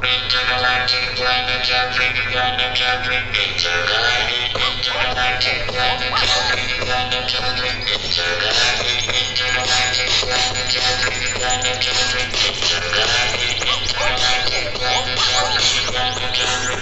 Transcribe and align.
Intergalactic 0.00 1.16
planet 1.16 1.64
jumping, 1.66 2.14
planet 2.30 2.70
jumping, 2.78 3.34
intergalactic, 3.34 4.54
intergalactic 4.54 5.66
planet 5.74 6.14
jumping, 6.22 6.70
planet 6.86 7.26
jumping, 7.26 7.82
intergalactic, 7.82 9.10
intergalactic 9.10 10.06
planet 10.22 10.70
jumping, 10.70 11.18
planet 11.34 11.82
jumping, 11.82 12.30
intergalactic, 12.46 13.58
intergalactic 13.58 14.70
planet 14.78 15.18
jumping, 15.18 15.90
planet 15.90 16.30
jumping, 16.30 16.78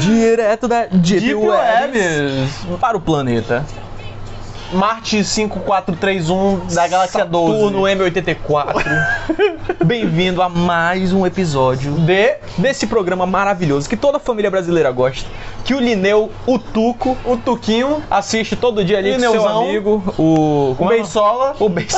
Direto 0.00 0.66
da 0.66 0.86
Deep, 0.86 1.20
Deep 1.20 1.34
Web 1.34 1.98
para 2.80 2.96
o 2.96 3.00
planeta. 3.00 3.64
Marte 4.72 5.24
5431 5.24 6.66
da 6.72 6.86
Galáxia 6.86 7.24
12. 7.24 7.54
Saturno 7.54 7.82
M84. 7.82 8.84
Bem-vindo 9.84 10.40
a 10.42 10.48
mais 10.48 11.12
um 11.12 11.26
episódio 11.26 11.92
de 11.92 12.36
desse 12.56 12.86
programa 12.86 13.26
maravilhoso 13.26 13.88
que 13.88 13.96
toda 13.96 14.18
a 14.18 14.20
família 14.20 14.50
brasileira 14.50 14.90
gosta. 14.92 15.28
Que 15.70 15.74
o 15.74 15.78
Lineu, 15.78 16.32
o 16.48 16.58
Tuco, 16.58 17.16
o 17.24 17.36
Tuquinho, 17.36 18.02
assiste 18.10 18.56
todo 18.56 18.84
dia 18.84 18.98
ali 18.98 19.12
com 19.12 19.20
seu 19.20 19.32
Lineuzão. 19.34 19.62
amigo, 19.62 20.14
o. 20.18 20.74
o 20.76 20.76
é 20.80 20.84
o? 20.84 20.88
Beisola. 20.88 21.54
O 21.60 21.68
Beis. 21.68 21.94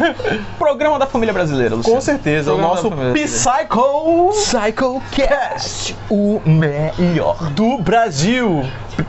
Programa 0.58 0.98
da 0.98 1.06
família 1.06 1.32
brasileira, 1.32 1.76
Luciano. 1.76 1.96
Com 1.96 2.02
certeza, 2.02 2.52
o 2.52 2.58
nosso 2.58 2.90
Psycho 3.14 4.32
Psychocast, 4.32 5.96
o 6.10 6.42
melhor. 6.44 7.38
do 7.52 7.78
Brasil. 7.78 8.62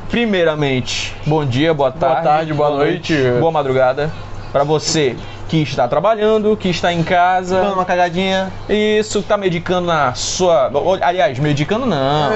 Primeiramente, 0.10 1.14
bom 1.26 1.46
dia, 1.46 1.74
boa 1.74 1.92
tarde, 1.92 2.24
tarde, 2.24 2.54
boa 2.54 2.70
noite. 2.70 3.14
boa 3.42 3.52
madrugada 3.52 4.10
para 4.54 4.64
você 4.64 5.18
que 5.48 5.62
está 5.62 5.88
trabalhando, 5.88 6.56
que 6.58 6.70
está 6.70 6.92
em 6.92 7.04
casa. 7.04 7.62
Dando 7.62 7.74
uma 7.74 7.86
cagadinha. 7.86 8.52
Isso, 8.70 9.22
tá 9.24 9.38
medicando 9.38 9.88
na 9.88 10.14
sua. 10.14 10.72
Aliás, 11.02 11.40
medicando 11.40 11.86
não. 11.86 12.30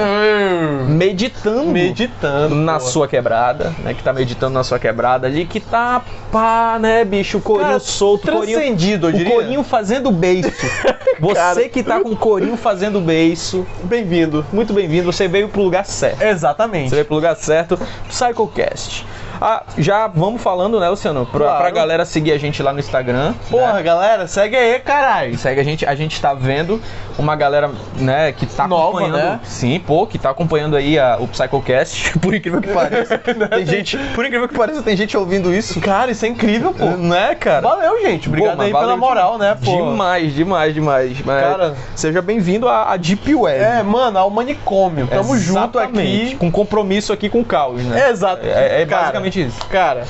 Meditando. 0.88 1.66
Meditando. 1.66 2.54
Na 2.54 2.80
sua 2.80 3.06
quebrada, 3.06 3.74
né? 3.80 3.94
Que 3.94 4.02
tá 4.02 4.12
meditando 4.12 4.54
na 4.54 4.64
sua 4.64 4.78
quebrada 4.78 5.26
ali, 5.26 5.44
que 5.44 5.60
tá 5.60 6.02
pá, 6.30 6.78
né, 6.80 7.04
bicho? 7.04 7.38
O 7.38 7.40
corinho 7.40 7.66
Cara, 7.66 7.80
solto, 7.80 8.32
corinho, 8.32 8.58
transcendido, 8.58 9.06
eu 9.08 9.10
o 9.10 9.16
diria. 9.16 9.32
corinho 9.32 9.62
fazendo 9.62 10.10
beiço. 10.10 10.50
Você 11.20 11.34
Cara. 11.34 11.68
que 11.68 11.82
tá 11.82 12.00
com 12.00 12.10
o 12.10 12.16
corinho 12.16 12.56
fazendo 12.56 13.00
beiço, 13.00 13.66
Bem-vindo. 13.84 14.44
muito 14.52 14.72
bem-vindo, 14.72 15.12
você 15.12 15.28
veio 15.28 15.48
pro 15.48 15.62
lugar 15.62 15.84
certo. 15.84 16.20
Exatamente. 16.22 16.88
Você 16.88 16.96
veio 16.96 17.04
pro 17.06 17.14
lugar 17.14 17.36
certo, 17.36 17.78
Psychocast. 18.08 19.06
Ah, 19.44 19.62
já 19.76 20.06
vamos 20.06 20.40
falando, 20.40 20.78
né, 20.78 20.88
Luciano? 20.88 21.26
Pra, 21.26 21.40
Claro. 21.40 21.58
pra 21.58 21.70
galera 21.70 22.04
seguir 22.04 22.30
a 22.32 22.38
gente 22.38 22.62
lá 22.62 22.72
no 22.72 22.78
Instagram. 22.78 23.34
Porra, 23.50 23.72
né? 23.74 23.82
galera, 23.82 24.26
segue 24.28 24.56
aí, 24.56 24.78
caralho. 24.78 25.36
Segue 25.36 25.60
a 25.60 25.64
gente, 25.64 25.84
a 25.84 25.94
gente 25.96 26.20
tá 26.20 26.32
vendo 26.32 26.80
uma 27.18 27.34
galera, 27.34 27.70
né, 27.96 28.30
que 28.32 28.46
tá 28.46 28.68
Nova, 28.68 28.98
acompanhando. 29.00 29.16
né? 29.16 29.40
Sim, 29.42 29.80
pô, 29.80 30.06
que 30.06 30.18
tá 30.18 30.30
acompanhando 30.30 30.76
aí 30.76 30.98
a- 30.98 31.16
o 31.18 31.26
Psychocast. 31.26 32.16
Por 32.22 32.34
incrível 32.34 32.60
que 32.60 32.68
pareça. 32.72 33.18
tem 33.18 33.66
gente, 33.66 33.98
por 34.14 34.24
incrível 34.24 34.48
que 34.48 34.54
pareça, 34.56 34.82
tem 34.82 34.96
gente 34.96 35.16
ouvindo 35.16 35.52
isso. 35.52 35.80
Cara, 35.80 36.10
isso 36.12 36.24
é 36.24 36.28
incrível, 36.28 36.72
pô. 36.72 36.84
Né, 36.96 37.34
cara? 37.34 37.60
Valeu, 37.62 38.00
gente. 38.00 38.28
Obrigado 38.28 38.56
Pô, 38.56 38.62
aí 38.62 38.70
pela 38.72 38.96
moral, 38.96 39.38
né, 39.38 39.56
pô. 39.62 39.70
Demais, 39.76 40.32
demais, 40.34 40.72
demais. 40.74 41.20
Mas 41.24 41.42
Cara. 41.42 41.74
seja 41.96 42.22
bem-vindo 42.22 42.68
à, 42.68 42.92
à 42.92 42.96
Deep 42.96 43.34
Web. 43.34 43.58
É, 43.60 43.82
mano, 43.82 44.18
ao 44.18 44.30
manicômio. 44.30 45.06
Tamo 45.08 45.36
junto 45.36 45.78
Exatamente. 45.78 46.26
aqui. 46.26 46.36
Com 46.36 46.50
compromisso 46.50 47.12
aqui 47.12 47.28
com 47.28 47.40
o 47.40 47.44
caos, 47.44 47.82
né? 47.82 48.10
Exato. 48.10 48.42
É, 48.46 48.82
é 48.82 48.86
Cara, 48.86 49.20
basicamente 49.32 49.40
isso. 49.42 49.66
Cara, 49.68 50.04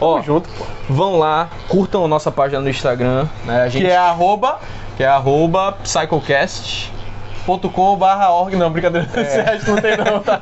Ó, 0.00 0.12
tamo 0.14 0.24
junto, 0.24 0.48
pô. 0.50 0.64
vão 0.88 1.18
lá, 1.18 1.48
curtam 1.68 2.04
a 2.04 2.08
nossa 2.08 2.30
página 2.30 2.60
no 2.60 2.70
Instagram, 2.70 3.26
né? 3.44 3.62
A 3.62 3.68
gente, 3.68 3.84
Que 3.84 3.90
é 3.90 3.96
arroba 3.96 4.58
que 4.96 5.02
é 5.02 5.06
arroba 5.06 5.72
Psychocast. 5.82 6.92
.com 7.74 7.96
barra 7.96 8.30
org, 8.30 8.54
não, 8.54 8.70
brincadeira. 8.70 9.08
É. 9.12 9.24
Você 9.24 9.40
acha 9.40 9.64
que 9.64 9.70
não 9.70 9.80
tem 9.80 9.96
não, 9.96 10.20
tá? 10.20 10.40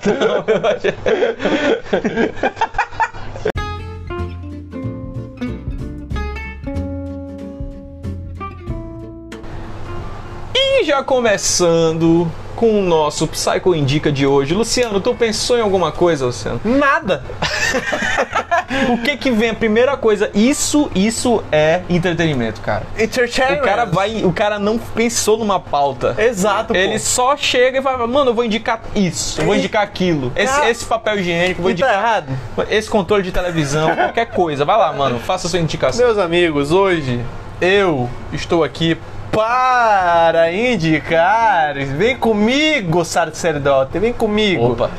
E 10.54 10.84
já 10.84 11.02
começando 11.02 12.30
com 12.58 12.80
o 12.80 12.82
nosso 12.82 13.28
Psycho 13.28 13.72
Indica 13.72 14.10
de 14.10 14.26
hoje. 14.26 14.52
Luciano, 14.52 15.00
tu 15.00 15.14
pensou 15.14 15.56
em 15.56 15.60
alguma 15.60 15.92
coisa, 15.92 16.26
Luciano? 16.26 16.60
Nada. 16.64 17.22
O 18.90 18.98
que 18.98 19.16
que 19.16 19.30
vem? 19.30 19.50
A 19.50 19.54
primeira 19.54 19.96
coisa, 19.96 20.30
isso, 20.34 20.90
isso 20.94 21.42
é 21.50 21.80
entretenimento, 21.88 22.60
cara. 22.60 22.82
Entertainment. 22.98 23.62
O 23.62 23.64
cara 23.64 23.84
vai, 23.86 24.24
o 24.24 24.32
cara 24.32 24.58
não 24.58 24.76
pensou 24.78 25.38
numa 25.38 25.58
pauta. 25.58 26.14
Exato, 26.18 26.74
pô. 26.74 26.78
Ele 26.78 26.98
só 26.98 27.34
chega 27.34 27.78
e 27.78 27.82
fala, 27.82 28.06
mano, 28.06 28.30
eu 28.30 28.34
vou 28.34 28.44
indicar 28.44 28.82
isso, 28.94 29.40
eu 29.40 29.46
vou 29.46 29.56
indicar 29.56 29.82
aquilo. 29.82 30.30
Esse, 30.36 30.60
esse 30.66 30.84
papel 30.84 31.18
higiênico, 31.18 31.62
vou 31.62 31.70
tá 31.70 31.72
indicar 31.72 31.94
errado. 31.94 32.38
esse 32.68 32.90
controle 32.90 33.22
de 33.22 33.32
televisão, 33.32 33.96
qualquer 33.96 34.26
coisa. 34.26 34.66
Vai 34.66 34.76
lá, 34.76 34.92
mano, 34.92 35.18
faça 35.18 35.46
a 35.46 35.50
sua 35.50 35.60
indicação. 35.60 36.04
Meus 36.04 36.18
amigos, 36.18 36.70
hoje 36.70 37.24
eu 37.62 38.08
estou 38.32 38.62
aqui 38.62 38.98
para 39.32 40.52
indicar. 40.52 41.74
Vem 41.74 42.16
comigo, 42.16 43.04
sacerdote, 43.04 43.98
vem 43.98 44.12
comigo. 44.12 44.72
Opa. 44.72 44.90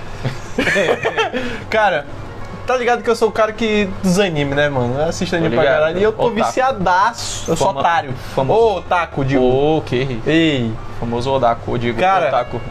Cara, 1.70 2.06
tá 2.68 2.76
ligado 2.78 3.02
que 3.04 3.10
eu 3.10 3.16
sou 3.16 3.30
o 3.30 3.32
cara 3.32 3.52
que 3.54 3.90
dos 4.04 4.20
anime, 4.20 4.54
né, 4.56 4.70
mano? 4.70 5.00
Eu 5.00 5.06
assisto 5.10 5.36
anime 5.36 5.56
pra 5.56 5.64
caralho 5.66 6.00
e 6.00 6.04
eu 6.04 6.12
tô 6.12 6.28
Otaku. 6.28 6.46
viciadaço. 6.46 7.52
Eu 7.52 7.56
sou 7.58 7.68
Fama- 7.68 7.80
otário. 7.80 8.14
famoso. 8.36 8.60
Ô, 8.60 8.76
otaku, 8.78 9.26
digo. 9.26 9.44
Ô, 9.44 9.82
que 9.82 10.20
Ei, 10.28 10.72
famoso 11.00 11.32
Odaku, 11.32 11.72
eu 11.74 11.78
digo 11.78 12.00
Cara. 12.00 12.28
Otaku. 12.28 12.60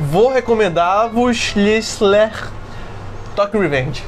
vou 0.00 0.32
recomendar-vos 0.32 1.52
Lissler 1.54 2.30
Tokyo 3.34 3.60
Revenge. 3.60 4.02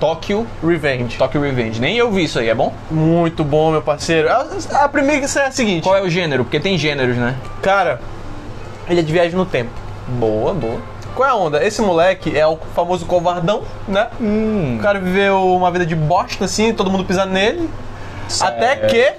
Tóquio, 0.00 0.46
Revenge. 0.66 1.18
Tokyo 1.18 1.42
Revenge. 1.42 1.78
Nem 1.80 1.96
eu 1.96 2.10
vi 2.10 2.24
isso 2.24 2.38
aí, 2.38 2.48
é 2.48 2.54
bom? 2.54 2.72
Muito 2.90 3.44
bom, 3.44 3.70
meu 3.70 3.82
parceiro. 3.82 4.30
A, 4.30 4.46
a 4.84 4.88
primeira 4.88 5.26
é 5.26 5.46
a 5.46 5.50
seguinte, 5.52 5.82
Qual 5.84 5.94
é 5.94 6.00
o 6.02 6.08
gênero? 6.08 6.42
Porque 6.44 6.58
tem 6.58 6.76
gêneros, 6.78 7.16
né? 7.16 7.36
cara, 7.60 8.00
ele 8.88 9.00
é 9.00 9.02
de 9.02 9.12
viagem 9.12 9.36
no 9.36 9.44
tempo. 9.44 9.70
Boa, 10.08 10.54
boa. 10.54 10.80
Qual 11.14 11.28
é 11.28 11.30
a 11.32 11.34
onda? 11.34 11.62
Esse 11.64 11.82
moleque 11.82 12.36
é 12.36 12.46
o 12.46 12.56
famoso 12.74 13.04
covardão, 13.04 13.62
né? 13.86 14.08
Hum. 14.20 14.76
O 14.78 14.82
cara 14.82 14.98
viveu 14.98 15.54
uma 15.54 15.70
vida 15.70 15.84
de 15.84 15.94
bosta, 15.94 16.46
assim, 16.46 16.72
todo 16.72 16.90
mundo 16.90 17.04
pisa 17.04 17.26
nele. 17.26 17.68
Até 18.40 18.76
que 18.76 19.12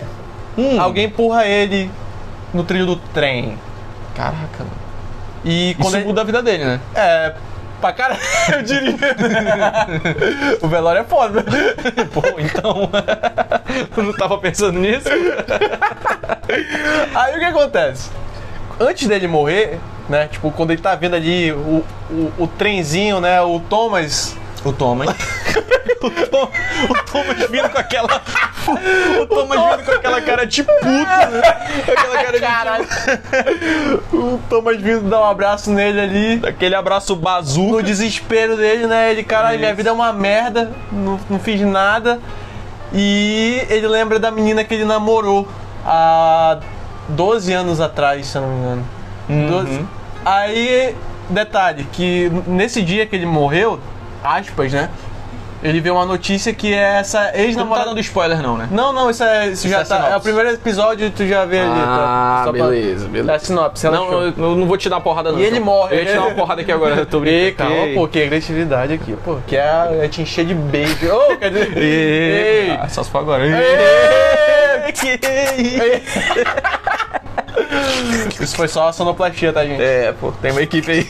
Hum. 0.58 0.82
alguém 0.82 1.06
empurra 1.06 1.46
ele 1.46 1.90
no 2.54 2.64
trilho 2.64 2.86
do 2.86 2.96
trem. 2.96 3.58
Caraca, 4.16 4.60
mano. 4.60 4.72
E 5.46 5.76
quando 5.76 5.88
Isso 5.90 5.98
ele... 5.98 6.06
muda 6.06 6.22
a 6.22 6.24
vida 6.24 6.42
dele, 6.44 6.66
né? 6.66 6.80
É, 6.96 7.34
pra 7.82 7.92
caralho, 7.92 8.22
eu 8.54 8.62
diria. 8.62 8.96
o 10.62 10.68
velório 10.68 11.02
é 11.02 11.04
foda. 11.04 11.44
Pô, 12.14 12.22
então. 12.38 12.90
eu 13.98 14.04
não 14.04 14.14
tava 14.14 14.38
pensando 14.38 14.80
nisso. 14.80 15.10
Aí 17.16 17.36
o 17.36 17.40
que 17.40 17.46
acontece? 17.46 18.10
Antes 18.80 19.08
dele 19.08 19.28
morrer, 19.28 19.80
né? 20.08 20.28
Tipo, 20.28 20.52
quando 20.52 20.72
ele 20.72 20.82
tá 20.82 20.96
vendo 20.96 21.16
ali 21.16 21.52
o, 21.52 21.84
o, 22.10 22.34
o 22.40 22.48
trenzinho, 22.48 23.20
né? 23.20 23.42
O 23.42 23.60
Thomas. 23.60 24.38
O 24.64 24.72
Thomas. 24.72 25.10
o, 26.02 26.10
Tom, 26.28 26.52
o 26.90 27.04
Thomas 27.12 27.50
vindo 27.50 27.70
com 27.70 27.78
aquela. 27.78 28.22
O 29.22 29.26
Thomas 29.26 29.60
vindo 29.60 29.86
com 29.86 29.92
aquela 29.92 30.22
cara 30.22 30.46
de 30.46 30.64
puto, 30.64 30.86
né? 30.86 31.42
Com 31.86 31.92
aquela 31.92 32.24
cara 32.24 32.32
de. 32.34 32.40
Caralho. 32.40 32.88
o 34.14 34.40
Thomas 34.50 34.80
vindo 34.80 35.10
dar 35.10 35.22
um 35.22 35.26
abraço 35.26 35.72
nele 35.72 36.00
ali. 36.00 36.42
Aquele 36.48 36.76
abraço 36.76 37.16
No 37.16 37.22
bazuca. 37.22 37.84
desespero 37.84 38.56
dele, 38.56 38.88
né? 38.88 39.12
Ele, 39.12 39.24
caralho, 39.24 39.58
minha 39.58 39.74
vida 39.74 39.90
é 39.90 39.94
uma 39.94 40.14
merda, 40.14 40.72
não, 40.92 41.20
não 41.30 41.40
fiz 41.40 41.62
nada. 41.62 42.20
E 42.94 43.66
ele 43.70 43.88
lembra 43.88 44.20
da 44.20 44.30
menina 44.30 44.64
que 44.64 44.74
ele 44.74 44.86
namorou 44.86 45.48
há 45.86 46.60
12 47.10 47.54
anos 47.54 47.80
atrás, 47.80 48.28
se 48.28 48.38
eu 48.38 48.42
não 48.42 48.50
me 48.50 48.60
engano. 48.60 48.86
Uhum. 49.30 49.48
12. 49.48 49.86
Aí, 50.26 50.96
detalhe, 51.30 51.86
que 51.92 52.30
nesse 52.46 52.82
dia 52.82 53.06
que 53.06 53.16
ele 53.16 53.26
morreu, 53.26 53.80
aspas, 54.24 54.74
né? 54.74 54.90
Ele 55.64 55.80
vê 55.80 55.92
uma 55.92 56.08
notícia 56.08 56.52
que 56.56 56.74
é 56.74 56.98
essa 56.98 57.20
Tu 57.20 57.24
não 57.26 57.32
tá 57.34 57.38
ex-namorada. 57.40 57.90
dando 57.90 58.00
spoiler, 58.00 58.42
não, 58.42 58.58
né? 58.58 58.68
Não, 58.72 58.92
não, 58.92 59.12
isso, 59.12 59.24
é, 59.24 59.50
isso, 59.50 59.70
já 59.70 59.82
é 59.82 59.84
tá. 59.84 60.10
É 60.10 60.18
o 60.18 60.20
primeiro 60.20 60.50
episódio 60.50 61.12
tu 61.12 61.24
já 61.28 61.46
vê 61.46 61.60
ali. 61.60 61.70
tá? 61.80 62.42
Só 62.46 62.52
pra- 62.52 62.76
É 62.76 63.36
a 63.36 63.40
sinopse, 63.40 63.86
Não, 63.86 63.92
relaxou. 64.10 64.22
eu, 64.24 64.34
eu 64.52 64.56
não 64.56 64.66
vou 64.66 64.76
te 64.76 64.90
dar 64.90 65.00
porrada, 65.02 65.32
não. 65.32 65.38
E 65.40 65.44
ele 65.44 65.58
então. 65.58 65.66
morre, 65.66 65.94
Eu 65.96 66.00
ia 66.00 66.06
te 66.08 66.14
dar 66.16 66.22
uma 66.22 66.32
porrada 66.32 66.62
aqui 66.62 66.72
agora, 66.72 66.96
eu 66.96 67.06
tô 67.06 67.20
brincando. 67.20 67.70
calma, 67.76 67.94
pô, 67.94 68.08
que 68.08 68.24
agressividade 68.24 68.92
aqui, 68.94 69.16
pô. 69.24 69.38
Que 69.46 69.56
é, 69.56 70.00
é 70.02 70.08
te 70.08 70.24
encher 70.24 70.46
de 70.46 70.56
beijo. 70.56 71.14
Ô, 71.14 71.38
quer 71.38 71.52
dizer. 71.52 71.78
Ei, 71.78 72.70
Ei. 72.72 72.78
Ah, 72.82 72.90
só 72.90 73.04
se 73.04 73.12
for 73.12 73.20
agora. 73.20 73.46
Ei. 73.46 73.54
Ei. 74.84 76.02
Isso 78.42 78.56
foi 78.56 78.68
só 78.68 78.88
a 78.90 78.94
sonoplastia, 78.94 79.54
tá, 79.54 79.64
gente? 79.64 79.80
É, 79.82 80.12
pô, 80.20 80.32
tem 80.42 80.52
uma 80.52 80.62
equipe 80.64 80.92
aí. 80.92 81.08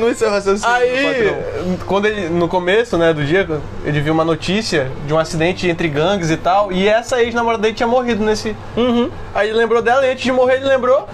Continue 0.00 0.14
seu 0.14 0.30
raciocínio, 0.30 0.74
Aí, 0.74 1.78
quando 1.86 2.06
ele, 2.06 2.28
no 2.28 2.48
começo, 2.48 2.96
né, 2.96 3.12
do 3.12 3.24
dia, 3.24 3.46
ele 3.84 4.00
viu 4.00 4.12
uma 4.12 4.24
notícia 4.24 4.90
de 5.06 5.12
um 5.12 5.18
acidente 5.18 5.68
entre 5.68 5.88
gangues 5.88 6.30
e 6.30 6.36
tal, 6.36 6.72
e 6.72 6.88
essa 6.88 7.22
ex-namorada 7.22 7.62
dele 7.62 7.74
tinha 7.74 7.86
morrido 7.86 8.24
nesse. 8.24 8.56
Uhum. 8.76 9.10
Aí 9.34 9.48
ele 9.50 9.58
lembrou 9.58 9.82
dela, 9.82 10.06
e 10.06 10.10
antes 10.10 10.24
de 10.24 10.32
morrer 10.32 10.56
ele 10.56 10.66
lembrou, 10.66 11.08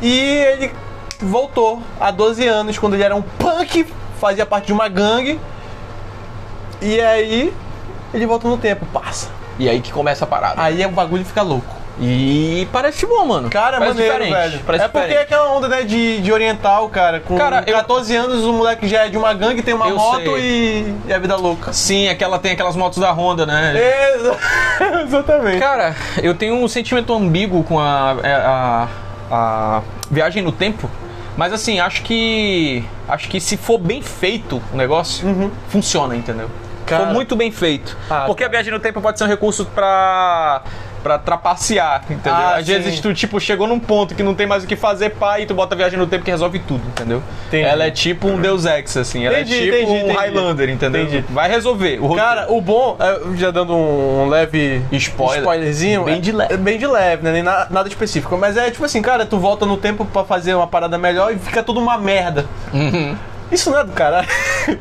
e 0.00 0.18
ele 0.18 0.72
voltou 1.20 1.82
há 2.00 2.10
12 2.10 2.46
anos, 2.46 2.78
quando 2.78 2.94
ele 2.94 3.02
era 3.02 3.14
um 3.14 3.22
punk, 3.22 3.86
fazia 4.18 4.46
parte 4.46 4.66
de 4.66 4.72
uma 4.72 4.88
gangue, 4.88 5.38
e 6.80 7.00
aí 7.00 7.52
ele 8.14 8.26
volta 8.26 8.48
no 8.48 8.56
tempo, 8.56 8.86
passa. 8.86 9.28
E 9.58 9.68
aí 9.68 9.80
que 9.80 9.92
começa 9.92 10.24
a 10.24 10.26
parada. 10.26 10.62
Aí 10.62 10.84
o 10.84 10.90
bagulho 10.90 11.24
fica 11.24 11.42
louco. 11.42 11.75
E 11.98 12.68
parece 12.72 13.06
bom, 13.06 13.24
mano. 13.24 13.48
Cara, 13.48 13.78
parece 13.78 13.96
maneiro, 13.96 14.12
diferente. 14.24 14.50
velho. 14.50 14.62
Parece 14.66 14.84
é 14.84 14.88
porque 14.88 14.98
é 14.98 15.08
diferente. 15.08 15.24
aquela 15.32 15.52
onda, 15.56 15.68
né, 15.68 15.82
de, 15.82 16.20
de 16.20 16.32
oriental, 16.32 16.88
cara. 16.90 17.20
Com 17.20 17.36
Cara, 17.38 17.64
eu- 17.66 17.74
14 17.74 18.14
anos, 18.14 18.44
o 18.44 18.52
moleque 18.52 18.86
já 18.86 19.06
é 19.06 19.08
de 19.08 19.16
uma 19.16 19.32
gangue, 19.32 19.62
tem 19.62 19.72
uma 19.72 19.88
Eu 19.88 19.96
moto 19.96 20.36
e, 20.36 20.94
e 21.06 21.12
a 21.12 21.18
vida 21.18 21.36
louca. 21.36 21.72
Sim, 21.72 22.08
aquela 22.08 22.38
tem 22.38 22.52
aquelas 22.52 22.76
motos 22.76 22.98
da 22.98 23.10
Honda, 23.12 23.46
né? 23.46 23.72
Exa- 24.14 24.36
Exatamente. 25.04 25.58
Cara, 25.58 25.96
eu 26.22 26.34
tenho 26.34 26.54
um 26.54 26.68
sentimento 26.68 27.14
ambíguo 27.14 27.64
com 27.64 27.80
a, 27.80 28.16
é, 28.22 28.32
a, 28.34 28.88
a 29.30 29.82
viagem 30.10 30.42
no 30.42 30.52
tempo. 30.52 30.90
Mas 31.36 31.52
assim, 31.52 31.80
acho 31.80 32.02
que. 32.02 32.84
Acho 33.08 33.28
que 33.28 33.40
se 33.40 33.56
for 33.56 33.78
bem 33.78 34.00
feito 34.02 34.62
o 34.72 34.76
negócio, 34.76 35.50
funciona, 35.68 36.14
entendeu? 36.16 36.50
Cara. 36.86 37.06
for 37.06 37.12
muito 37.12 37.34
bem 37.34 37.50
feito. 37.50 37.96
Ah, 38.08 38.24
Porque 38.26 38.44
a 38.44 38.48
viagem 38.48 38.72
no 38.72 38.78
tempo 38.78 39.00
pode 39.00 39.18
ser 39.18 39.24
um 39.24 39.28
recurso 39.28 39.66
pra. 39.66 40.62
Pra 41.02 41.18
trapacear, 41.18 42.02
entendeu? 42.10 42.32
Ah, 42.32 42.56
Às 42.56 42.66
vezes 42.66 42.96
sim. 42.96 43.02
tu, 43.02 43.14
tipo, 43.14 43.38
chegou 43.40 43.66
num 43.66 43.78
ponto 43.78 44.14
que 44.14 44.22
não 44.22 44.34
tem 44.34 44.46
mais 44.46 44.64
o 44.64 44.66
que 44.66 44.76
fazer, 44.76 45.10
pá, 45.10 45.38
e 45.40 45.46
tu 45.46 45.54
bota 45.54 45.74
a 45.74 45.78
viagem 45.78 45.98
no 45.98 46.06
tempo 46.06 46.24
que 46.24 46.30
resolve 46.30 46.58
tudo, 46.60 46.82
entendeu? 46.88 47.22
Entendi. 47.48 47.64
Ela 47.64 47.84
é 47.86 47.90
tipo 47.90 48.28
um 48.28 48.40
Deus 48.40 48.64
Ex, 48.64 48.96
assim. 48.96 49.24
Ela 49.26 49.40
Entendi, 49.40 49.54
é 49.54 49.62
tipo 49.62 49.76
entendi, 49.76 49.90
um 49.92 49.96
entendi. 49.98 50.16
Highlander, 50.16 50.68
entendeu? 50.70 51.02
Entendi. 51.02 51.24
Vai 51.30 51.48
resolver. 51.48 51.98
O. 52.02 52.14
Cara, 52.14 52.46
o 52.52 52.60
bom, 52.60 52.96
é, 52.98 53.36
já 53.36 53.50
dando 53.50 53.74
um 53.74 54.28
leve 54.28 54.82
Spoiler. 54.92 55.38
spoilerzinho, 55.40 56.04
Bem 56.04 56.16
é- 56.16 56.18
de 56.18 56.32
leve. 56.32 56.54
é 56.54 56.56
bem 56.56 56.78
de 56.78 56.86
leve, 56.86 57.22
né? 57.22 57.32
Nem 57.32 57.42
na- 57.42 57.66
nada 57.70 57.88
específico. 57.88 58.36
Mas 58.36 58.56
é 58.56 58.70
tipo 58.70 58.84
assim, 58.84 59.00
cara, 59.02 59.24
tu 59.26 59.38
volta 59.38 59.64
no 59.66 59.76
tempo 59.76 60.04
pra 60.04 60.24
fazer 60.24 60.54
uma 60.54 60.66
parada 60.66 60.98
melhor 60.98 61.32
e 61.32 61.38
fica 61.38 61.62
tudo 61.62 61.80
uma 61.80 61.96
merda. 61.98 62.46
Isso 63.50 63.70
não 63.70 63.78
é 63.78 63.84
do 63.84 63.92
caralho. 63.92 64.28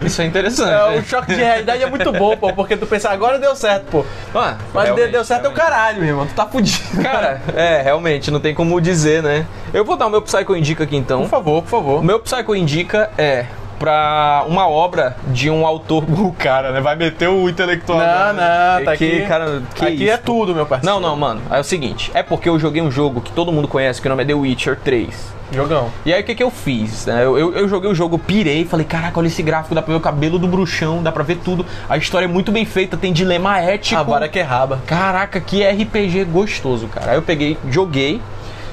Isso 0.02 0.22
é 0.22 0.26
interessante. 0.26 0.70
É, 0.70 0.96
né? 0.96 1.00
o 1.00 1.04
choque 1.04 1.28
de 1.28 1.42
realidade 1.42 1.84
é 1.84 1.90
muito 1.90 2.12
bom, 2.12 2.36
pô, 2.36 2.52
porque 2.54 2.76
tu 2.76 2.88
pensa, 2.88 3.10
agora 3.10 3.38
deu 3.38 3.56
certo, 3.56 3.86
pô. 3.92 4.06
Ah, 4.34 4.58
Mas 4.74 4.86
realmente, 4.86 5.12
deu 5.12 5.24
certo 5.24 5.46
é 5.46 5.50
o 5.50 5.54
realmente. 5.54 5.72
caralho, 5.72 6.00
meu 6.00 6.10
irmão. 6.10 6.28
Tu 6.28 6.34
tá 6.34 6.46
fudido. 6.46 7.02
Cara, 7.02 7.42
é, 7.56 7.82
realmente, 7.82 8.32
não 8.32 8.40
tem 8.40 8.56
como 8.56 8.80
dizer, 8.82 9.22
né? 9.22 9.46
Eu 9.74 9.86
vou 9.86 9.96
dar 9.96 10.08
o 10.08 10.10
meu 10.10 10.22
Psycho 10.22 10.56
Indica 10.56 10.84
aqui 10.84 10.96
então. 10.96 11.22
Por 11.22 11.30
favor, 11.30 11.62
por 11.62 11.70
favor. 11.70 12.00
O 12.00 12.04
meu 12.04 12.20
Psycho 12.20 12.56
Indica 12.56 13.12
é 13.18 13.46
pra 13.86 14.44
uma 14.48 14.68
obra 14.68 15.16
de 15.28 15.50
um 15.50 15.66
autor. 15.66 16.04
O 16.26 16.32
cara, 16.32 16.72
né? 16.72 16.82
Vai 16.82 16.96
meter 16.96 17.30
o 17.30 17.48
intelectual. 17.48 18.00
Não, 18.00 18.34
né? 18.34 18.78
não, 18.78 18.86
tá 18.86 18.98
que, 18.98 19.18
aqui. 19.18 19.28
Cara, 19.28 19.62
que 19.76 19.86
aqui 19.86 20.04
isso, 20.06 20.14
é 20.14 20.18
tudo, 20.18 20.56
meu 20.56 20.66
parceiro. 20.66 20.96
Não, 20.96 21.00
não, 21.00 21.16
mano. 21.16 21.42
É 21.52 21.60
o 21.60 21.64
seguinte: 21.64 22.10
é 22.16 22.24
porque 22.24 22.50
eu 22.50 22.58
joguei 22.58 22.82
um 22.82 22.90
jogo 22.90 23.22
que 23.22 23.32
todo 23.32 23.52
mundo 23.52 23.68
conhece, 23.68 24.02
que 24.02 24.08
o 24.08 24.10
nome 24.10 24.24
é 24.24 24.26
The 24.26 24.34
Witcher 24.34 24.80
3. 24.84 25.36
Jogão. 25.52 25.92
E 26.04 26.12
aí 26.12 26.22
o 26.22 26.26
que, 26.26 26.34
que 26.34 26.42
eu 26.42 26.50
fiz? 26.50 27.06
né? 27.06 27.24
Eu, 27.24 27.38
eu, 27.38 27.54
eu 27.54 27.68
joguei 27.68 27.90
o 27.90 27.94
jogo, 27.94 28.18
pirei, 28.18 28.66
falei, 28.66 28.86
caraca, 28.86 29.20
olha 29.20 29.28
esse 29.28 29.44
gráfico, 29.44 29.76
dá 29.76 29.82
pra 29.82 29.94
ver 29.94 30.00
o 30.00 30.02
cabelo 30.02 30.40
do 30.40 30.48
bruxão, 30.48 31.04
dá 31.04 31.12
pra 31.12 31.24
ver 31.24 31.38
tudo. 31.38 31.66
A 31.88 31.98
história 31.98 32.26
é 32.26 32.30
muito 32.30 32.52
bem 32.52 32.66
feita, 32.66 32.98
tem 32.98 33.14
dilema 33.14 33.60
ético. 33.60 34.00
A 34.00 34.04
vara 34.04 34.28
que 34.28 34.40
é 34.40 34.42
raba. 34.42 34.82
Caraca, 34.88 35.40
que 35.40 35.64
RPG 35.64 36.26
gostoso, 36.26 36.88
cara. 36.88 37.12
Aí 37.12 37.18
eu 37.18 37.22
peguei, 37.22 37.58
joguei, 37.70 38.20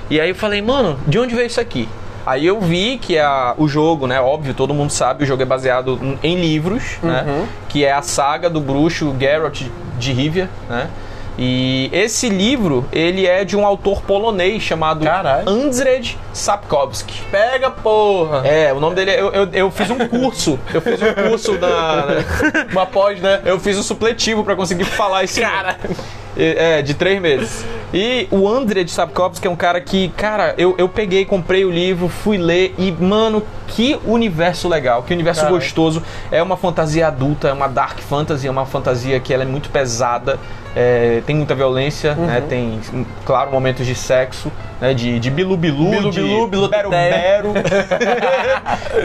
e 0.09 0.21
aí 0.21 0.31
eu 0.31 0.35
falei, 0.35 0.63
mano, 0.63 0.99
de 1.07 1.19
onde 1.19 1.35
veio 1.35 1.47
isso 1.47 1.61
aqui? 1.61 1.89
Aí 2.25 2.47
eu 2.47 2.61
vi 2.61 2.99
que 2.99 3.19
a, 3.19 3.55
o 3.59 3.67
jogo, 3.67 4.07
né? 4.07 4.21
Óbvio, 4.21 4.55
todo 4.55 4.73
mundo 4.73 4.91
sabe, 4.91 5.25
o 5.25 5.27
jogo 5.27 5.43
é 5.43 5.47
baseado 5.47 5.99
em- 6.23 6.37
livros, 6.41 6.99
né? 7.03 7.25
Uhum. 7.27 7.47
Que 7.69 7.85
é 7.85 7.93
a 7.93 8.03
saga 8.03 8.49
do 8.51 8.61
bruxo 8.61 9.15
Geralt 9.19 9.63
de 9.99 10.13
Rivia, 10.13 10.49
né? 10.69 10.89
E 11.39 11.89
esse 11.95 12.29
livro, 12.29 12.85
ele 12.93 13.27
é 13.27 13.43
de 13.43 13.57
um 13.57 13.65
autor 13.67 14.03
polonês 14.03 14.63
chamado. 14.63 15.03
Andrzej 15.47 16.19
Sapkowski. 16.33 17.23
Pega, 17.31 17.71
porra. 17.71 18.47
É, 18.47 18.71
o 18.73 18.79
nome 18.79 18.95
dele 18.95 19.13
é. 19.13 19.21
Eu, 19.21 19.33
eu, 19.33 19.49
eu 19.53 19.71
fiz 19.71 19.89
um 19.91 19.97
curso. 20.09 20.59
Eu 20.75 20.83
fiz 20.83 21.01
um 21.01 21.15
curso 21.31 21.57
da. 21.57 22.19
Uma 22.71 22.85
pós, 22.85 23.19
né? 23.19 23.41
Eu 23.47 23.59
fiz 23.59 23.79
um 23.79 23.83
supletivo 23.83 24.45
pra 24.45 24.55
conseguir 24.55 24.85
falar 24.85 25.25
esse 25.25 25.41
cara. 25.41 25.77
É, 26.37 26.81
de 26.83 26.95
três 26.95 27.21
meses. 27.21 27.65
E 27.93 28.27
o 28.31 28.49
André 28.49 28.85
de 28.85 28.91
Sapkowski 28.91 29.47
é 29.47 29.51
um 29.51 29.57
cara 29.57 29.79
que, 29.79 30.09
cara, 30.17 30.55
eu, 30.57 30.75
eu 30.79 30.89
peguei, 30.89 31.27
comprei 31.27 31.63
o 31.65 31.71
livro, 31.71 32.09
fui 32.09 32.39
ler 32.39 32.75
e, 32.79 32.91
mano, 32.91 33.43
que 33.69 33.99
universo 34.07 34.67
legal, 34.67 35.03
que 35.03 35.13
universo 35.13 35.47
gostoso. 35.47 36.03
É 36.31 36.43
uma 36.43 36.57
fantasia 36.57 37.07
adulta, 37.09 37.49
é 37.49 37.53
uma 37.53 37.69
dark 37.69 37.99
fantasy, 38.01 38.47
é 38.49 38.51
uma 38.51 38.65
fantasia 38.65 39.21
que 39.21 39.35
ela 39.35 39.43
é 39.43 39.47
muito 39.47 39.69
pesada, 39.69 40.39
é, 40.75 41.21
tem 41.27 41.37
muita 41.37 41.55
violência, 41.55 42.15
Uhum. 42.17 42.25
né? 42.27 42.41
Tem, 42.49 42.81
claro, 43.27 43.51
momentos 43.51 43.85
de 43.87 43.95
sexo, 43.95 44.51
né? 44.81 44.95
De, 44.95 45.21
de 45.21 45.31
bilu-bilu, 45.31 45.91
Bilu-bilu, 45.91 46.45
de 46.47 46.51
biluteteia. 46.51 46.91
bero-bero. 47.43 47.53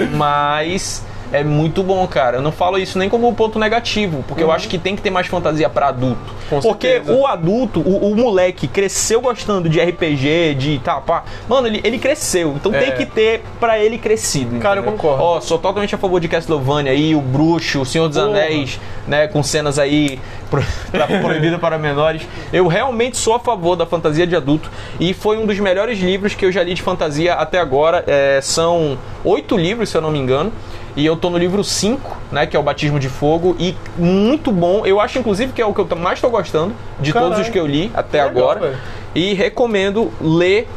Mas 0.16 1.04
é 1.32 1.44
muito 1.44 1.84
bom, 1.84 2.06
cara. 2.08 2.38
Eu 2.38 2.42
não 2.42 2.52
falo 2.52 2.78
isso 2.78 2.98
nem 2.98 3.10
como 3.10 3.28
um 3.28 3.34
ponto 3.34 3.60
negativo, 3.60 4.24
porque 4.28 4.44
eu 4.44 4.52
acho 4.52 4.68
que 4.68 4.78
tem 4.78 4.96
que 4.96 5.02
ter 5.02 5.10
mais 5.10 5.28
fantasia 5.28 5.70
pra 5.70 5.88
adulto. 5.90 6.38
Com 6.50 6.60
porque 6.62 6.88
certeza. 6.94 7.14
o 7.18 7.28
adulto, 7.28 7.80
o, 7.82 8.12
o 8.12 8.16
moleque 8.16 8.68
cresceu 8.68 9.20
gostando 9.20 9.68
de 9.68 9.80
RPG, 9.82 10.56
de 10.56 10.80
tal, 10.84 11.02
pá. 11.02 11.24
Mano, 11.48 11.68
ele, 11.68 11.82
ele 11.84 11.98
cresceu. 12.00 12.54
Então 12.56 12.74
É. 12.74 12.80
tem 12.80 12.92
que 12.94 13.06
ter 13.06 13.44
pra 13.60 13.78
ele 13.80 13.98
crescido. 13.98 14.58
Cara, 14.60 14.80
eu 14.80 14.84
entendeu? 14.84 14.98
concordo. 15.00 15.24
Ó, 15.24 15.42
sou 15.42 15.58
totalmente 15.58 15.94
a 15.94 15.98
favor 15.98 16.20
de 16.20 16.28
Castlevania 16.28 16.92
aí, 16.92 17.14
o 17.16 17.22
Bruxo, 17.22 17.82
o 17.82 17.86
Senhor 17.86 18.08
dos 18.08 18.18
Porra. 18.18 18.30
Anéis, 18.30 18.80
né, 19.06 19.28
com 19.28 19.44
cenas 19.44 19.78
aí 19.78 20.20
pro, 20.50 20.64
pra, 20.92 21.06
proibida 21.08 21.60
para 21.60 21.78
menores. 21.78 22.22
Eu 22.54 22.68
realmente 22.68 23.18
sou 23.18 23.34
a 23.36 23.40
favor 23.40 23.76
da 23.76 23.86
fantasia 23.86 24.26
de 24.26 24.36
adulto 24.36 24.72
e 25.00 25.14
foi 25.14 25.38
um 25.38 25.46
dos 25.46 25.60
melhores 25.60 26.00
livros 26.00 26.34
que 26.34 26.46
eu 26.46 26.52
já 26.52 26.64
li 26.64 26.74
de 26.74 26.82
fantasia 26.82 27.34
até 27.34 27.60
agora. 27.60 28.04
É, 28.08 28.40
são 28.42 28.98
oito 29.26 29.58
livros, 29.58 29.90
se 29.90 29.98
eu 29.98 30.02
não 30.02 30.12
me 30.12 30.20
engano. 30.20 30.52
E 30.98 31.06
eu 31.06 31.16
tô 31.16 31.30
no 31.30 31.38
livro 31.38 31.64
5, 31.64 32.18
né, 32.32 32.48
que 32.48 32.58
é 32.58 32.60
o 32.60 32.64
Batismo 32.64 33.00
de 33.00 33.08
Fogo, 33.08 33.56
e 33.60 33.76
muito 33.96 34.52
bom. 34.52 34.84
Eu 34.84 35.00
acho, 35.00 35.20
inclusive, 35.20 35.54
que 35.54 35.62
é 35.62 35.66
o 35.66 35.72
que 35.72 35.80
eu 35.80 35.88
mais 35.96 36.20
tô 36.20 36.28
gostando 36.28 36.74
de 37.00 37.14
Caralho. 37.14 37.34
todos 37.34 37.46
os 37.46 37.54
que 37.54 37.60
eu 37.60 37.68
li 37.68 37.92
até 37.94 38.26
Legal, 38.26 38.50
agora. 38.50 38.60
velho. 38.62 38.78
E 39.14 39.36
recomendo 39.36 40.12
ler. 40.20 40.68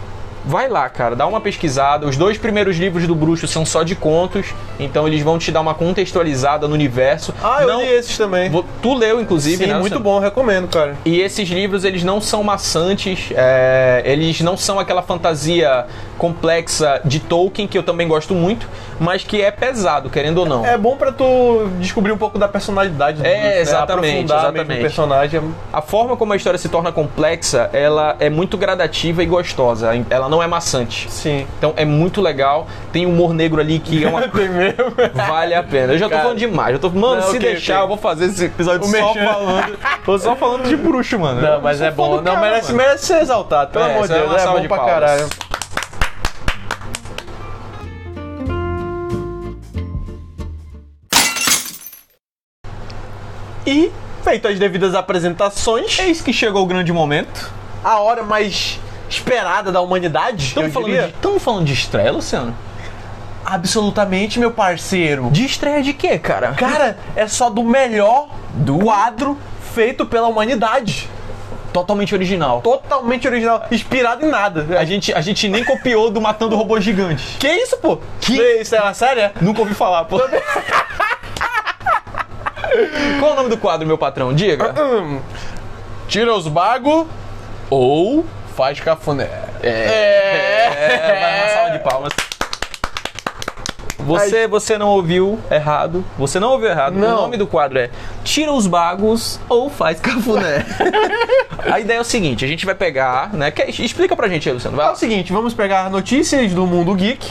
Vai 0.45 0.69
lá, 0.69 0.89
cara, 0.89 1.15
dá 1.15 1.27
uma 1.27 1.41
pesquisada. 1.41 2.07
Os 2.07 2.17
dois 2.17 2.39
primeiros 2.39 2.77
livros 2.77 3.07
do 3.07 3.15
Bruxo 3.15 3.47
são 3.47 3.65
só 3.67 3.83
de 3.83 3.95
contos, 3.95 4.47
então 4.79 5.07
eles 5.07 5.23
vão 5.23 5.39
te 5.39 5.53
dar 5.53 5.61
uma 5.61 5.75
contextualizada 5.75 6.67
no 6.67 6.75
universo. 6.75 7.35
Ah, 7.43 7.59
eu 7.63 7.69
Não- 7.69 7.83
li 7.83 7.89
esses 7.89 8.17
também. 8.17 8.51
Tu 8.83 8.95
leu, 8.95 9.21
inclusive, 9.21 9.65
Sim, 9.65 9.71
né? 9.73 9.79
muito 9.79 10.01
bom, 10.01 10.19
recomendo, 10.19 10.69
cara. 10.69 10.97
E 11.05 11.21
esses 11.21 11.49
livros, 11.49 11.85
eles 11.85 12.03
não 12.03 12.21
são 12.21 12.43
maçantes, 12.43 13.29
é, 13.35 14.03
eles 14.05 14.41
não 14.41 14.57
são 14.57 14.79
aquela 14.79 15.03
fantasia 15.03 15.87
complexa 16.17 17.01
de 17.05 17.19
Tolkien, 17.19 17.67
que 17.67 17.77
eu 17.79 17.83
também 17.83 18.07
gosto 18.07 18.35
muito, 18.35 18.69
mas 18.99 19.25
que 19.25 19.41
é 19.41 19.51
pesado, 19.51 20.11
querendo 20.11 20.39
ou 20.39 20.47
não. 20.47 20.65
É 20.67 20.77
bom 20.77 20.97
pra 20.97 21.11
tu 21.13 21.67
descobrir 21.79 22.13
um 22.13 22.19
pouco 22.19 22.39
da 22.39 22.47
personalidade 22.47 23.19
do 23.23 23.27
É, 23.27 23.41
né? 23.41 23.61
exatamente, 23.61 24.25
exatamente. 24.25 24.81
personagem. 24.81 25.41
A 25.73 25.81
forma 25.81 26.17
como 26.17 26.33
a 26.33 26.37
história 26.37 26.59
se 26.59 26.69
torna 26.69 26.93
complexa, 26.93 27.71
ela 27.73 28.17
é 28.21 28.29
muito 28.29 28.57
gradativa 28.59 29.23
e 29.23 29.27
gostosa, 29.27 29.91
ela 30.11 30.29
não 30.31 30.43
é 30.43 30.47
maçante. 30.47 31.11
Sim. 31.11 31.47
Então 31.59 31.75
é 31.77 31.85
muito 31.85 32.21
legal, 32.21 32.67
tem 32.93 33.05
humor 33.05 33.35
negro 33.35 33.61
ali 33.61 33.79
que 33.79 34.05
é 34.05 34.09
uma 34.09 34.23
Tem 34.29 34.49
mesmo. 34.49 34.77
Vale 35.15 35.55
a 35.55 35.63
pena. 35.63 35.93
Eu 35.95 35.99
já 35.99 36.07
tô 36.07 36.11
Cara. 36.11 36.23
falando 36.23 36.39
demais. 36.39 36.73
Eu 36.75 36.79
tô, 36.79 36.89
mano, 36.91 37.17
Não, 37.17 37.23
se 37.23 37.37
ok, 37.37 37.41
deixar, 37.41 37.75
ok. 37.75 37.85
eu 37.85 37.89
vou 37.89 37.97
fazer 37.97 38.27
esse 38.27 38.45
episódio 38.45 38.87
O 38.87 38.91
só 38.91 39.15
falando. 39.15 39.79
Tô 40.05 40.19
só 40.19 40.37
falando 40.37 40.69
de 40.69 40.77
bruxo, 40.77 41.19
mano. 41.19 41.41
Não, 41.43 41.55
Eu 41.55 41.61
mas 41.61 41.81
é 41.81 41.91
bom. 41.91 42.17
Não, 42.17 42.23
cara, 42.25 42.41
merece, 42.41 42.73
mano. 42.73 42.79
merece 42.79 43.07
ser 43.07 43.21
exaltado, 43.23 43.73
pelo 43.73 43.85
É, 43.85 43.95
amor 43.95 44.07
de 44.09 44.15
é 44.15 44.19
Deus. 44.19 44.35
É, 44.35 44.39
salva 44.39 44.57
bom 44.57 44.63
de 44.63 44.69
pra 44.69 44.77
palmas. 44.79 44.95
caralho. 44.95 45.29
E, 53.67 53.91
feito 54.25 54.49
as 54.49 54.59
devidas 54.59 54.95
apresentações, 54.95 55.99
Eis 55.99 56.21
que 56.21 56.33
chegou 56.33 56.63
o 56.63 56.67
grande 56.67 56.93
momento. 56.93 57.51
a 57.85 57.99
hora 58.01 58.23
mais 58.23 58.79
esperada 59.11 59.71
da 59.73 59.81
humanidade, 59.81 60.45
Estamos 60.47 60.73
falando, 60.73 61.13
de, 61.13 61.41
falando 61.41 61.65
de 61.65 61.73
estreia, 61.73 62.13
Luciano? 62.13 62.57
Absolutamente, 63.45 64.39
meu 64.39 64.53
parceiro. 64.53 65.29
De 65.31 65.45
estreia 65.45 65.83
de 65.83 65.93
quê, 65.93 66.19
cara? 66.19 66.53
Cara, 66.53 66.97
é 67.17 67.27
só 67.27 67.51
do 67.51 67.65
melhor 67.65 68.29
quadro 68.83 69.37
feito 69.75 70.07
pela 70.07 70.29
humanidade. 70.29 71.09
Totalmente 71.73 72.15
original. 72.15 72.61
Totalmente 72.61 73.27
original, 73.27 73.65
inspirado 73.71 74.27
em 74.27 74.29
nada. 74.29 74.79
A 74.79 74.85
gente, 74.85 75.13
a 75.13 75.21
gente 75.21 75.49
nem 75.49 75.65
copiou 75.65 76.11
do 76.11 76.21
Matando 76.21 76.57
Robôs 76.57 76.83
Gigantes. 76.83 77.37
Que 77.39 77.49
isso, 77.49 77.77
pô? 77.79 77.99
Que? 78.21 78.37
Isso 78.61 78.75
é 78.75 78.81
uma 78.81 78.95
série? 78.95 79.31
Nunca 79.41 79.61
ouvi 79.61 79.75
falar, 79.75 80.05
pô. 80.05 80.21
Qual 83.19 83.31
é 83.31 83.33
o 83.33 83.37
nome 83.37 83.49
do 83.49 83.57
quadro, 83.57 83.87
meu 83.87 83.99
patrão? 83.99 84.33
Diga. 84.33 84.75
Hum. 84.81 85.21
Tira 86.09 86.35
os 86.35 86.49
bagos 86.49 87.07
Ou. 87.69 88.25
Faz 88.57 88.81
cafuné. 88.81 89.29
É. 89.63 91.09
Vai 91.21 91.41
uma 91.41 91.49
salva 91.55 91.71
de 91.71 91.79
palmas. 91.85 92.13
Você, 93.99 94.49
você 94.49 94.79
não 94.79 94.89
ouviu 94.89 95.39
errado. 95.51 96.05
Você 96.19 96.41
não 96.41 96.51
ouviu 96.53 96.71
errado. 96.71 96.95
Não. 96.95 97.19
O 97.19 97.21
nome 97.23 97.37
do 97.37 97.47
quadro 97.47 97.79
é 97.79 97.91
Tira 98.25 98.51
os 98.53 98.67
bagos 98.67 99.39
ou 99.49 99.69
faz 99.69 100.01
cafuné. 100.01 100.65
a 101.71 101.79
ideia 101.79 101.99
é 101.99 102.01
o 102.01 102.05
seguinte: 102.05 102.45
a 102.45 102.49
gente 102.49 102.65
vai 102.65 102.75
pegar, 102.75 103.33
né? 103.35 103.51
quer- 103.51 103.69
explica 103.69 104.17
pra 104.17 104.27
gente 104.29 104.49
aí, 104.49 104.55
Luciano. 104.55 104.77
Vai 104.77 104.87
É 104.87 104.91
o 104.91 104.97
seguinte, 104.97 105.33
vamos 105.33 105.53
pegar 105.55 105.91
notícias 105.91 106.53
do 106.53 106.67
mundo 106.67 106.95
geek, 106.95 107.31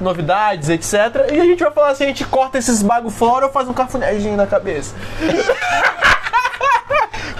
novidades, 0.00 0.68
etc. 0.68 1.30
E 1.32 1.40
a 1.40 1.44
gente 1.44 1.62
vai 1.62 1.70
falar 1.72 1.94
se 1.94 2.02
a 2.02 2.06
gente 2.06 2.24
corta 2.24 2.58
esses 2.58 2.82
bagos 2.82 3.14
fora 3.14 3.46
ou 3.46 3.52
faz 3.52 3.68
um 3.68 3.72
cafunézinho 3.72 4.36
na 4.36 4.46
cabeça. 4.46 4.94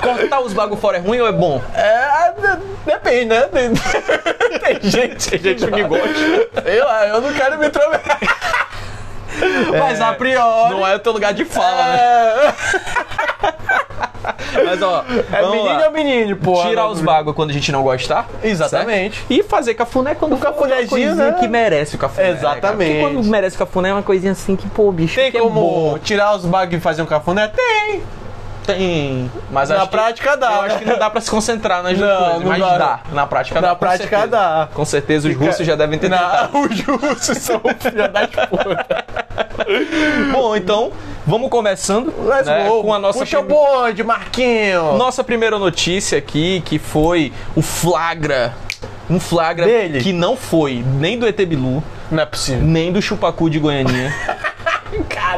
Cortar 0.03 0.41
os 0.41 0.53
bagos 0.53 0.79
fora 0.81 0.99
é 0.99 1.01
ruim 1.01 1.21
ou 1.21 1.27
é 1.29 1.33
bom? 1.33 1.61
É, 1.75 2.33
de- 2.33 2.63
depende, 2.85 3.27
né? 3.27 3.43
Tem, 3.43 3.71
tem 4.81 4.91
gente, 4.91 5.31
Tem 5.31 5.39
gente 5.39 5.67
que 5.67 5.83
gosta. 5.85 6.63
Sei 6.65 6.83
lá, 6.83 7.07
eu 7.09 7.21
não 7.21 7.33
quero 7.33 7.59
me 7.59 7.67
intrometer. 7.69 8.19
Mas 9.79 10.01
a 10.01 10.13
priori. 10.13 10.71
Não 10.75 10.87
é 10.87 10.95
o 10.95 10.99
teu 10.99 11.13
lugar 11.13 11.33
de 11.33 11.45
fala, 11.45 11.85
né? 11.85 12.53
é, 14.55 14.63
Mas 14.65 14.83
ó, 14.83 15.05
é 15.33 15.43
menino 15.51 15.65
lá. 15.65 15.87
ou 15.87 15.91
menino, 15.91 16.37
pô. 16.37 16.63
Tirar 16.63 16.87
os 16.89 17.01
bagos 17.01 17.35
quando 17.35 17.51
a 17.51 17.53
gente 17.53 17.73
não 17.73 17.83
gostar. 17.83 18.27
Exatamente. 18.43 19.17
certo? 19.19 19.31
E 19.33 19.43
fazer 19.43 19.75
cafuné 19.75 20.15
quando 20.15 20.37
for 20.37 20.47
uma 20.49 20.53
cafunézinho, 20.53 20.89
coisinha 20.89 21.15
né? 21.15 21.37
que 21.41 21.49
merece 21.49 21.97
o 21.97 21.99
cafuné. 21.99 22.29
né, 22.33 22.37
cara? 22.37 22.57
Exatamente. 22.59 23.01
Porque 23.01 23.15
quando 23.15 23.27
merece 23.29 23.57
o 23.57 23.59
cafuné 23.59 23.89
é 23.89 23.93
uma 23.95 24.03
coisinha 24.03 24.33
assim 24.33 24.55
que, 24.55 24.69
pô, 24.69 24.93
bicho, 24.93 25.15
Tem 25.17 25.29
é 25.29 25.33
como 25.33 25.51
bom. 25.93 25.99
tirar 25.99 26.35
os 26.37 26.45
bagos 26.45 26.77
e 26.77 26.81
fazer 26.81 27.01
um 27.03 27.07
cafuné? 27.07 27.49
Tem! 27.49 28.03
Tem. 28.67 29.31
Mas 29.51 29.69
Na 29.69 29.77
acho 29.77 29.85
que- 29.87 29.91
prática 29.91 30.37
dá, 30.37 30.53
Eu 30.53 30.63
né? 30.63 30.69
acho 30.69 30.79
que 30.79 30.85
não 30.85 30.99
dá 30.99 31.11
pra 31.11 31.21
se 31.21 31.31
concentrar 31.31 31.83
nas 31.83 31.99
Não, 31.99 32.07
coisas, 32.09 32.41
não 32.41 32.49
mas 32.49 32.59
dá. 32.61 32.79
dá. 32.79 33.01
Na 33.13 33.27
prática 33.27 33.61
dá. 33.61 33.69
Na 33.69 33.75
prática 33.75 34.09
certeza. 34.09 34.27
dá. 34.29 34.69
Com 34.73 34.85
certeza 34.85 35.29
os 35.29 35.37
russos 35.37 35.67
já 35.67 35.75
devem 35.75 35.99
ter 35.99 36.09
tentado. 36.09 36.53
Não, 36.53 36.63
os 36.67 36.81
russos 36.81 37.39
são 37.39 37.61
filha 37.81 38.09
das 38.09 38.29
puta. 38.31 38.87
Bom, 40.33 40.55
então, 40.57 40.93
vamos 41.27 41.49
começando 41.51 42.13
Let's 42.27 42.47
né, 42.47 42.69
go. 42.69 42.83
com 42.83 42.95
a 42.95 42.99
nossa 42.99 43.19
Puxa 43.21 43.41
o 43.41 43.45
prim- 43.45 43.55
bonde, 43.55 44.03
Marquinho. 44.05 44.97
Nossa 44.97 45.23
primeira 45.25 45.59
notícia 45.59 46.19
aqui, 46.19 46.63
que 46.65 46.79
foi 46.79 47.33
o 47.57 47.63
flagra. 47.63 48.55
Um 49.11 49.19
flagra 49.21 49.67
Dele. 49.67 50.01
que 50.01 50.13
não 50.13 50.37
foi 50.37 50.83
nem 50.99 51.19
do 51.19 51.27
ET 51.27 51.37
Bilu, 51.45 51.83
Não 52.11 52.23
é 52.23 52.27
possível. 52.27 52.63
nem 52.63 52.93
do 52.93 53.03
Chupacu 53.03 53.51
de 53.51 53.59
Goianinha. 53.59 54.15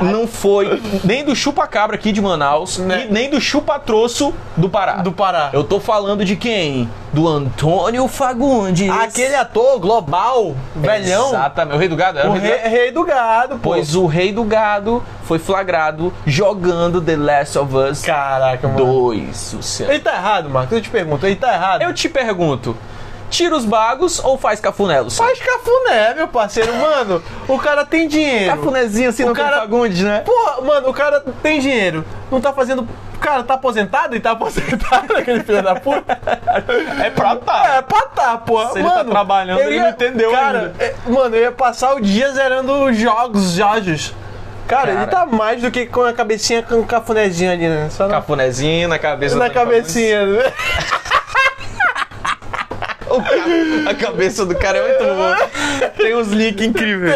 Não 0.03 0.27
foi 0.27 0.83
nem 1.05 1.25
do 1.25 1.35
Chupacabra 1.35 1.97
aqui 1.97 2.13
de 2.13 2.21
Manaus 2.21 2.79
Né? 2.79 3.07
nem 3.11 3.31
do 3.31 3.41
Chupatroço 3.41 4.35
do 4.57 4.69
Pará. 4.69 4.95
Do 4.97 5.13
Pará. 5.13 5.51
Eu 5.53 5.63
tô 5.65 5.79
falando 5.81 6.25
de 6.25 6.37
quem? 6.37 6.89
Do 7.13 7.29
Antônio 7.29 8.09
Fagundes. 8.09 8.91
Aquele 8.91 9.35
ator 9.37 9.79
global, 9.79 10.55
velhão, 10.75 11.29
Exatamente. 11.29 11.77
O 11.77 11.79
Rei 11.79 11.89
do 11.89 11.97
Gado? 11.97 12.19
Era 12.19 12.29
o 12.29 12.33
o 12.33 12.35
Rei 12.35 12.41
do 12.43 12.47
rei, 12.49 12.59
Gado? 12.59 12.69
rei 12.75 12.91
do 12.93 13.05
gado, 13.05 13.55
pô. 13.57 13.71
Pois 13.71 13.95
o 13.95 14.07
Rei 14.07 14.33
do 14.33 14.43
Gado 14.45 15.03
foi 15.23 15.39
flagrado 15.39 16.13
jogando 16.27 17.01
The 17.01 17.17
Last 17.17 17.59
of 17.59 17.75
Us 17.77 18.03
Caraca, 18.03 18.67
mano. 18.67 18.85
2, 18.85 19.53
Luciano. 19.55 19.93
Ele 19.93 20.01
tá 20.01 20.13
errado, 20.15 20.51
Marcos. 20.51 20.73
Eu 20.73 20.81
te 20.83 20.91
pergunto, 20.91 21.25
ele 21.27 21.37
tá 21.37 21.53
errado? 21.55 21.83
Eu 21.83 21.95
te 21.95 22.09
pergunto, 22.09 22.77
tira 23.35 23.57
os 23.57 23.65
bagos 23.65 24.23
ou 24.23 24.39
faz 24.39 24.61
cafuné, 24.61 25.01
Luciano? 25.01 25.29
Faz 25.29 25.41
cafuné, 25.45 26.15
meu 26.15 26.29
parceiro. 26.29 26.73
Mano, 26.75 27.23
o 27.49 27.59
cara 27.59 27.85
tem 27.85 28.07
dinheiro. 28.07 28.57
cafunézinho 28.57 29.09
assim 29.11 29.25
O 29.25 29.29
no 29.29 29.35
cara- 29.35 29.61
Fagundes, 29.61 30.01
né? 30.03 30.21
Porra, 30.21 30.61
mano, 30.63 30.89
o 30.89 30.93
cara 30.95 31.21
tem 31.43 31.59
dinheiro. 31.61 32.05
Não 32.31 32.41
tá 32.41 32.53
fazendo. 32.53 32.83
O 33.15 33.19
cara 33.19 33.43
tá 33.43 33.55
aposentado 33.55 34.15
e 34.15 34.21
tá 34.21 34.33
aposentado, 34.33 35.17
aquele 35.17 35.43
filho 35.43 35.63
da 35.63 35.75
puta. 35.77 36.19
É 37.03 37.11
pra 37.11 37.37
tá. 37.37 37.77
É, 37.77 37.83
pra 37.83 38.03
tá, 38.03 38.37
porra. 38.39 38.71
Se 38.73 38.79
ele 38.81 38.89
tá 38.91 39.03
trabalhando, 39.05 39.61
ele 39.61 39.81
não 39.81 39.89
entendeu 39.89 40.31
cara, 40.31 40.59
ainda. 40.61 40.75
é, 40.85 40.95
mano, 41.07 41.35
eu 41.35 41.43
ia 41.43 41.53
passar 41.53 41.95
o 41.95 42.01
dia 42.01 42.31
zerando 42.33 42.93
jogos, 42.93 43.53
jogos. 43.53 44.15
Cara, 44.69 44.91
ele 44.93 45.07
Cara. 45.07 45.11
tá 45.11 45.27
mais 45.27 45.61
do 45.61 45.71
que 45.71 45.85
com 45.87 46.03
a 46.05 46.13
cabecinha 46.15 46.63
com 46.63 46.77
o 46.77 46.87
cafunézinho 46.87 47.53
ali, 47.53 47.69
né? 47.69 47.89
Só 47.91 48.07
na, 48.07 48.15
Cafunézinho 48.15 48.89
na 48.89 48.99
cabeça 48.99 49.37
na 49.37 49.51
cabecinha. 49.51 50.25
né? 50.27 50.53
A 53.89 53.95
cabeça 53.95 54.45
do 54.47 54.55
cara 54.55 54.79
é 54.79 54.89
muito 54.89 55.15
boa. 55.15 55.37
Tem 55.97 56.15
uns 56.15 56.29
links 56.29 56.65
incríveis. 56.67 57.15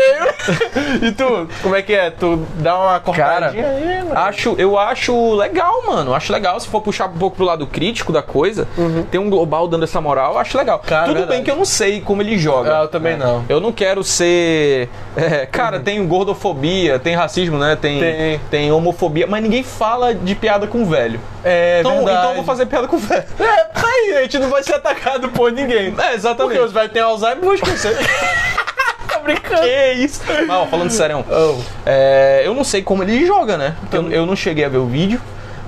e 1.03 1.13
tu, 1.13 1.49
como 1.63 1.75
é 1.77 1.83
que 1.83 1.93
é? 1.95 2.11
Tu 2.11 2.37
dá 2.57 2.79
uma 2.79 3.01
cortadinha 3.01 3.63
Cara, 3.63 3.77
aí, 3.77 3.99
mano? 4.05 4.19
Acho, 4.19 4.55
eu 4.59 4.79
acho 4.79 5.35
legal, 5.35 5.83
mano. 5.87 6.15
Acho 6.15 6.33
legal. 6.33 6.59
Se 6.61 6.69
for 6.69 6.81
puxar 6.81 7.07
um 7.07 7.19
pouco 7.19 7.37
pro 7.37 7.45
lado 7.45 7.67
crítico 7.67 8.13
da 8.13 8.23
coisa, 8.23 8.67
tem 9.11 9.21
um 9.21 9.29
global 9.31 9.67
dando 9.69 9.85
essa 9.85 10.01
moral, 10.01 10.39
acho 10.39 10.57
legal. 10.57 10.79
Uhum. 10.79 10.89
Cara, 10.89 11.05
Tudo 11.07 11.15
verdade. 11.17 11.37
bem 11.37 11.45
que 11.45 11.51
eu 11.51 11.57
não 11.57 11.65
sei 11.65 12.01
como 12.01 12.23
ele 12.23 12.39
joga. 12.39 12.79
Ah, 12.79 12.83
eu 12.83 12.89
também 12.89 13.17
né? 13.17 13.25
não. 13.25 13.45
Eu 13.49 13.61
não 13.61 13.73
quero 13.73 14.03
ser. 14.05 14.89
é, 15.17 15.47
cara, 15.47 15.81
tem 15.81 16.05
gordofobia, 16.07 16.99
tem 16.99 17.15
racismo, 17.15 17.59
né? 17.59 17.77
Tem, 17.81 17.99
Tem. 18.01 18.41
tem 18.51 18.73
homofobia, 18.73 19.27
mas 19.27 19.43
ninguém 19.43 19.63
fala 19.63 20.15
de 20.15 20.35
piada 20.35 20.67
com 20.67 20.85
velho. 20.85 21.21
É, 21.45 21.81
Então, 21.81 21.97
verdade. 21.97 22.19
então 22.19 22.31
eu 22.31 22.37
vou 22.37 22.45
fazer 22.45 22.67
piada 22.67 22.87
com 22.89 22.99
velho. 22.99 23.25
É, 23.41 23.65
aí, 23.99 24.17
a 24.19 24.23
gente 24.23 24.39
não 24.39 24.49
vai 24.51 24.63
ser 24.63 24.75
atacado 24.75 25.29
por 25.31 25.51
ninguém. 25.53 25.89
É, 25.89 25.91
Porque 25.91 26.15
exatamente. 26.15 26.61
os 26.61 26.73
velhos 26.73 26.93
têm 26.93 27.03
Alzheimer, 27.03 27.45
vou 27.45 27.55
esquecer. 27.55 27.97
Tô 29.13 29.21
brincando. 29.21 29.63
Que 29.63 29.93
isso? 29.95 30.21
Mas, 30.27 30.49
ó, 30.51 30.67
falando 30.67 30.91
sério, 30.91 31.25
Oh. 31.31 31.61
é, 31.87 32.43
eu 32.45 32.55
não 32.55 32.65
sei 32.65 32.83
como 32.83 33.03
ele 33.03 33.27
joga, 33.27 33.57
né? 33.57 33.75
Porque 33.81 33.97
eu, 33.97 34.11
eu 34.11 34.27
não 34.27 34.37
cheguei 34.37 34.65
a 34.65 34.69
ver 34.69 34.79
o 34.79 34.87
vídeo. 34.87 35.21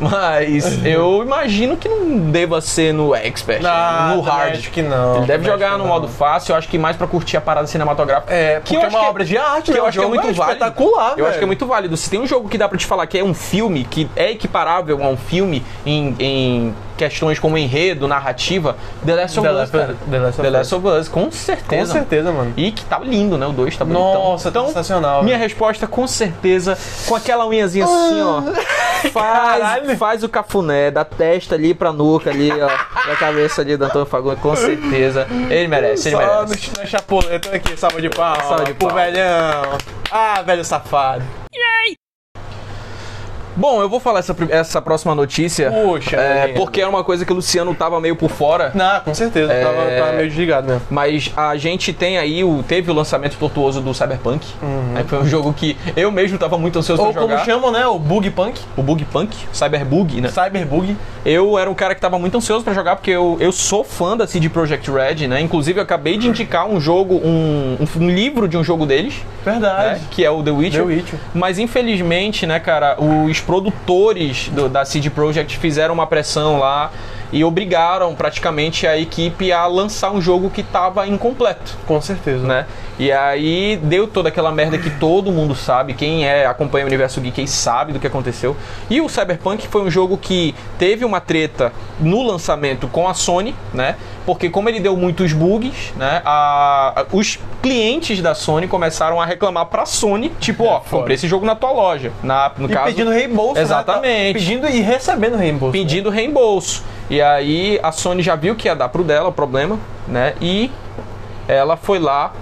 Mas 0.02 0.82
eu 0.82 1.22
imagino 1.22 1.76
que 1.76 1.86
não 1.86 2.30
deva 2.30 2.58
ser 2.62 2.90
no 2.90 3.14
expert, 3.14 3.62
Ah, 3.66 4.14
no 4.14 4.22
hard. 4.22 4.54
acho 4.54 4.70
que 4.70 4.80
não. 4.80 5.18
Ele 5.18 5.26
deve 5.26 5.44
jogar 5.44 5.76
no 5.76 5.84
que 5.84 5.88
modo 5.90 6.06
não. 6.06 6.14
fácil, 6.14 6.52
eu 6.52 6.56
acho 6.56 6.68
que 6.68 6.78
mais 6.78 6.96
pra 6.96 7.06
curtir 7.06 7.36
a 7.36 7.40
parada 7.42 7.66
cinematográfica. 7.66 8.32
É, 8.32 8.60
porque 8.60 8.76
é 8.76 8.78
acho 8.78 8.88
uma 8.96 9.00
que- 9.00 9.10
obra 9.10 9.24
de 9.26 9.36
arte, 9.36 9.64
que 9.66 9.72
né? 9.72 9.78
eu 9.78 9.84
O 9.84 9.86
acho 9.86 9.98
que 9.98 10.04
é 10.04 10.08
muito 10.08 10.22
válido. 10.32 10.40
espetacular, 10.40 11.14
Eu 11.18 11.26
acho 11.26 11.36
que 11.36 11.44
é 11.44 11.46
muito 11.46 11.66
válido. 11.66 11.96
Se 11.98 12.08
tem 12.08 12.18
um 12.18 12.26
jogo 12.26 12.48
que 12.48 12.56
dá 12.56 12.66
pra 12.66 12.78
te 12.78 12.86
falar 12.86 13.06
que 13.06 13.18
é 13.18 13.22
um 13.22 13.34
filme, 13.34 13.84
que 13.84 14.08
é 14.16 14.30
equiparável 14.30 15.04
a 15.04 15.06
um 15.06 15.18
filme 15.18 15.62
em, 15.84 16.16
em 16.18 16.74
questões 17.00 17.38
como 17.38 17.56
enredo, 17.56 18.06
narrativa, 18.06 18.76
The 19.06 19.14
Last 19.14 19.40
of 19.40 19.48
The 19.48 19.54
Us, 19.62 19.70
cara. 19.70 19.96
The 20.10 20.18
Last 20.18 20.40
of 20.40 20.42
The 20.42 20.50
Last 20.58 20.74
of 20.74 20.86
Us, 20.86 21.08
com 21.08 21.30
certeza. 21.30 21.92
Com 21.94 21.98
certeza, 22.00 22.30
mano. 22.30 22.52
E 22.58 22.70
que 22.72 22.84
tá 22.84 22.98
lindo, 22.98 23.38
né? 23.38 23.46
O 23.46 23.52
2 23.52 23.74
tá 23.76 23.84
bonitão. 23.86 24.12
Nossa, 24.12 24.50
então, 24.50 24.66
sensacional. 24.66 25.22
Minha 25.22 25.38
velho. 25.38 25.48
resposta, 25.48 25.86
com 25.86 26.06
certeza, 26.06 26.76
com 27.08 27.14
aquela 27.14 27.46
unhazinha 27.46 27.86
assim, 27.86 28.20
ó. 28.20 28.42
Faz, 29.10 29.12
Caralho. 29.14 29.96
faz 29.96 30.22
o 30.22 30.28
cafuné, 30.28 30.90
da 30.90 31.06
testa 31.06 31.54
ali 31.54 31.72
pra 31.72 31.90
nuca 31.90 32.28
ali, 32.28 32.52
ó. 32.52 32.66
Da 32.66 33.16
cabeça 33.16 33.62
ali 33.62 33.74
do 33.74 33.86
Antônio 33.86 34.04
Fagundes, 34.06 34.42
com 34.42 34.54
certeza. 34.54 35.26
Ele 35.48 35.68
merece, 35.68 36.08
ele 36.08 36.16
Só 36.16 36.42
merece. 36.44 36.70
no, 36.70 36.82
na 36.82 36.86
chapuleta 36.86 37.56
aqui, 37.56 37.76
salva 37.78 37.98
de 37.98 38.10
palmas. 38.10 38.44
Salva 38.46 38.64
de 38.64 38.74
pro 38.74 38.88
palmas. 38.88 39.04
velhão. 39.06 39.78
Ah, 40.10 40.42
velho 40.42 40.62
safado. 40.62 41.24
Bom, 43.56 43.80
eu 43.82 43.88
vou 43.88 44.00
falar 44.00 44.20
essa, 44.20 44.34
essa 44.48 44.80
próxima 44.80 45.14
notícia. 45.14 45.70
Puxa, 45.70 46.16
é, 46.16 46.48
porque 46.48 46.80
era 46.80 46.88
uma 46.88 47.02
coisa 47.04 47.24
que 47.24 47.32
o 47.32 47.36
Luciano 47.36 47.74
tava 47.74 48.00
meio 48.00 48.16
por 48.16 48.30
fora. 48.30 48.70
Não, 48.74 49.00
com 49.00 49.14
certeza. 49.14 49.52
É. 49.52 49.62
Tava, 49.64 49.90
tava 49.98 50.12
meio 50.16 50.28
desligado 50.28 50.66
mesmo. 50.66 50.82
Mas 50.90 51.32
a 51.36 51.56
gente 51.56 51.92
tem 51.92 52.18
aí, 52.18 52.44
o, 52.44 52.62
teve 52.62 52.90
o 52.90 52.94
lançamento 52.94 53.36
tortuoso 53.36 53.80
do 53.80 53.92
Cyberpunk. 53.94 54.46
né, 54.92 55.02
que 55.02 55.08
foi 55.10 55.18
um 55.18 55.26
jogo 55.26 55.52
que 55.52 55.76
eu 55.96 56.10
mesmo 56.10 56.38
tava 56.38 56.56
muito 56.58 56.78
ansioso 56.78 57.00
Uhum. 57.00 57.08
Ou 57.08 57.12
pra 57.12 57.22
como 57.22 57.32
jogar. 57.34 57.44
chamam, 57.46 57.70
né? 57.72 57.86
O 57.86 57.98
Bug 57.98 58.30
Punk. 58.30 58.60
O 58.76 58.82
Bug 58.82 59.04
Punk, 59.06 59.34
Cyberbug, 59.52 60.20
né? 60.20 60.28
Cyberbug. 60.28 60.96
Eu 61.24 61.58
era 61.58 61.70
um 61.70 61.74
cara 61.74 61.94
que 61.94 62.00
tava 62.00 62.18
muito 62.18 62.36
ansioso 62.36 62.64
pra 62.64 62.72
jogar, 62.74 62.96
porque 62.96 63.10
eu, 63.10 63.36
eu 63.40 63.52
sou 63.52 63.82
fã 63.84 64.16
da 64.16 64.26
CD 64.26 64.48
Projekt 64.48 64.90
Red, 64.90 65.26
né? 65.28 65.40
Inclusive, 65.40 65.78
eu 65.78 65.82
acabei 65.82 66.16
de 66.18 66.28
indicar 66.28 66.66
um 66.66 66.80
jogo, 66.80 67.14
um, 67.24 67.76
um, 67.80 68.02
um 68.04 68.10
livro 68.10 68.46
de 68.48 68.56
um 68.56 68.64
jogo 68.64 68.86
deles, 68.86 69.14
né? 69.44 69.52
Verdade. 69.52 70.00
Que 70.10 70.24
é 70.24 70.30
o 70.30 70.42
The 70.42 70.50
Witcher. 70.50 70.82
The 70.82 70.86
Witcher. 70.86 71.18
Mas 71.34 71.58
infelizmente, 71.58 72.46
né, 72.46 72.58
cara, 72.60 72.96
os 73.00 73.39
produtores 73.40 74.48
do- 74.48 74.68
da 74.68 74.84
CD 74.84 75.10
Projekt 75.10 75.58
fizeram 75.58 75.94
uma 75.94 76.06
pressão 76.06 76.58
lá 76.58 76.90
e 77.32 77.44
obrigaram 77.44 78.14
praticamente 78.14 78.86
a 78.86 78.98
equipe 78.98 79.52
a 79.52 79.66
lançar 79.66 80.10
um 80.10 80.20
jogo 80.20 80.50
que 80.50 80.62
tava 80.62 81.06
incompleto 81.06 81.76
Com 81.86 82.00
certeza. 82.00 82.46
né? 82.46 82.66
E 83.00 83.10
aí 83.10 83.78
deu 83.82 84.06
toda 84.06 84.28
aquela 84.28 84.52
merda 84.52 84.76
que 84.76 84.90
todo 84.90 85.32
mundo 85.32 85.54
sabe, 85.54 85.94
quem 85.94 86.26
é 86.28 86.44
acompanha 86.44 86.84
o 86.84 86.86
universo 86.86 87.18
geek 87.18 87.40
aí 87.40 87.48
sabe 87.48 87.94
do 87.94 87.98
que 87.98 88.06
aconteceu. 88.06 88.54
E 88.90 89.00
o 89.00 89.08
Cyberpunk 89.08 89.66
foi 89.68 89.80
um 89.80 89.90
jogo 89.90 90.18
que 90.18 90.54
teve 90.78 91.02
uma 91.02 91.18
treta 91.18 91.72
no 91.98 92.22
lançamento 92.22 92.86
com 92.88 93.08
a 93.08 93.14
Sony, 93.14 93.54
né? 93.72 93.96
Porque 94.26 94.50
como 94.50 94.68
ele 94.68 94.78
deu 94.80 94.94
muitos 94.98 95.32
bugs, 95.32 95.94
né? 95.96 96.20
A, 96.26 96.92
a- 97.00 97.06
os 97.10 97.38
clientes 97.62 98.20
da 98.20 98.34
Sony 98.34 98.68
começaram 98.68 99.18
a 99.18 99.24
reclamar 99.24 99.64
pra 99.64 99.86
Sony, 99.86 100.28
tipo, 100.38 100.64
ó, 100.64 100.80
comprei 100.80 101.14
esse 101.14 101.26
jogo 101.26 101.46
na 101.46 101.54
tua 101.54 101.72
loja, 101.72 102.12
na 102.22 102.52
no 102.58 102.70
E 102.70 102.72
caso 102.74 102.84
pedindo 102.88 103.10
reembolso. 103.10 103.54
né? 103.54 103.62
Exatamente. 103.62 104.34
Pedindo 104.34 104.68
e 104.68 104.80
recebendo 104.82 105.38
reembolso. 105.38 105.72
pedindo 105.72 106.10
reembolso. 106.10 106.84
E 107.08 107.22
aí 107.22 107.80
a 107.82 107.90
Sony 107.92 108.22
já 108.22 108.36
viu 108.36 108.54
que 108.54 108.68
ia 108.68 108.76
dar 108.76 108.90
pro 108.90 109.02
dela 109.02 109.30
o 109.30 109.32
problema, 109.32 109.78
né? 110.06 110.34
E 110.38 110.70
ela 111.48 111.78
foi 111.78 111.98
lá 111.98 112.32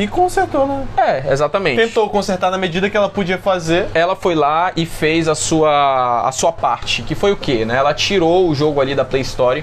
E 0.00 0.08
consertou, 0.08 0.66
né? 0.66 0.86
É, 0.96 1.30
exatamente. 1.30 1.76
Tentou 1.76 2.08
consertar 2.08 2.50
na 2.50 2.56
medida 2.56 2.88
que 2.88 2.96
ela 2.96 3.10
podia 3.10 3.36
fazer. 3.36 3.86
Ela 3.92 4.16
foi 4.16 4.34
lá 4.34 4.72
e 4.74 4.86
fez 4.86 5.28
a 5.28 5.34
sua, 5.34 6.26
a 6.26 6.32
sua 6.32 6.50
parte, 6.50 7.02
que 7.02 7.14
foi 7.14 7.32
o 7.32 7.36
quê? 7.36 7.66
Né? 7.66 7.76
Ela 7.76 7.92
tirou 7.92 8.48
o 8.48 8.54
jogo 8.54 8.80
ali 8.80 8.94
da 8.94 9.04
Play 9.04 9.20
Store 9.20 9.62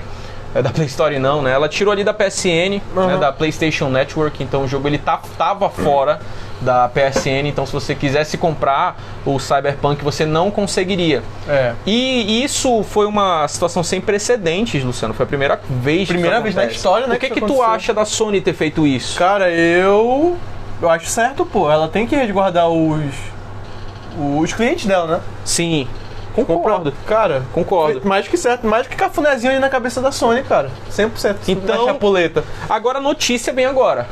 é 0.58 0.62
da 0.62 0.70
Play 0.72 0.88
Store 0.88 1.20
não, 1.20 1.42
né? 1.42 1.52
Ela 1.52 1.70
tirou 1.70 1.92
ali 1.92 2.04
da 2.04 2.14
PSN, 2.14 2.82
Uhum. 2.96 3.08
né, 3.08 3.18
da 3.18 3.32
PlayStation 3.32 3.90
Network, 3.90 4.42
então 4.44 4.64
o 4.64 4.68
jogo 4.68 4.88
ele 4.88 4.98
tá, 4.98 5.20
tava 5.38 5.70
fora 5.70 6.20
da 6.60 6.90
PSN, 6.90 7.46
então 7.48 7.66
se 7.68 7.72
você 7.72 7.94
quisesse 7.94 8.36
comprar 8.38 8.98
o 9.24 9.38
Cyberpunk, 9.40 10.04
você 10.04 10.26
não 10.26 10.50
conseguiria. 10.50 11.22
É. 11.48 11.74
E 11.86 12.44
isso 12.44 12.82
foi 12.84 13.06
uma 13.06 13.48
situação 13.48 13.84
sem 13.84 14.02
precedentes, 14.02 14.84
Luciano. 14.84 15.14
Foi 15.14 15.26
a 15.26 15.28
primeira 15.28 15.60
vez. 15.70 16.08
que 16.08 16.14
Primeira 16.14 16.42
vez 16.42 16.56
na 16.56 16.66
história, 16.66 17.06
né, 17.06 17.16
O 17.16 17.20
que, 17.20 17.30
que 17.30 17.40
que 17.42 17.46
tu 17.46 17.62
acha 17.62 17.94
da 17.94 18.06
Sony 18.06 18.42
ter 18.42 18.54
feito 18.54 18.88
isso? 18.88 19.18
Cara, 19.20 19.52
eu. 19.52 20.36
Eu 20.82 20.90
acho 20.90 21.06
certo, 21.08 21.46
pô. 21.46 21.70
Ela 21.72 21.88
tem 21.88 22.08
que 22.08 22.16
resguardar 22.16 22.68
os. 22.70 23.04
Os 24.20 24.52
clientes 24.52 24.86
dela, 24.88 25.18
né? 25.18 25.22
Sim, 25.46 25.88
concordo. 26.46 26.94
Cara, 27.06 27.44
Concordo. 27.54 28.02
mais 28.08 28.28
que 28.28 28.38
certo, 28.38 28.66
mais 28.68 28.88
que 28.88 28.96
cafunézinho 28.96 29.54
aí 29.54 29.60
na 29.60 29.70
cabeça 29.70 30.02
da 30.02 30.12
Sony, 30.12 30.44
cara. 30.44 30.70
100% 30.92 31.36
Então- 31.48 31.86
na 31.86 31.92
chapuleta. 31.94 32.44
Agora 32.70 33.00
a 33.00 33.02
notícia 33.02 33.52
vem 33.54 33.66
agora. 33.66 34.08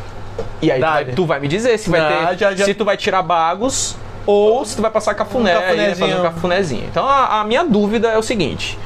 E 0.61 0.71
aí 0.71 0.79
tu 0.79 0.85
vai, 0.85 1.05
tu 1.05 1.25
vai 1.25 1.39
me 1.39 1.47
dizer 1.47 1.77
se 1.77 1.89
vai 1.89 1.99
Ah, 2.01 2.27
ter, 2.29 2.37
já- 2.37 2.55
já- 2.55 2.65
se 2.65 2.73
tu 2.73 2.83
vai 2.83 2.97
tirar 2.97 3.21
bagos 3.21 3.95
ou 4.25 4.65
se 4.65 4.75
tu 4.75 4.81
vai 4.81 4.91
passar 4.91 5.13
cafuné, 5.13 5.55
Um 5.55 5.59
aí, 5.61 5.61
né, 5.61 5.67
cafunézinho. 5.87 6.07
fazer 6.09 6.19
um 6.19 6.23
cafunézinho. 6.23 6.83
Então 6.89 7.05
a, 7.07 7.41
a 7.41 7.43
minha 7.43 7.63
dúvida 7.63 8.09
é 8.09 8.17
o 8.17 8.23
seguinte. 8.23 8.77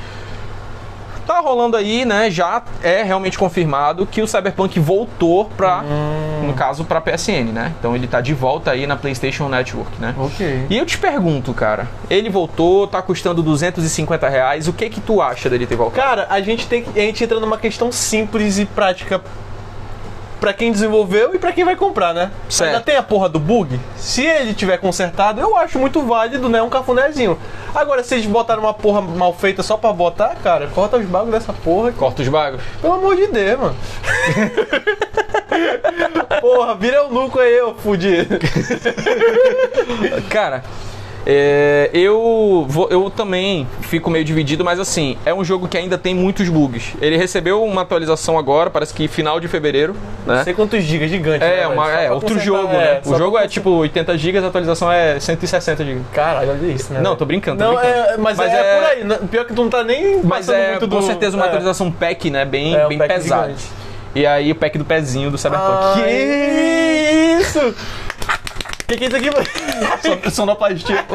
Tá 1.30 1.42
rolando 1.42 1.78
aí, 1.78 2.06
né? 2.06 2.32
Já 2.32 2.64
é 2.82 3.04
realmente 3.04 3.38
confirmado 3.38 4.04
que 4.08 4.20
o 4.20 4.28
Cyberpunk 4.28 4.80
voltou 4.80 5.46
pra, 5.46 5.84
Hum. 5.84 6.48
no 6.48 6.54
caso, 6.56 6.84
pra 6.84 7.00
PSN, 7.00 7.52
né? 7.54 7.72
Então 7.78 7.96
ele 7.96 8.08
tá 8.08 8.20
de 8.20 8.34
volta 8.34 8.72
aí 8.72 8.88
na 8.88 8.96
PlayStation 8.98 9.48
Network, 9.48 9.92
né? 10.02 10.16
Ok. 10.18 10.66
E 10.68 10.76
eu 10.76 10.88
te 10.88 10.98
pergunto, 10.98 11.54
cara, 11.54 11.88
ele 12.10 12.32
voltou, 12.32 12.88
tá 12.88 13.00
custando 13.00 13.44
250 13.44 14.28
reais, 14.28 14.68
o 14.68 14.74
que 14.74 14.90
que 14.90 15.00
tu 15.00 15.22
acha 15.22 15.52
dele 15.52 15.68
ter 15.68 15.76
voltado? 15.76 16.02
Cara, 16.02 16.26
a 16.32 16.42
gente 16.42 16.66
tem 16.66 16.82
que. 16.82 17.00
A 17.00 17.04
gente 17.04 17.24
entra 17.24 17.40
numa 17.40 17.60
questão 17.60 17.92
simples 17.92 18.58
e 18.58 18.66
prática 18.66 19.22
pra 20.40 20.54
quem 20.54 20.72
desenvolveu 20.72 21.36
e 21.36 21.40
pra 21.40 21.52
quem 21.52 21.66
vai 21.66 21.76
comprar, 21.76 22.14
né? 22.14 22.32
Certo. 22.50 22.72
Ainda 22.72 22.84
tem 22.84 22.96
a 22.96 23.04
porra 23.04 23.30
do 23.30 23.40
bug. 23.40 23.80
Se 23.98 24.26
ele 24.26 24.54
tiver 24.54 24.78
consertado, 24.78 25.42
eu 25.42 25.58
acho 25.58 25.78
muito 25.78 26.02
válido, 26.02 26.50
né? 26.50 26.62
Um 26.62 26.70
cafunézinho. 26.70 27.38
Agora, 27.76 28.04
se 28.04 28.16
eles 28.16 28.26
botaram 28.26 28.64
uma 28.64 28.74
porra 28.74 29.02
mal 29.02 29.34
feita 29.34 29.62
só 29.62 29.78
pra 29.78 29.94
botar, 29.94 30.36
cara, 30.42 30.68
corta 30.68 30.98
os 30.98 31.06
bagos 31.06 31.32
dessa 31.32 31.54
porra. 31.54 31.92
Corta 31.92 32.22
os 32.22 32.28
bagos? 32.28 32.62
Pelo 32.82 32.94
amor 32.94 33.16
de 33.16 33.28
Deus, 33.28 33.60
mano. 33.60 33.76
porra, 36.42 36.76
vira 36.76 36.98
eunuco 36.98 37.40
aí, 37.40 37.58
eu 37.58 37.76
fudido. 37.76 38.40
Cara, 40.30 40.64
é, 41.26 41.90
eu, 41.94 42.66
vou- 42.68 42.88
eu 42.90 43.10
também 43.10 43.68
fico 43.82 44.10
meio 44.10 44.24
dividido, 44.26 44.64
mas 44.64 44.80
assim, 44.80 45.18
é 45.26 45.34
um 45.34 45.44
jogo 45.44 45.68
que 45.68 45.78
ainda 45.78 45.98
tem 45.98 46.16
muitos 46.16 46.48
bugs. 46.50 46.94
Ele 47.02 47.18
recebeu 47.18 47.64
uma 47.64 47.82
atualização 47.82 48.38
agora, 48.38 48.70
parece 48.70 48.94
que 48.94 49.08
final 49.08 49.40
de 49.40 49.48
fevereiro, 49.48 49.94
né? 50.26 50.38
Não 50.38 50.44
sei 50.44 50.54
quantos 50.54 50.84
gigas 50.84 51.10
gigante. 51.10 51.44
É, 51.44 51.62
né, 51.62 51.68
uma, 51.68 51.92
é 51.92 52.12
outro 52.12 52.40
jogo, 52.40 52.74
é, 52.74 52.78
né? 52.96 53.02
O 53.06 53.16
jogo 53.16 53.38
é 53.38 53.48
tipo 53.48 53.70
80 53.70 54.18
GB, 54.18 54.40
a 54.40 54.48
atualização 54.48 54.92
é 54.92 55.20
160 55.20 55.84
GB. 55.86 56.02
Caralho, 56.14 56.52
olha 56.52 56.66
isso, 56.72 56.94
né? 56.94 57.00
Não, 57.02 57.16
tô 57.16 57.26
brincando, 57.26 57.58
tô 57.64 57.66
Não, 57.72 57.76
brincando. 57.80 57.98
é, 58.10 58.18
mas, 58.18 58.38
Mas 58.38 58.52
é, 58.54 58.56
é- 58.60 58.80
por 58.80 58.90
aí. 58.90 59.04
né? 59.04 59.20
Pior 59.30 59.46
que 59.46 59.54
tu 59.54 59.62
não 59.64 59.70
tá 59.70 59.84
nem 59.84 60.22
Mas 60.24 60.48
é 60.50 60.72
muito 60.72 60.88
com 60.88 61.00
do... 61.00 61.02
certeza 61.06 61.36
uma 61.36 61.46
é. 61.46 61.48
atualização 61.50 61.92
pack, 61.92 62.30
né? 62.32 62.46
Bem, 62.46 62.76
É, 62.76 62.88
bem 62.88 62.98
pack 62.98 63.14
pesado. 63.14 63.44
gigante. 63.50 63.66
E 64.16 64.26
aí 64.26 64.52
o 64.52 64.56
pack 64.56 64.76
do 64.78 64.86
pezinho 64.86 65.30
do 65.30 65.38
Cyberpunk. 65.38 66.02
Que 66.02 67.40
isso? 67.42 67.76
Que 68.90 68.98
que 68.98 69.04
é 69.06 69.08
isso 69.08 69.16
aqui? 69.16 69.30
Son- 70.02 70.30
Sonoplastia. 70.32 71.06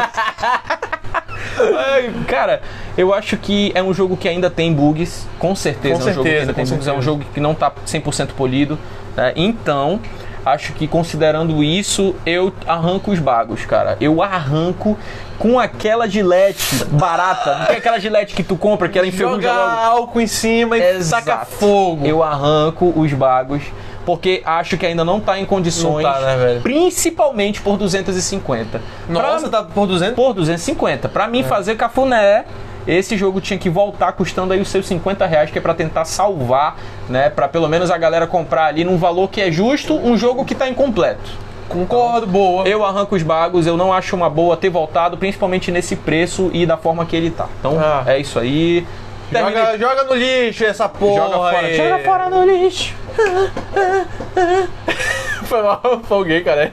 Ai, 1.76 2.12
Cara, 2.26 2.62
eu 2.96 3.12
acho 3.12 3.36
que 3.36 3.70
é 3.74 3.82
um 3.82 3.92
jogo 3.92 4.16
que 4.16 4.28
ainda 4.28 4.48
tem 4.50 4.72
bugs, 4.72 5.26
com 5.38 5.54
certeza. 5.54 6.00
Com 6.02 6.08
é 6.08 6.10
um 6.10 6.14
jogo 6.14 6.22
que 6.24 6.30
certeza, 6.30 6.40
ainda 6.42 6.54
tem 6.54 6.64
com 6.64 6.70
bugs, 6.70 6.86
é 6.86 6.90
um 6.90 6.94
certeza. 6.94 7.04
jogo 7.04 7.24
que 7.34 7.40
não 7.40 7.54
tá 7.54 7.72
100% 7.86 8.28
polido. 8.28 8.78
né? 9.16 9.32
Então, 9.36 10.00
acho 10.44 10.72
que 10.72 10.86
considerando 10.86 11.62
isso, 11.62 12.14
eu 12.24 12.52
arranco 12.66 13.10
os 13.10 13.18
bagos, 13.18 13.64
cara. 13.66 13.96
Eu 14.00 14.22
arranco 14.22 14.96
com 15.38 15.58
aquela 15.58 16.08
gilete 16.08 16.84
barata. 16.86 17.58
Não 17.58 17.66
tem 17.66 17.76
aquela 17.76 17.98
gilete 17.98 18.34
que 18.34 18.42
tu 18.42 18.56
compra, 18.56 18.88
que 18.88 18.98
ela 18.98 19.06
enferruja 19.06 19.48
Joga 19.48 19.52
logo. 19.52 19.80
álcool 19.98 20.20
em 20.20 20.26
cima 20.26 20.78
e 20.78 20.82
Exato. 20.96 21.24
saca 21.26 21.44
fogo. 21.44 22.06
Eu 22.06 22.22
arranco 22.22 22.92
os 22.96 23.12
bagos, 23.12 23.62
porque 24.04 24.42
acho 24.44 24.76
que 24.76 24.84
ainda 24.86 25.04
não 25.04 25.20
tá 25.20 25.38
em 25.38 25.44
condições, 25.44 26.04
Não 26.04 26.12
tá, 26.12 26.20
né, 26.20 26.36
velho? 26.36 26.60
principalmente 26.62 27.60
por 27.60 27.76
250. 27.76 28.80
Nossa, 29.08 29.48
Pra- 29.48 29.62
tá 29.62 29.68
por 29.68 29.86
200? 29.86 30.14
por 30.14 30.32
250. 30.34 31.08
Pra 31.08 31.24
É. 31.24 31.28
mim 31.28 31.42
fazer 31.42 31.76
cafuné, 31.76 32.44
esse 32.86 33.16
jogo 33.16 33.40
tinha 33.40 33.58
que 33.58 33.70
voltar 33.70 34.12
custando 34.12 34.52
aí 34.52 34.60
os 34.60 34.68
seus 34.68 34.86
50 34.86 35.24
reais, 35.26 35.50
que 35.50 35.58
é 35.58 35.60
pra 35.60 35.74
tentar 35.74 36.04
salvar, 36.04 36.76
né? 37.08 37.30
Pra 37.30 37.48
pelo 37.48 37.68
menos 37.68 37.90
a 37.90 37.96
galera 37.98 38.26
comprar 38.26 38.66
ali 38.66 38.84
num 38.84 38.96
valor 38.98 39.28
que 39.30 39.40
é 39.40 39.50
justo, 39.50 39.94
um 39.96 40.16
jogo 40.16 40.44
que 40.44 40.54
tá 40.54 40.68
incompleto. 40.68 41.30
Concordo, 41.66 42.26
boa. 42.26 42.68
Eu 42.68 42.84
arranco 42.84 43.16
os 43.16 43.22
bagos, 43.22 43.66
eu 43.66 43.74
não 43.76 43.90
acho 43.90 44.14
uma 44.14 44.28
boa 44.28 44.54
ter 44.54 44.68
voltado, 44.68 45.16
principalmente 45.16 45.70
nesse 45.72 45.96
preço 45.96 46.50
e 46.52 46.66
da 46.66 46.76
forma 46.76 47.06
que 47.06 47.16
ele 47.16 47.30
tá. 47.30 47.46
Então 47.58 47.78
Ah. 47.80 48.02
é 48.06 48.18
isso 48.18 48.38
aí. 48.38 48.86
Joga, 49.32 49.78
joga 49.78 50.04
no 50.04 50.14
lixo 50.14 50.64
essa 50.64 50.88
porra 50.88 51.24
Joga 51.24 51.36
fora, 51.36 51.58
aí. 51.66 51.76
joga 51.76 51.98
fora 52.04 52.30
no 52.30 52.44
lixo. 52.44 52.94
Foi 55.44 55.62
mal, 55.62 56.00
folguei, 56.06 56.42
cara. 56.42 56.72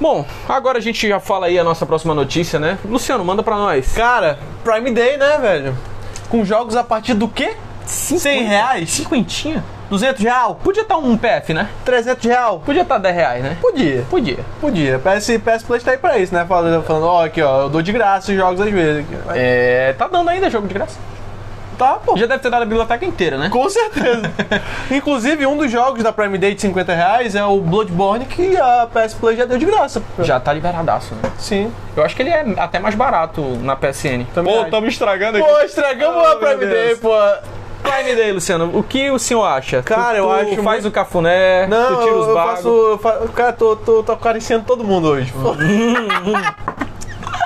Bom, 0.00 0.26
agora 0.48 0.78
a 0.78 0.80
gente 0.80 1.08
já 1.08 1.20
fala 1.20 1.46
aí 1.46 1.58
a 1.58 1.64
nossa 1.64 1.86
próxima 1.86 2.14
notícia, 2.14 2.58
né? 2.58 2.78
Luciano, 2.84 3.24
manda 3.24 3.42
pra 3.42 3.56
nós. 3.56 3.92
Cara, 3.94 4.38
Prime 4.62 4.90
Day, 4.90 5.16
né, 5.16 5.38
velho? 5.38 5.76
Com 6.28 6.44
jogos 6.44 6.76
a 6.76 6.84
partir 6.84 7.14
do 7.14 7.28
quê? 7.28 7.56
100 7.86 8.42
reais? 8.42 8.90
Cinquentinha? 8.90 9.64
200 9.90 10.22
real? 10.22 10.54
Podia 10.62 10.82
estar 10.82 10.96
um 10.96 11.16
PF, 11.16 11.52
né? 11.54 11.68
300 11.84 12.24
real? 12.24 12.62
Podia 12.64 12.82
estar 12.82 12.98
10 12.98 13.14
reais, 13.14 13.42
né? 13.42 13.56
Podia. 13.60 14.04
Podia. 14.10 14.38
Podia. 14.60 14.98
PS, 14.98 15.38
PS 15.38 15.62
Plus 15.62 15.82
tá 15.82 15.92
aí 15.92 15.98
pra 15.98 16.18
isso, 16.18 16.34
né? 16.34 16.44
Falando, 16.48 16.82
falando, 16.84 17.06
ó, 17.06 17.24
aqui, 17.24 17.42
ó, 17.42 17.62
eu 17.62 17.68
dou 17.68 17.82
de 17.82 17.92
graça 17.92 18.30
os 18.30 18.36
jogos 18.36 18.60
às 18.60 18.70
vezes. 18.70 19.04
É, 19.34 19.94
tá 19.96 20.08
dando 20.08 20.28
ainda 20.30 20.50
jogo 20.50 20.66
de 20.66 20.74
graça. 20.74 20.98
Tá, 21.76 21.94
pô. 21.94 22.16
Já 22.16 22.26
deve 22.26 22.40
ter 22.40 22.50
dado 22.50 22.62
a 22.62 22.66
biblioteca 22.66 23.04
inteira, 23.04 23.36
né? 23.36 23.48
Com 23.48 23.68
certeza. 23.68 24.30
Inclusive, 24.90 25.44
um 25.46 25.56
dos 25.56 25.70
jogos 25.70 26.02
da 26.02 26.12
Prime 26.12 26.38
Day 26.38 26.54
de 26.54 26.60
50 26.60 26.94
reais 26.94 27.34
é 27.34 27.44
o 27.44 27.60
Bloodborne, 27.60 28.24
que 28.26 28.56
a 28.56 28.86
PS 28.86 29.14
Plus 29.14 29.36
já 29.36 29.44
deu 29.44 29.58
de 29.58 29.66
graça. 29.66 30.02
Já 30.20 30.38
tá 30.38 30.52
liberadaço, 30.52 31.14
né? 31.16 31.30
Sim. 31.38 31.72
Eu 31.96 32.04
acho 32.04 32.14
que 32.14 32.22
ele 32.22 32.30
é 32.30 32.44
até 32.58 32.78
mais 32.78 32.94
barato 32.94 33.42
na 33.60 33.74
PSN. 33.76 34.24
Também 34.32 34.54
Pô, 34.54 34.62
estamos 34.62 34.88
estragando 34.88 35.38
Pô, 35.38 35.60
estragamos 35.60 36.22
Oh, 36.24 36.26
a 36.26 36.36
Prime 36.36 36.66
Day, 36.66 36.96
pô. 36.96 37.10
Prime 37.84 38.16
Day, 38.16 38.32
Luciano, 38.32 38.70
o 38.76 38.82
que 38.82 39.10
o 39.10 39.18
senhor 39.18 39.44
acha? 39.44 39.82
Cara, 39.82 40.14
Tu- 40.14 40.16
eu 40.16 40.24
tu 40.26 40.32
acho 40.32 40.62
faz 40.62 40.82
muito- 40.82 40.88
o 40.88 40.90
cafuné, 40.90 41.66
Não, 41.66 41.96
tu 41.96 42.02
tira 42.02 42.14
os 42.16 42.26
eu, 42.28 42.34
bagos. 42.34 42.52
faço, 42.54 42.68
eu 42.68 42.98
faço. 42.98 43.28
Cara, 43.28 43.52
tô, 43.52 43.76
tô, 43.76 44.02
tô 44.02 44.12
acariciando 44.12 44.64
todo 44.64 44.82
mundo 44.82 45.08
hoje. 45.08 45.32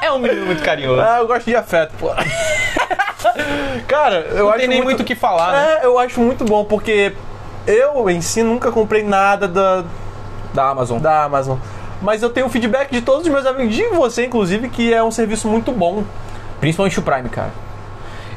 É 0.03 0.13
um 0.13 0.19
menino 0.21 0.47
muito 0.47 0.63
carinhoso. 0.63 1.01
Ah, 1.03 1.19
eu 1.19 1.27
gosto 1.27 1.45
de 1.47 1.57
afeto, 1.57 1.93
pô. 1.99 2.09
Cara, 3.87 4.21
eu 4.31 4.45
Não 4.45 4.49
acho 4.51 4.59
tem 4.61 4.69
nem 4.69 4.83
muito 4.83 5.01
o 5.01 5.05
que 5.05 5.15
falar, 5.15 5.53
né? 5.53 5.79
É, 5.83 5.87
eu 5.87 5.99
acho 5.99 6.21
muito 6.21 6.45
bom, 6.45 6.65
porque 6.65 7.13
eu 7.67 8.09
em 8.09 8.21
si 8.21 8.43
nunca 8.43 8.71
comprei 8.73 9.03
nada 9.03 9.47
da, 9.47 9.85
Da 10.55 10.71
Amazon. 10.71 10.99
da 10.99 11.25
Amazon. 11.25 11.59
Mas 12.01 12.23
eu 12.23 12.31
tenho 12.31 12.49
feedback 12.49 12.91
de 12.91 13.03
todos 13.03 13.27
os 13.27 13.29
meus 13.33 13.45
amigos, 13.45 13.75
de 13.75 13.85
você 13.89 14.25
inclusive, 14.27 14.69
que 14.69 14.95
é 14.95 15.03
um 15.03 15.11
serviço 15.11 15.49
muito 15.49 15.73
bom. 15.73 16.05
Principalmente 16.61 16.99
o 16.99 17.03
Prime, 17.03 17.29
cara. 17.29 17.51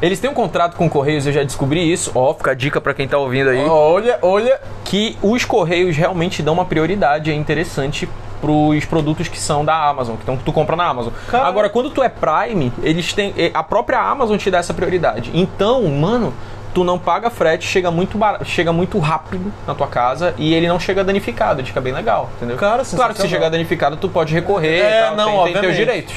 Eles 0.02 0.20
têm 0.20 0.30
um 0.30 0.34
contrato 0.34 0.76
com 0.76 0.90
Correios, 0.90 1.28
eu 1.28 1.34
já 1.34 1.44
descobri 1.44 1.92
isso. 1.92 2.12
Ó, 2.16 2.34
fica 2.34 2.52
a 2.52 2.54
dica 2.56 2.82
pra 2.82 2.94
quem 2.94 3.08
tá 3.08 3.18
ouvindo 3.18 3.50
aí. 3.50 3.64
Olha, 3.66 4.18
olha. 4.22 4.60
que 4.84 5.16
os 5.22 5.46
Correios 5.46 5.96
realmente 5.96 6.42
dão 6.44 6.54
uma 6.56 6.66
prioridade 6.66 7.32
é 7.32 7.34
interessante 7.34 8.10
pros 8.42 8.84
produtos 8.86 9.28
que 9.28 9.40
são 9.40 9.64
da 9.64 9.76
Amazon, 9.88 10.16
que, 10.16 10.24
então, 10.24 10.36
que 10.36 10.44
tu 10.44 10.52
compra 10.52 10.76
na 10.76 10.86
Amazon. 10.86 11.14
Cara. 11.30 11.46
Agora, 11.46 11.70
quando 11.70 11.92
tu 11.92 12.02
é 12.02 12.10
Prime, 12.10 12.74
eles 12.82 13.14
têm. 13.14 13.34
eh, 13.38 13.52
A 13.54 13.62
própria 13.64 14.00
Amazon 14.00 14.36
te 14.38 14.50
dá 14.50 14.58
essa 14.58 14.74
prioridade. 14.74 15.30
Então, 15.34 15.84
mano, 15.84 16.34
tu 16.74 16.84
não 16.84 16.98
paga 16.98 17.30
frete, 17.30 17.68
chega 17.68 17.92
muito, 17.92 18.18
bar- 18.18 18.44
chega 18.44 18.74
muito 18.74 18.98
rápido 18.98 19.54
na 19.68 19.76
tua 19.76 19.88
casa 19.88 20.34
e 20.38 20.54
ele 20.56 20.68
não 20.68 20.80
chega 20.80 21.04
danificado, 21.04 21.60
ele 21.62 21.68
fica 21.68 21.80
bem 21.80 21.94
legal, 21.94 22.30
entendeu? 22.38 22.58
Cara, 22.58 22.84
claro 22.84 23.14
que 23.14 23.22
se 23.22 23.28
chegar 23.30 23.50
danificado, 23.50 23.96
tu 23.98 24.10
pode 24.10 24.34
recorrer 24.34 24.80
É, 24.82 25.00
e 25.00 25.04
tal, 25.04 25.16
não, 25.16 25.44
tem, 25.44 25.54
tem 25.54 25.62
teus 25.62 25.76
direitos. 25.76 26.16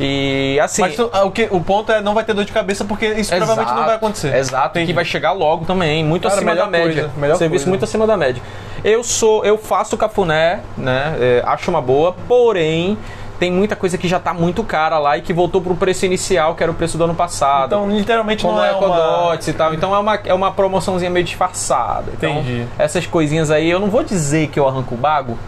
E 0.00 0.58
assim. 0.60 0.82
Mas 0.82 0.96
tu- 0.96 1.10
ah, 1.12 1.24
o, 1.24 1.30
que, 1.30 1.46
o 1.50 1.60
ponto 1.60 1.92
é 1.92 2.00
não 2.00 2.14
vai 2.14 2.24
ter 2.24 2.32
dor 2.32 2.44
de 2.44 2.52
cabeça, 2.52 2.84
porque 2.84 3.06
isso 3.08 3.34
provavelmente 3.36 3.74
não 3.74 3.84
vai 3.84 3.96
acontecer. 3.96 4.34
Exato, 4.34 4.78
e 4.78 4.86
que 4.86 4.92
vai 4.92 5.04
chegar 5.04 5.32
logo 5.32 5.64
também, 5.66 6.02
muito 6.04 6.22
Cara, 6.26 6.34
acima 6.36 6.54
da 6.54 6.66
média. 6.66 7.02
coisa, 7.02 7.10
melhor 7.18 7.36
Serviço 7.36 7.64
coisa. 7.64 7.70
muito 7.70 7.84
acima 7.84 8.06
da 8.06 8.16
média. 8.16 8.42
Eu 8.82 9.04
sou, 9.04 9.44
eu 9.44 9.58
faço 9.58 9.96
cafuné, 9.98 10.60
né? 10.76 11.14
é, 11.20 11.42
acho 11.44 11.70
uma 11.70 11.82
boa, 11.82 12.14
porém 12.26 12.96
tem 13.38 13.50
muita 13.50 13.74
coisa 13.74 13.96
que 13.96 14.06
já 14.06 14.18
tá 14.20 14.34
muito 14.34 14.62
cara 14.62 14.98
lá 14.98 15.16
e 15.16 15.22
que 15.22 15.32
voltou 15.32 15.62
pro 15.62 15.74
preço 15.74 16.04
inicial, 16.04 16.54
que 16.54 16.62
era 16.62 16.70
o 16.70 16.74
preço 16.74 16.98
do 16.98 17.04
ano 17.04 17.14
passado. 17.14 17.74
Então, 17.74 17.90
literalmente 17.90 18.42
como 18.42 18.56
não 18.56 18.64
é 18.64 18.68
é 18.68 18.72
uma... 18.72 18.86
Ecodots 18.86 19.48
e 19.48 19.52
tal. 19.54 19.72
Então 19.74 19.94
é 19.94 19.98
uma, 19.98 20.14
é 20.26 20.34
uma 20.34 20.50
promoçãozinha 20.52 21.10
meio 21.10 21.24
disfarçada. 21.24 22.12
Então, 22.16 22.32
Entendi. 22.40 22.66
essas 22.78 23.06
coisinhas 23.06 23.50
aí, 23.50 23.70
eu 23.70 23.80
não 23.80 23.88
vou 23.88 24.02
dizer 24.02 24.48
que 24.48 24.60
eu 24.60 24.68
arranco 24.68 24.94
o 24.94 24.98
bago, 24.98 25.38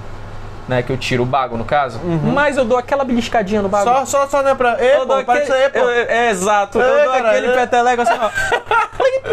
né? 0.68 0.82
Que 0.82 0.90
eu 0.90 0.96
tiro 0.96 1.22
o 1.22 1.26
bago, 1.26 1.56
no 1.56 1.64
caso. 1.64 2.00
Mas 2.32 2.56
eu 2.56 2.64
dou 2.64 2.78
aquela 2.78 3.04
beliscadinha 3.04 3.62
no 3.62 3.68
bago. 3.68 3.84
Só, 3.84 4.04
só, 4.04 4.28
só, 4.28 4.42
né, 4.42 4.54
pra... 4.54 4.82
Ei, 4.82 4.96
eu 4.96 5.06
pô, 5.06 5.14
aquele, 5.14 5.42
isso 5.42 5.52
aí, 5.52 5.68
pô. 5.68 5.78
eu- 5.78 5.90
é, 5.90 6.30
exato. 6.30 6.80
Ei, 6.80 6.88
eu 6.88 7.04
dou 7.04 7.14
aquele 7.14 7.46
é. 7.48 7.52
peteleco 7.52 8.02
assim, 8.02 8.18
ó. 8.20 8.30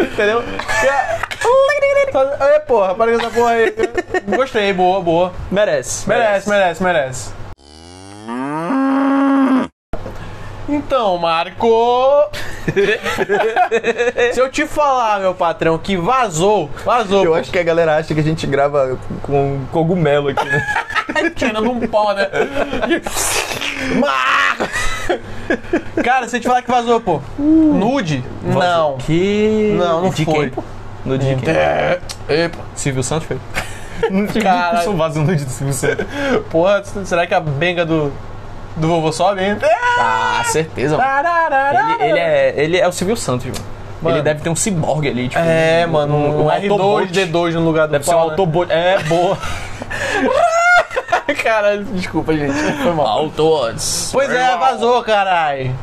Entendeu? 0.02 0.42
Ei, 2.52 2.60
porra, 2.66 2.94
para 2.94 3.12
com 3.12 3.18
essa 3.20 3.30
porra 3.30 3.50
aí. 3.50 3.74
Gostei, 4.36 4.72
boa, 4.72 5.00
boa. 5.00 5.32
Merece. 5.50 6.08
Merece, 6.08 6.48
merece, 6.48 6.82
merece. 6.82 7.32
Então, 10.68 11.18
Marco. 11.18 12.30
Se 14.32 14.40
eu 14.40 14.50
te 14.50 14.66
falar, 14.66 15.20
meu 15.20 15.34
patrão, 15.34 15.78
que 15.78 15.96
vazou, 15.96 16.70
vazou. 16.84 17.24
Eu 17.24 17.34
acho 17.34 17.50
que 17.50 17.58
a 17.58 17.62
galera 17.62 17.96
acha 17.96 18.14
que 18.14 18.20
a 18.20 18.22
gente 18.22 18.46
grava 18.46 18.98
com 19.22 19.60
cogumelo 19.72 20.28
aqui, 20.28 20.44
né? 20.44 20.66
tirando 21.34 21.70
um 21.70 21.80
pó, 21.80 22.12
né? 22.12 22.28
Cara, 26.02 26.28
se 26.28 26.36
eu 26.36 26.40
te 26.40 26.46
falar 26.46 26.62
que 26.62 26.70
vazou, 26.70 27.00
pô. 27.00 27.20
Nude? 27.38 28.24
Não. 28.42 28.96
Que. 28.98 29.74
Não, 29.76 30.02
não 30.02 30.10
de 30.10 30.24
foi. 30.24 30.34
Quem, 30.34 30.50
pô? 30.50 30.64
No 31.04 31.18
de 31.18 31.34
quem? 31.36 31.54
É, 31.54 32.00
Epa. 32.28 32.58
Silvio 32.74 33.02
Santos 33.02 33.26
foi? 33.26 33.38
Caralho. 34.42 34.80
Isso 34.80 34.92
vaza 34.96 35.20
nude 35.20 35.44
do 35.44 35.50
Silvio 35.50 35.74
Santos. 35.74 36.06
Porra, 36.50 36.82
será 37.04 37.26
que 37.26 37.34
a 37.34 37.40
benga 37.40 37.84
do, 37.84 38.12
do 38.76 38.88
vovô 38.88 39.12
sobe, 39.12 39.42
hein? 39.44 39.56
Ah, 39.98 40.42
certeza, 40.46 40.96
mano. 40.96 41.10
Ele, 42.00 42.10
ele 42.10 42.18
é, 42.18 42.54
ele 42.56 42.78
é 42.78 42.88
o 42.88 42.92
Silvio 42.92 43.16
Santos, 43.16 43.46
mano. 43.46 43.58
Mano. 44.02 44.16
Ele 44.16 44.22
deve 44.22 44.40
ter 44.40 44.48
um 44.48 44.56
ciborgue 44.56 45.08
ali, 45.08 45.28
tipo. 45.28 45.42
É, 45.44 45.84
mano, 45.86 46.14
um, 46.14 46.46
um 46.46 46.48
R2, 46.48 46.70
Autobot. 46.70 47.12
D2 47.12 47.52
no 47.54 47.60
lugar 47.60 47.86
do 47.86 47.92
Deve 47.92 48.04
ser 48.04 48.10
um 48.12 48.14
pau, 48.14 48.24
né? 48.26 48.30
Autobot. 48.30 48.72
É, 48.72 48.98
boa. 49.02 49.36
Caralho, 51.42 51.84
desculpa, 51.84 52.32
gente. 52.34 52.52
Foi 52.82 52.92
mal. 52.92 53.06
Autobots. 53.06 54.10
Pois 54.12 54.30
é, 54.30 54.56
vazou, 54.56 55.02
caralho. 55.02 55.74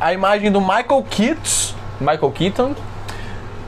A 0.00 0.12
imagem 0.12 0.50
do 0.52 0.60
Michael 0.60 1.04
Keaton 1.08 1.74
Michael 2.00 2.30
Keaton. 2.32 2.74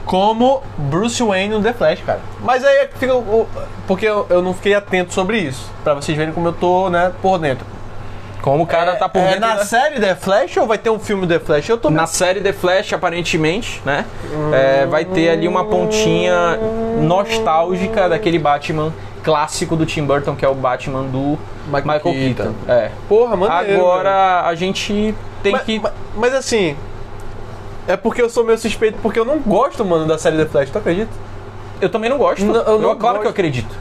como 0.05 0.61
Bruce 0.77 1.21
Wayne 1.23 1.55
no 1.55 1.61
The 1.63 1.73
Flash, 1.73 2.01
cara. 2.05 2.19
Mas 2.41 2.63
aí 2.63 2.77
é 2.77 2.85
que 2.85 2.97
fica. 2.99 3.15
o- 3.15 3.47
Porque 3.87 4.05
eu, 4.05 4.25
eu 4.29 4.41
não 4.41 4.53
fiquei 4.53 4.75
atento 4.75 5.13
sobre 5.13 5.39
isso. 5.39 5.69
Pra 5.83 5.93
vocês 5.95 6.15
verem 6.17 6.33
como 6.33 6.47
eu 6.47 6.53
tô, 6.53 6.89
né, 6.89 7.11
por 7.21 7.37
dentro. 7.39 7.65
Como 8.41 8.63
o 8.63 8.67
cara 8.67 8.91
é, 8.91 8.95
tá 8.95 9.09
por 9.09 9.19
é 9.19 9.25
dentro 9.25 9.39
na 9.41 9.55
da- 9.55 9.65
série 9.65 9.99
The 9.99 10.15
Flash 10.15 10.55
ou 10.57 10.65
vai 10.65 10.77
ter 10.77 10.89
um 10.89 10.99
filme 10.99 11.27
The 11.27 11.39
Flash? 11.39 11.67
Eu 11.69 11.77
tô 11.77 11.89
Na 11.89 12.07
série 12.07 12.39
The 12.39 12.53
Flash, 12.53 12.93
aparentemente, 12.93 13.81
né? 13.85 14.05
é, 14.53 14.85
vai 14.85 15.03
ter 15.05 15.29
ali 15.29 15.47
uma 15.47 15.65
pontinha 15.65 16.57
nostálgica 17.01 18.07
daquele 18.07 18.39
Batman 18.39 18.93
clássico 19.23 19.75
do 19.75 19.85
Tim 19.85 20.05
Burton, 20.05 20.35
que 20.35 20.45
é 20.45 20.47
o 20.47 20.55
Batman 20.55 21.03
do 21.03 21.37
Michael 21.67 21.83
Michael, 21.85 22.01
Keaton. 22.01 22.35
Keaton. 22.35 22.55
É. 22.67 22.91
Porra, 23.07 23.35
maneiro. 23.35 23.79
Agora 23.81 24.41
a 24.45 24.55
gente 24.55 25.13
tem 25.43 25.51
mas, 25.51 25.61
que. 25.63 25.79
mas, 25.79 25.91
mas 26.15 26.33
assim. 26.33 26.75
É 27.87 27.97
porque 27.97 28.21
eu 28.21 28.29
sou 28.29 28.43
meio 28.43 28.57
suspeito, 28.57 28.99
porque 29.01 29.19
eu 29.19 29.25
não 29.25 29.39
gosto, 29.39 29.83
mano, 29.83 30.05
da 30.07 30.17
série 30.17 30.37
The 30.37 30.45
Flash, 30.45 30.69
tu 30.69 30.77
acredita? 30.77 31.11
Eu 31.81 31.89
também 31.89 32.09
não 32.09 32.17
gosto. 32.17 32.45
Não, 32.45 32.55
eu 32.55 32.79
não 32.79 32.95
claro 32.95 33.15
gosto. 33.17 33.21
que 33.21 33.27
eu 33.27 33.31
acredito. 33.31 33.75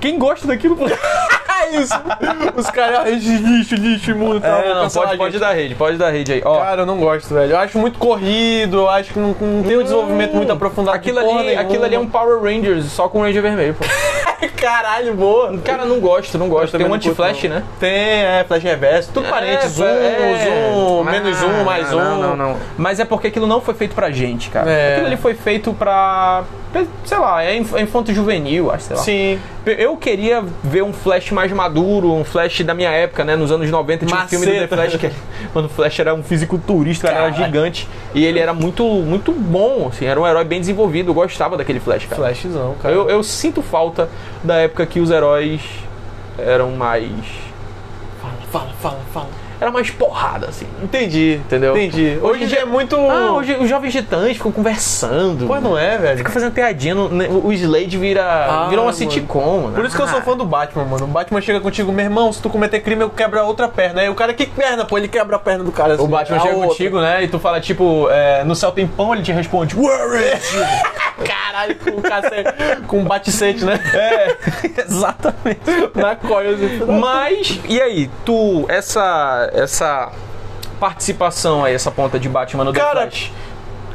Quem 0.00 0.18
gosta 0.18 0.46
daquilo. 0.46 0.76
É 1.72 1.80
isso! 1.80 1.94
Os 2.56 2.70
caras, 2.70 3.06
lixo, 3.22 3.74
lixo, 3.74 4.10
imundo 4.10 4.40
tal. 4.40 4.60
É, 4.60 4.74
não, 4.74 4.88
pode, 4.90 5.16
pode 5.16 5.38
dar 5.38 5.52
rede, 5.52 5.74
pode 5.74 5.96
dar 5.96 6.10
rede 6.10 6.32
aí. 6.32 6.42
Ó, 6.44 6.58
Cara, 6.60 6.82
eu 6.82 6.86
não 6.86 6.98
gosto, 6.98 7.32
velho. 7.34 7.52
Eu 7.52 7.58
acho 7.58 7.78
muito 7.78 7.98
corrido, 7.98 8.78
eu 8.78 8.88
acho 8.88 9.12
que 9.12 9.18
não, 9.18 9.28
não 9.40 9.62
tem 9.62 9.78
um 9.78 9.82
desenvolvimento 9.82 10.34
muito 10.34 10.52
aprofundado. 10.52 10.96
aquilo 10.96 11.18
ali, 11.18 11.32
nenhuma. 11.46 11.60
aquilo 11.60 11.84
ali 11.84 11.94
é 11.94 11.98
um 11.98 12.06
Power 12.08 12.40
Rangers 12.42 12.86
só 12.86 13.08
com 13.08 13.22
Ranger 13.22 13.42
vermelho, 13.42 13.74
pô. 13.74 13.84
Caralho, 14.56 15.14
boa. 15.14 15.56
Cara, 15.58 15.84
não 15.84 15.98
gosto, 16.00 16.36
não 16.38 16.48
gosto. 16.48 16.76
Tem 16.76 16.84
um 16.86 16.88
não 16.90 16.96
anti-flash, 16.96 17.44
não. 17.44 17.50
né? 17.50 17.62
Tem, 17.80 17.90
é, 17.90 18.44
flash 18.46 18.62
reverso, 18.62 19.10
tudo 19.12 19.28
parente, 19.28 19.66
zoom, 19.68 19.84
é. 19.86 20.44
zoom, 20.44 21.04
Ah, 21.06 21.10
menos 21.10 21.42
um, 21.42 21.64
mais 21.64 21.92
um. 21.92 21.96
Não, 21.98 22.20
não, 22.20 22.36
não. 22.36 22.56
Mas 22.76 23.00
é 23.00 23.04
porque 23.04 23.28
aquilo 23.28 23.46
não 23.46 23.60
foi 23.60 23.74
feito 23.74 23.94
pra 23.94 24.10
gente, 24.10 24.50
cara. 24.50 24.70
É. 24.70 24.92
Aquilo 24.92 25.06
ali 25.06 25.16
foi 25.16 25.34
feito 25.34 25.72
pra. 25.72 26.42
Sei 27.04 27.18
lá, 27.18 27.44
é 27.44 27.56
inf- 27.56 27.74
é 27.74 27.82
infanto 27.82 28.14
juvenil, 28.14 28.70
acho, 28.70 28.84
sei 28.84 28.96
lá. 28.96 29.02
Sim. 29.02 29.38
Eu 29.64 29.96
queria 29.96 30.42
ver 30.64 30.82
um 30.82 30.92
Flash 30.92 31.30
mais 31.30 31.52
maduro, 31.52 32.12
um 32.12 32.24
Flash 32.24 32.62
da 32.62 32.74
minha 32.74 32.90
época, 32.90 33.24
né? 33.24 33.36
Nos 33.36 33.52
anos 33.52 33.70
90 33.70 34.06
tinha 34.06 34.18
um 34.18 34.28
filme 34.28 34.46
do 34.46 34.52
The 34.52 34.60
Maceta. 34.60 34.76
Flash 34.76 34.96
que 34.96 35.10
quando 35.52 35.66
o 35.66 35.68
Flash 35.68 36.00
era 36.00 36.14
um 36.14 36.22
fisiculturista, 36.22 37.08
ele 37.08 37.16
era 37.16 37.30
gigante 37.30 37.88
e 38.14 38.24
ele 38.24 38.38
era 38.38 38.52
muito 38.52 38.84
muito 38.84 39.32
bom, 39.32 39.88
assim, 39.88 40.04
era 40.04 40.20
um 40.20 40.26
herói 40.26 40.44
bem 40.44 40.60
desenvolvido, 40.60 41.10
eu 41.10 41.14
gostava 41.14 41.56
daquele 41.56 41.78
Flash, 41.78 42.06
cara. 42.06 42.16
Flashzão, 42.22 42.74
cara. 42.82 42.94
Eu, 42.94 43.08
eu 43.08 43.22
sinto 43.22 43.62
falta 43.62 44.08
da 44.42 44.56
época 44.56 44.84
que 44.86 45.00
os 45.00 45.10
heróis 45.10 45.60
eram 46.38 46.72
mais 46.72 47.10
Fala, 48.20 48.34
fala, 48.50 48.70
fala, 48.80 49.00
fala. 49.12 49.41
Era 49.62 49.70
mais 49.70 49.90
porrada 49.90 50.48
assim. 50.48 50.66
Entendi, 50.82 51.40
Entendeu? 51.44 51.76
Entendi. 51.76 52.18
Hoje, 52.20 52.32
Hoje 52.32 52.44
em 52.44 52.46
dia 52.48 52.60
é 52.60 52.64
muito. 52.64 52.96
Ah, 52.96 53.32
hoje 53.32 53.54
os 53.60 53.68
jovens 53.68 53.92
titãs 53.92 54.36
ficam 54.36 54.50
conversando. 54.50 55.46
Pô, 55.46 55.60
não 55.60 55.78
é, 55.78 55.96
velho? 55.98 56.18
Fica 56.18 56.30
fazendo 56.32 56.52
piadinha, 56.52 56.94
no- 56.94 57.46
o 57.46 57.52
Slade 57.52 57.96
vira, 57.96 58.22
Ah, 58.24 58.66
vira 58.68 58.82
uma 58.82 58.92
sitcom, 58.92 59.68
né? 59.68 59.74
Por 59.76 59.84
isso 59.84 59.94
que 59.96 60.02
eu 60.02 60.08
sou 60.08 60.20
fã 60.22 60.36
do 60.36 60.44
Batman, 60.44 60.84
mano. 60.84 61.04
O 61.04 61.08
Batman 61.08 61.40
chega 61.40 61.60
contigo, 61.60 61.92
meu 61.92 62.04
irmão, 62.04 62.32
se 62.32 62.42
tu 62.42 62.50
cometer 62.50 62.80
crime, 62.80 63.02
eu 63.02 63.10
quebro 63.10 63.38
a 63.38 63.44
outra 63.44 63.68
perna. 63.68 64.00
Aí 64.00 64.08
o 64.08 64.14
cara, 64.14 64.34
que 64.34 64.46
perna? 64.46 64.84
Pô, 64.84 64.98
ele 64.98 65.08
quebra 65.08 65.36
a 65.36 65.38
perna 65.38 65.62
do 65.64 65.70
cara. 65.72 65.94
assim, 65.94 66.02
O 66.02 66.06
Batman 66.08 66.40
chega 66.40 66.54
outra. 66.54 66.68
contigo, 66.68 67.00
né? 67.00 67.22
E 67.22 67.28
tu 67.28 67.38
fala, 67.38 67.60
tipo, 67.60 68.08
é, 68.10 68.42
no 68.44 68.54
céu 68.56 68.72
tem 68.72 68.86
pão, 68.86 69.14
ele 69.14 69.22
te 69.22 69.30
responde, 69.32 69.76
Where 69.78 70.34
is 70.36 70.52
you?" 70.54 70.62
Caralho, 71.24 71.76
com 71.76 71.90
um 71.90 72.02
cacete, 72.02 72.52
com 72.88 72.98
um 72.98 73.04
baticete, 73.04 73.64
né? 73.64 73.78
É, 73.94 74.36
exatamente. 74.88 75.60
Na 75.94 76.16
coia. 76.16 76.50
assim. 76.50 76.80
Mas, 76.98 77.60
e 77.68 77.80
aí, 77.80 78.10
tu, 78.24 78.64
essa, 78.68 79.50
essa 79.52 80.10
participação 80.80 81.64
aí, 81.64 81.74
essa 81.74 81.90
ponta 81.90 82.18
de 82.18 82.28
Batman 82.28 82.64
no 82.64 82.72
Cara, 82.72 83.08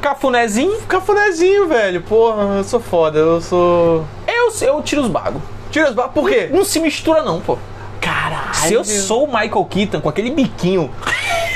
cafunézinho, 0.01 0.81
Cafunézinho, 0.83 1.67
velho. 1.67 2.01
Porra, 2.01 2.57
eu 2.57 2.63
sou 2.63 2.79
foda, 2.79 3.19
eu 3.19 3.41
sou. 3.41 4.05
eu, 4.27 4.51
eu 4.61 4.81
tiro 4.81 5.01
os 5.01 5.09
bagos. 5.09 5.41
Tira 5.69 5.89
os 5.89 5.95
ba... 5.95 6.07
Por 6.07 6.29
quê? 6.29 6.49
Não 6.51 6.63
se 6.63 6.79
mistura 6.79 7.23
não, 7.23 7.41
pô. 7.41 7.57
Caralho. 7.99 8.53
Se 8.53 8.73
eu 8.73 8.85
sou 8.85 9.25
o 9.25 9.27
Michael 9.27 9.65
Keaton 9.65 9.99
com 9.99 10.07
aquele 10.07 10.31
biquinho 10.31 10.89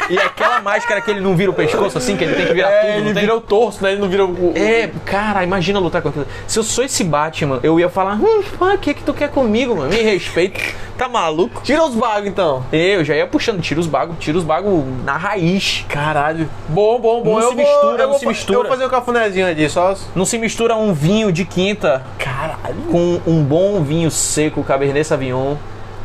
e 0.10 0.18
aquela 0.18 0.62
máscara 0.62 1.02
que 1.02 1.10
ele 1.12 1.22
não 1.22 1.36
vira 1.36 1.52
o 1.52 1.54
pescoço 1.54 1.98
assim, 1.98 2.16
que 2.18 2.24
ele 2.24 2.36
tem 2.36 2.46
que 2.48 2.54
virar 2.54 2.70
É, 2.70 2.80
tudo, 2.82 2.92
ele 2.98 3.06
não 3.06 3.14
tem? 3.14 3.22
vira 3.24 3.36
o 3.36 3.42
torso, 3.42 3.84
né? 3.84 3.92
Ele 3.94 4.02
não 4.02 4.10
vira 4.10 4.26
o. 4.26 4.54
É, 4.56 4.90
cara, 5.06 5.44
imagina 5.44 5.80
lutar 5.80 6.02
com 6.02 6.10
aquilo. 6.10 6.28
Se 6.48 6.60
eu 6.60 6.64
sou 6.64 6.84
esse 6.84 7.04
Batman, 7.04 7.60
eu 7.64 7.80
ia 7.80 7.90
falar, 7.90 8.16
hum, 8.16 8.42
o 8.60 8.78
que 8.78 8.94
que 8.94 9.04
tu 9.04 9.14
quer 9.14 9.30
comigo, 9.30 9.76
mano? 9.76 9.90
Me 9.90 10.02
respeita. 10.02 10.60
Tá 10.98 11.10
maluco? 11.10 11.62
Tira 11.64 11.84
os 11.84 11.96
bagos, 11.96 12.28
então. 12.30 12.64
Eu 12.72 13.04
já 13.04 13.16
ia 13.16 13.26
puxando, 13.26 13.60
tira 13.60 13.80
os 13.80 13.88
bagos, 13.88 14.16
tira 14.20 14.38
os 14.38 14.44
bagos 14.44 14.84
na 15.04 15.18
raiz. 15.18 15.84
Caralho. 15.90 16.48
Bom, 16.70 17.00
bom, 17.00 17.24
bom. 17.24 17.40
Não 17.40 17.42
eu 17.42 17.50
se 17.50 17.56
vou- 17.56 17.66
mistura, 17.66 17.92
eu 17.94 17.98
não 17.98 18.10
vou 18.10 18.20
se 18.20 18.26
mistura. 18.28 18.60
Eu 18.60 18.64
vou 18.64 18.72
fazer 18.72 18.86
um 18.86 18.90
cafunézinho 18.90 19.48
ali, 19.48 19.68
só. 19.70 19.96
Não 20.14 20.26
se 20.26 20.38
mistura 20.38 20.76
um 20.76 20.94
vinho 20.94 21.32
de 21.32 21.44
quinta 21.44 22.04
Caralho. 22.20 22.76
com 22.92 23.20
um 23.26 23.42
bom 23.44 23.82
vinho 23.82 24.12
seco, 24.12 24.64
Cabernet 24.64 25.04
Sauvignon, 25.08 25.56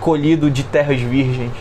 colhido 0.01 0.51
de 0.51 0.63
terras 0.63 0.99
virgens. 1.01 1.53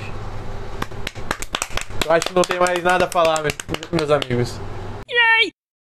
Eu 2.06 2.12
acho 2.12 2.28
que 2.28 2.34
não 2.36 2.41
tem 2.44 2.60
mais 2.60 2.84
nada 2.84 3.06
a 3.06 3.08
falar, 3.10 3.41
meus, 3.41 3.54
meus 3.91 4.12
amigos. 4.12 4.60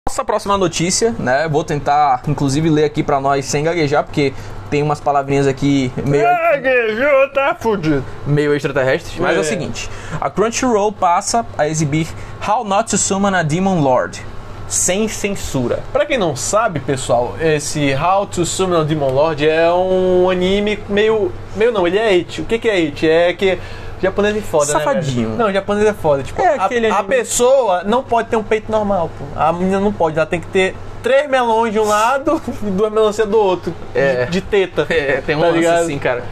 Nossa 0.07 0.25
próxima 0.25 0.57
notícia, 0.57 1.15
né? 1.17 1.47
Vou 1.47 1.63
tentar, 1.63 2.21
inclusive, 2.27 2.69
ler 2.69 2.83
aqui 2.83 3.01
pra 3.01 3.21
nós 3.21 3.45
sem 3.45 3.63
gaguejar, 3.63 4.03
porque 4.03 4.33
tem 4.69 4.83
umas 4.83 4.99
palavrinhas 4.99 5.47
aqui 5.47 5.89
meio, 6.05 6.23
Gaguejou, 6.23 7.29
tá 7.33 7.55
fudido. 7.57 8.03
meio 8.27 8.53
extraterrestres. 8.53 9.17
Mas 9.19 9.35
é. 9.37 9.39
o 9.39 9.41
É. 9.41 9.43
seguinte: 9.43 9.89
a 10.19 10.29
Crunchyroll 10.29 10.91
passa 10.91 11.45
a 11.57 11.67
exibir 11.67 12.07
How 12.45 12.65
Not 12.65 12.89
to 12.91 12.97
Summon 12.97 13.33
a 13.35 13.41
Demon 13.43 13.79
Lord 13.79 14.21
sem 14.67 15.07
censura. 15.07 15.81
Pra 15.93 16.05
quem 16.05 16.17
não 16.17 16.35
sabe, 16.35 16.79
pessoal, 16.81 17.35
esse 17.39 17.93
How 17.95 18.25
to 18.25 18.45
Summon 18.45 18.81
a 18.81 18.83
Demon 18.83 19.11
Lord 19.11 19.47
é 19.47 19.71
um 19.71 20.29
anime 20.29 20.77
meio. 20.89 21.31
meio 21.55 21.71
não, 21.71 21.87
ele 21.87 21.97
é 21.97 22.09
it. 22.09 22.41
O 22.41 22.45
que, 22.45 22.59
que 22.59 22.69
é 22.69 22.73
it? 22.75 23.09
É 23.09 23.33
que. 23.33 23.57
Japonês 24.01 24.35
é 24.37 24.41
foda, 24.41 24.65
Safadinho. 24.65 25.29
né? 25.29 25.35
velho? 25.35 25.37
Não, 25.47 25.53
japonês 25.53 25.85
é 25.87 25.93
foda. 25.93 26.23
Tipo, 26.23 26.41
É 26.41 26.47
a- 26.57 26.65
aquele 26.65 26.87
a, 26.87 26.95
anime- 26.99 27.15
pessoa 27.15 27.83
não 27.83 28.01
pode 28.03 28.29
ter 28.29 28.35
um 28.37 28.43
peito 28.43 28.71
normal, 28.71 29.09
pô. 29.17 29.25
A 29.39 29.51
menina 29.53 29.79
não 29.79 29.93
pode, 29.93 30.17
ela 30.17 30.25
tem 30.25 30.39
que 30.39 30.47
ter 30.47 30.75
três 31.03 31.29
melões 31.29 31.71
de 31.73 31.79
um 31.79 31.85
lado 31.87 32.41
e 32.63 32.69
duas 32.71 32.91
melancias 32.91 33.27
do 33.27 33.37
outro. 33.39 33.73
É. 33.93 34.25
De, 34.25 34.31
de 34.31 34.41
teta. 34.41 34.85
É, 34.89 35.21
tem 35.25 35.35
um 35.35 35.39
Tá 35.41 35.45
lance 35.47 35.59
ligado? 35.59 35.83
assim, 35.83 35.99
cara. 35.99 36.23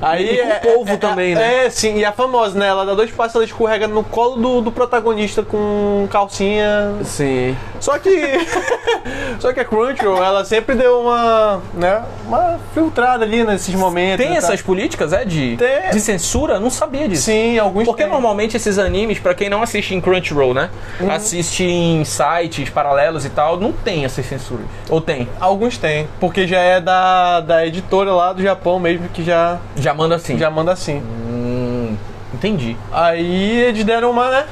Aí 0.00 0.36
E 0.36 0.40
é, 0.40 0.54
polvo 0.54 0.92
é- 0.92 0.96
também, 0.96 1.32
é, 1.32 1.34
né? 1.34 1.66
É, 1.66 1.70
sim, 1.70 1.96
e 1.98 2.04
a 2.04 2.12
famosa, 2.12 2.58
né? 2.58 2.66
Ela 2.66 2.84
dá 2.84 2.94
dois 2.94 3.10
passos, 3.10 3.34
ela 3.34 3.44
escorrega 3.44 3.88
no 3.88 4.04
colo 4.04 4.36
do, 4.36 4.60
do 4.60 4.72
protagonista 4.72 5.42
com 5.42 6.06
calcinha. 6.10 6.94
Sim. 7.04 7.56
Só 7.80 7.98
que. 7.98 8.10
só 9.38 9.52
que 9.52 9.60
a 9.60 9.64
Crunchyroll, 9.64 10.22
ela 10.22 10.44
sempre 10.44 10.74
deu 10.74 11.00
uma. 11.00 11.60
né? 11.74 12.02
Uma 12.26 12.58
filtrada 12.74 13.24
ali 13.24 13.44
nesses 13.44 13.74
momentos. 13.74 14.18
Tem 14.24 14.30
né, 14.30 14.36
essas 14.38 14.60
tá? 14.60 14.66
políticas, 14.66 15.12
é? 15.12 15.24
De, 15.24 15.56
Tem. 15.56 15.90
de 15.90 16.00
censura? 16.00 16.60
Não 16.60 16.70
sabia 16.70 17.08
disso. 17.08 17.24
Sim, 17.24 17.58
alguns. 17.58 17.84
Porque 17.84 18.02
tem. 18.02 18.12
normalmente 18.12 18.56
esses 18.56 18.78
animes, 18.78 19.18
pra 19.18 19.34
quem 19.34 19.48
não 19.48 19.62
assiste 19.62 19.94
em 19.94 20.00
Crunchyroll, 20.00 20.54
né? 20.54 20.70
Uhum. 21.00 21.10
Assiste 21.10 21.64
em 21.64 22.04
sites 22.04 22.68
paralelos 22.70 23.24
e 23.24 23.30
tal, 23.30 23.58
não 23.58 23.72
tem 23.72 24.04
essas 24.04 24.26
censuras. 24.26 24.66
Ou 24.88 25.00
tem? 25.00 25.28
Alguns 25.40 25.78
tem. 25.78 26.06
Porque 26.20 26.46
já 26.46 26.58
é 26.58 26.80
da, 26.80 27.40
da 27.40 27.66
editora 27.66 28.12
lá 28.12 28.32
do 28.32 28.42
Japão 28.42 28.78
mesmo 28.78 29.08
que 29.08 29.22
já. 29.22 29.58
Já 29.76 29.87
Já 29.88 29.94
manda 29.94 30.16
assim. 30.16 30.36
Já 30.38 30.50
manda 30.50 30.70
assim. 30.72 30.98
Hum, 30.98 31.96
entendi. 32.34 32.76
Aí 32.92 33.60
eles 33.62 33.82
deram 33.84 34.10
uma, 34.10 34.30
né? 34.30 34.46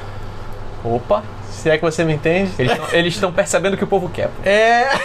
Opa. 0.82 1.22
Se 1.50 1.68
é 1.68 1.76
que 1.76 1.84
você 1.84 2.04
me 2.04 2.14
entende. 2.14 2.50
Eles 2.58 2.74
tão- 2.74 2.88
Eles 2.92 3.14
estão 3.14 3.30
percebendo 3.30 3.74
o 3.74 3.76
que 3.76 3.84
o 3.84 3.86
povo 3.86 4.08
quer. 4.08 4.30
É. 4.42 4.88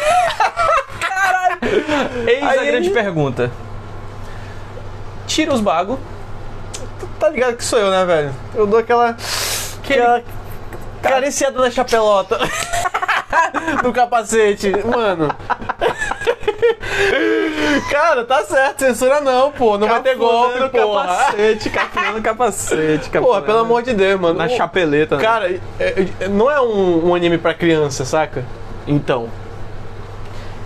Eis 2.28 2.44
a 2.44 2.52
Aí- 2.52 2.66
grande 2.72 2.90
pergunta. 2.92 3.52
Tira 5.28 5.54
os 5.54 5.60
bagos. 5.60 6.00
Tá 7.20 7.28
ligado 7.28 7.58
que 7.58 7.64
sou 7.66 7.78
eu, 7.80 7.92
né, 7.92 8.06
velho? 8.06 8.34
Eu 8.56 8.66
dou 8.66 8.80
aquela. 8.80 9.18
aquela 9.84 10.24
cariciada 11.02 11.60
na 11.60 11.70
chapelota. 11.70 12.38
no 13.84 13.92
capacete. 13.92 14.72
Mano. 14.86 15.28
Cara, 17.90 18.24
tá 18.26 18.44
certo, 18.46 18.80
censura 18.80 19.22
não, 19.22 19.52
pô. 19.52 19.78
Não 19.78 19.88
vai 19.88 20.02
ter 20.02 20.16
golpe, 20.16 20.60
no 20.60 20.70
porra. 20.70 21.08
capacete, 21.08 21.70
cafuné 21.70 22.12
no 22.12 22.22
capacete. 22.22 23.10
Porra, 23.10 23.24
cafuné 23.26 23.42
pelo 23.46 23.60
amor 23.60 23.82
de 23.84 23.94
Deus, 23.94 24.20
mano. 24.20 24.38
Na 24.38 24.48
chapeleta. 24.50 25.18
né? 25.18 25.24
Cara, 25.24 25.50
é- 25.80 26.06
é- 26.20 26.28
não 26.28 26.50
é 26.50 26.60
um, 26.62 27.10
um 27.10 27.16
anime 27.16 27.38
pra 27.38 27.54
criança, 27.54 28.06
saca? 28.06 28.44
Então. 28.88 29.30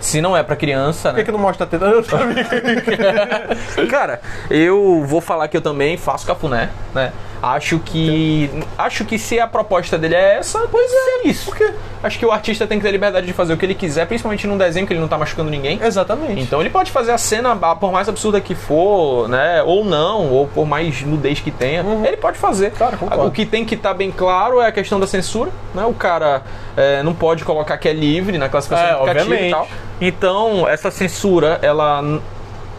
Se 0.00 0.20
não 0.20 0.36
é 0.36 0.42
pra 0.42 0.54
criança, 0.54 1.08
Por 1.08 1.14
que, 1.14 1.20
né? 1.22 1.24
que 1.24 1.32
não 1.32 1.38
mostra 1.38 1.64
a 1.64 1.66
teta? 1.66 1.86
Eu. 1.88 2.04
Cara, 3.88 4.20
eu 4.50 5.02
vou 5.06 5.20
falar 5.20 5.48
que 5.48 5.56
eu 5.56 5.60
também 5.60 5.96
faço 5.96 6.26
cafuné, 6.26 6.68
né? 6.94 7.12
Acho 7.46 7.78
que. 7.78 8.50
Acho 8.76 9.04
que 9.04 9.18
se 9.20 9.38
a 9.38 9.46
proposta 9.46 9.96
dele 9.96 10.16
é 10.16 10.38
essa, 10.38 10.66
pois 10.68 10.90
é 10.92 11.28
isso. 11.28 11.44
Porque 11.44 11.72
acho 12.02 12.18
que 12.18 12.26
o 12.26 12.32
artista 12.32 12.66
tem 12.66 12.78
que 12.78 12.84
ter 12.84 12.90
liberdade 12.90 13.24
de 13.24 13.32
fazer 13.32 13.52
o 13.52 13.56
que 13.56 13.64
ele 13.64 13.74
quiser, 13.74 14.04
principalmente 14.06 14.48
num 14.48 14.58
desenho 14.58 14.84
que 14.84 14.92
ele 14.92 14.98
não 14.98 15.06
tá 15.06 15.16
machucando 15.16 15.48
ninguém. 15.48 15.78
Exatamente. 15.80 16.40
Então 16.40 16.60
ele 16.60 16.70
pode 16.70 16.90
fazer 16.90 17.12
a 17.12 17.18
cena, 17.18 17.54
por 17.76 17.92
mais 17.92 18.08
absurda 18.08 18.40
que 18.40 18.56
for, 18.56 19.28
né? 19.28 19.62
Ou 19.62 19.84
não, 19.84 20.32
ou 20.32 20.48
por 20.48 20.66
mais 20.66 21.02
nudez 21.02 21.38
que 21.38 21.52
tenha, 21.52 21.84
ele 22.04 22.16
pode 22.16 22.36
fazer. 22.36 22.72
Cara, 22.72 22.96
concordo. 22.96 23.26
o 23.26 23.30
que 23.30 23.46
tem 23.46 23.64
que 23.64 23.76
estar 23.76 23.94
bem 23.94 24.10
claro 24.10 24.60
é 24.60 24.66
a 24.66 24.72
questão 24.72 24.98
da 24.98 25.06
censura, 25.06 25.52
né? 25.72 25.84
O 25.84 25.94
cara 25.94 26.42
é, 26.76 27.00
não 27.04 27.14
pode 27.14 27.44
colocar 27.44 27.78
que 27.78 27.88
é 27.88 27.92
livre 27.92 28.38
na 28.38 28.48
classificação 28.48 29.06
É, 29.08 29.46
e 29.46 29.50
tal. 29.50 29.68
Então, 30.00 30.68
essa 30.68 30.90
censura, 30.90 31.60
ela 31.62 32.02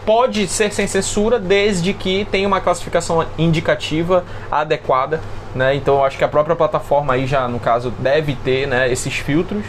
pode 0.08 0.48
ser 0.48 0.72
sem 0.72 0.86
censura 0.86 1.38
desde 1.38 1.92
que 1.92 2.26
tenha 2.30 2.48
uma 2.48 2.62
classificação 2.62 3.26
indicativa 3.36 4.24
adequada, 4.50 5.20
né? 5.54 5.74
Então, 5.74 5.96
eu 5.96 6.04
acho 6.04 6.16
que 6.16 6.24
a 6.24 6.28
própria 6.28 6.56
plataforma 6.56 7.12
aí 7.12 7.26
já, 7.26 7.46
no 7.46 7.60
caso, 7.60 7.90
deve 7.98 8.34
ter, 8.34 8.66
né, 8.66 8.90
esses 8.90 9.12
filtros. 9.12 9.62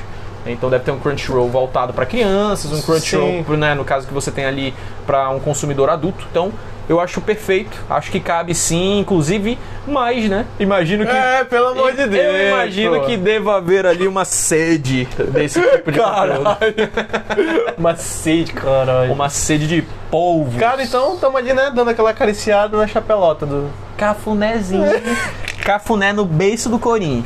Então 0.45 0.69
deve 0.69 0.85
ter 0.85 0.91
um 0.91 0.97
Crunchyroll 0.97 1.49
voltado 1.49 1.91
para 1.91 2.05
crianças, 2.05 2.71
um 2.71 2.81
Crunchyroll, 2.81 3.43
né, 3.57 3.75
no 3.75 3.83
caso 3.83 4.07
que 4.07 4.13
você 4.13 4.31
tem 4.31 4.45
ali 4.45 4.73
para 5.05 5.29
um 5.29 5.41
consumidor 5.41 5.89
adulto. 5.89 6.25
Então, 6.31 6.53
eu 6.89 6.99
acho 6.99 7.21
perfeito. 7.21 7.77
Acho 7.89 8.11
que 8.11 8.19
cabe 8.19 8.55
sim, 8.55 8.99
inclusive 8.99 9.57
mais, 9.87 10.27
né? 10.27 10.45
Imagino 10.59 11.05
que 11.05 11.11
É, 11.15 11.43
pelo 11.45 11.67
amor 11.67 11.91
de 11.91 12.07
Deus. 12.07 12.25
eu 12.25 12.47
imagino 12.49 12.99
pô. 12.99 13.05
que 13.05 13.15
deva 13.15 13.57
haver 13.57 13.85
ali 13.85 14.07
uma 14.07 14.25
sede 14.25 15.05
desse 15.31 15.61
tipo 15.61 15.91
de. 15.91 15.99
Caralho. 15.99 16.41
Uma 17.77 17.95
sede, 17.95 18.51
caralho. 18.51 19.13
Uma 19.13 19.29
sede 19.29 19.67
de 19.67 19.83
polvo. 20.11 20.59
Cara, 20.59 20.83
então 20.83 21.15
tamo 21.17 21.37
ali, 21.37 21.53
né? 21.53 21.71
Dando 21.73 21.89
aquela 21.91 22.09
acariciada 22.09 22.75
na 22.75 22.87
chapelota 22.87 23.45
do. 23.45 23.69
Cafunézinho. 23.95 24.83
Cafuné 25.63 26.11
no 26.11 26.25
beiço 26.25 26.67
do 26.69 26.79
corim. 26.79 27.23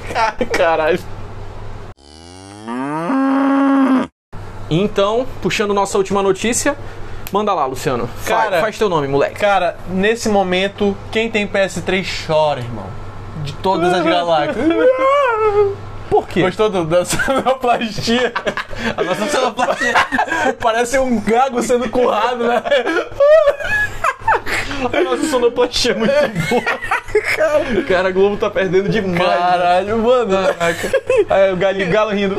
Caralho. 0.51 0.99
Então, 4.69 5.25
puxando 5.41 5.73
nossa 5.73 5.97
última 5.97 6.21
notícia, 6.21 6.75
manda 7.33 7.51
lá, 7.53 7.65
Luciano. 7.65 8.07
Cara- 8.25 8.61
faz 8.61 8.77
teu 8.77 8.87
nome, 8.87 9.07
moleque. 9.07 9.39
Cara, 9.39 9.75
nesse 9.89 10.29
momento, 10.29 10.95
quem 11.11 11.29
tem 11.31 11.47
PS3 11.47 12.05
chora, 12.27 12.59
irmão. 12.59 12.85
De 13.43 13.51
todas 13.53 13.91
as 13.91 14.03
galáxias. 14.05 14.55
Por 16.09 16.27
quê? 16.27 16.41
Gostou 16.43 16.69
do, 16.69 16.85
da 16.85 17.03
sonoplastia? 17.03 18.31
A 18.95 19.01
nossa 19.03 19.25
sonoplastia 19.27 19.93
parece 20.61 20.99
um 20.99 21.19
gago 21.19 21.59
sendo 21.63 21.89
currado, 21.89 22.47
né? 22.47 22.61
A 24.93 25.01
nossa 25.01 25.25
sonoplastia 25.25 25.91
é 25.91 25.95
muito 25.95 26.11
boa. 26.49 26.63
Cara, 27.87 28.09
a 28.09 28.11
Globo 28.11 28.37
tá 28.37 28.49
perdendo 28.51 28.89
demais. 28.89 29.17
Caralho, 29.39 29.97
mano. 29.97 30.37
Aí 31.29 31.51
o 31.51 31.57
galo 31.87 32.11
rindo. 32.11 32.37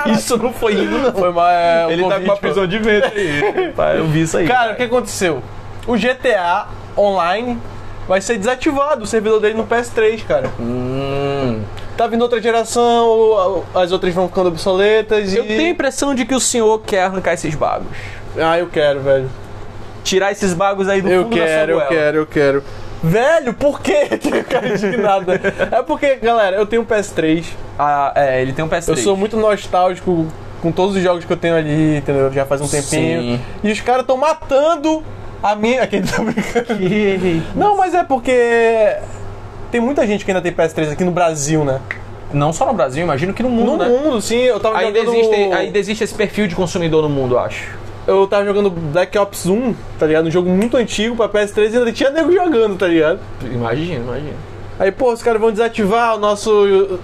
Isso 0.12 0.36
não 0.36 0.52
foi 0.52 0.74
rindo, 0.74 0.98
não. 1.02 1.12
Foi 1.12 1.30
uma, 1.30 1.52
é, 1.52 1.92
Ele 1.92 2.08
tá 2.08 2.18
com 2.18 2.24
uma 2.24 2.36
prisão 2.36 2.66
de 2.66 2.78
ventre 2.78 3.18
aí. 3.18 3.72
Pai, 3.76 3.98
eu 3.98 4.06
vi 4.06 4.22
isso 4.22 4.36
aí. 4.36 4.46
Cara, 4.46 4.72
o 4.72 4.76
que 4.76 4.82
aconteceu? 4.82 5.42
O 5.86 5.96
GTA 5.96 6.66
Online 6.96 7.58
vai 8.06 8.20
ser 8.20 8.38
desativado, 8.38 9.04
o 9.04 9.06
servidor 9.06 9.40
dele 9.40 9.54
no 9.54 9.66
PS3, 9.66 10.24
cara. 10.26 10.50
Hum. 10.60 11.62
Tá 11.96 12.06
vindo 12.06 12.22
outra 12.22 12.40
geração, 12.40 13.64
as 13.74 13.92
outras 13.92 14.14
vão 14.14 14.28
ficando 14.28 14.48
obsoletas 14.48 15.32
e. 15.32 15.38
Eu 15.38 15.46
tenho 15.46 15.66
a 15.66 15.70
impressão 15.70 16.14
de 16.14 16.24
que 16.24 16.34
o 16.34 16.40
senhor 16.40 16.80
quer 16.80 17.04
arrancar 17.04 17.34
esses 17.34 17.54
bagos. 17.54 17.88
Ah, 18.36 18.58
eu 18.58 18.66
quero, 18.66 19.00
velho. 19.00 19.30
Tirar 20.02 20.32
esses 20.32 20.54
bagos 20.54 20.88
aí 20.88 21.02
do 21.02 21.08
Eu 21.08 21.24
fundo 21.24 21.36
da 21.36 21.36
sua 21.36 21.46
quero, 21.46 21.72
eu 21.72 21.86
quero, 21.86 22.16
eu 22.16 22.26
quero. 22.26 22.64
Velho, 23.02 23.52
por 23.54 23.80
que 23.80 23.92
tem 24.18 24.42
cara 24.44 24.68
indignado? 24.68 25.32
É 25.32 25.82
porque, 25.82 26.16
galera, 26.16 26.56
eu 26.56 26.66
tenho 26.66 26.82
um 26.82 26.84
PS3. 26.84 27.44
Ah, 27.78 28.12
é, 28.14 28.40
ele 28.40 28.52
tem 28.52 28.64
um 28.64 28.68
PS3. 28.68 28.88
Eu 28.88 28.96
sou 28.96 29.16
muito 29.16 29.36
nostálgico 29.36 30.26
com 30.60 30.70
todos 30.70 30.94
os 30.94 31.02
jogos 31.02 31.24
que 31.24 31.32
eu 31.32 31.36
tenho 31.36 31.56
ali, 31.56 31.96
entendeu? 31.96 32.32
Já 32.32 32.46
faz 32.46 32.60
um 32.60 32.68
tempinho. 32.68 33.22
Sim. 33.36 33.40
E 33.64 33.72
os 33.72 33.80
caras 33.80 34.02
estão 34.02 34.16
matando 34.16 35.02
a 35.42 35.56
minha. 35.56 35.82
Aquele 35.84 36.06
tá 36.06 36.22
brincando. 36.22 37.42
Não, 37.56 37.76
mas 37.76 37.92
é 37.94 38.04
porque. 38.04 38.96
Tem 39.72 39.80
muita 39.80 40.06
gente 40.06 40.24
que 40.24 40.30
ainda 40.30 40.42
tem 40.42 40.52
PS3 40.52 40.92
aqui 40.92 41.02
no 41.02 41.10
Brasil, 41.10 41.64
né? 41.64 41.80
Não 42.32 42.52
só 42.52 42.64
no 42.66 42.72
Brasil, 42.72 43.02
imagino 43.02 43.34
que 43.34 43.42
no 43.42 43.50
mundo, 43.50 43.72
No 43.72 43.76
né? 43.78 43.88
mundo, 43.88 44.20
sim. 44.20 44.36
Eu 44.38 44.60
tava 44.60 44.78
Ainda 44.78 44.98
jogando. 45.00 45.16
existe, 45.16 45.34
ainda 45.52 45.78
existe 45.78 46.04
esse 46.04 46.14
perfil 46.14 46.46
de 46.46 46.54
consumidor 46.54 47.02
no 47.02 47.08
mundo, 47.08 47.34
eu 47.34 47.38
acho. 47.40 47.68
Eu 48.06 48.26
tava 48.26 48.44
jogando 48.44 48.68
Black 48.70 49.16
Ops 49.16 49.46
1, 49.46 49.74
tá 49.98 50.06
ligado? 50.06 50.26
Um 50.26 50.30
jogo 50.30 50.50
muito 50.50 50.76
antigo 50.76 51.14
pra 51.14 51.28
PS3 51.28 51.72
e 51.72 51.76
ainda 51.76 51.92
tinha 51.92 52.10
nego 52.10 52.32
jogando, 52.32 52.76
tá 52.76 52.88
ligado? 52.88 53.20
Imagina, 53.42 54.04
imagina. 54.04 54.36
Aí, 54.78 54.90
pô, 54.90 55.12
os 55.12 55.22
caras 55.22 55.40
vão 55.40 55.52
desativar 55.52 56.16
o 56.16 56.18
nosso. 56.18 56.98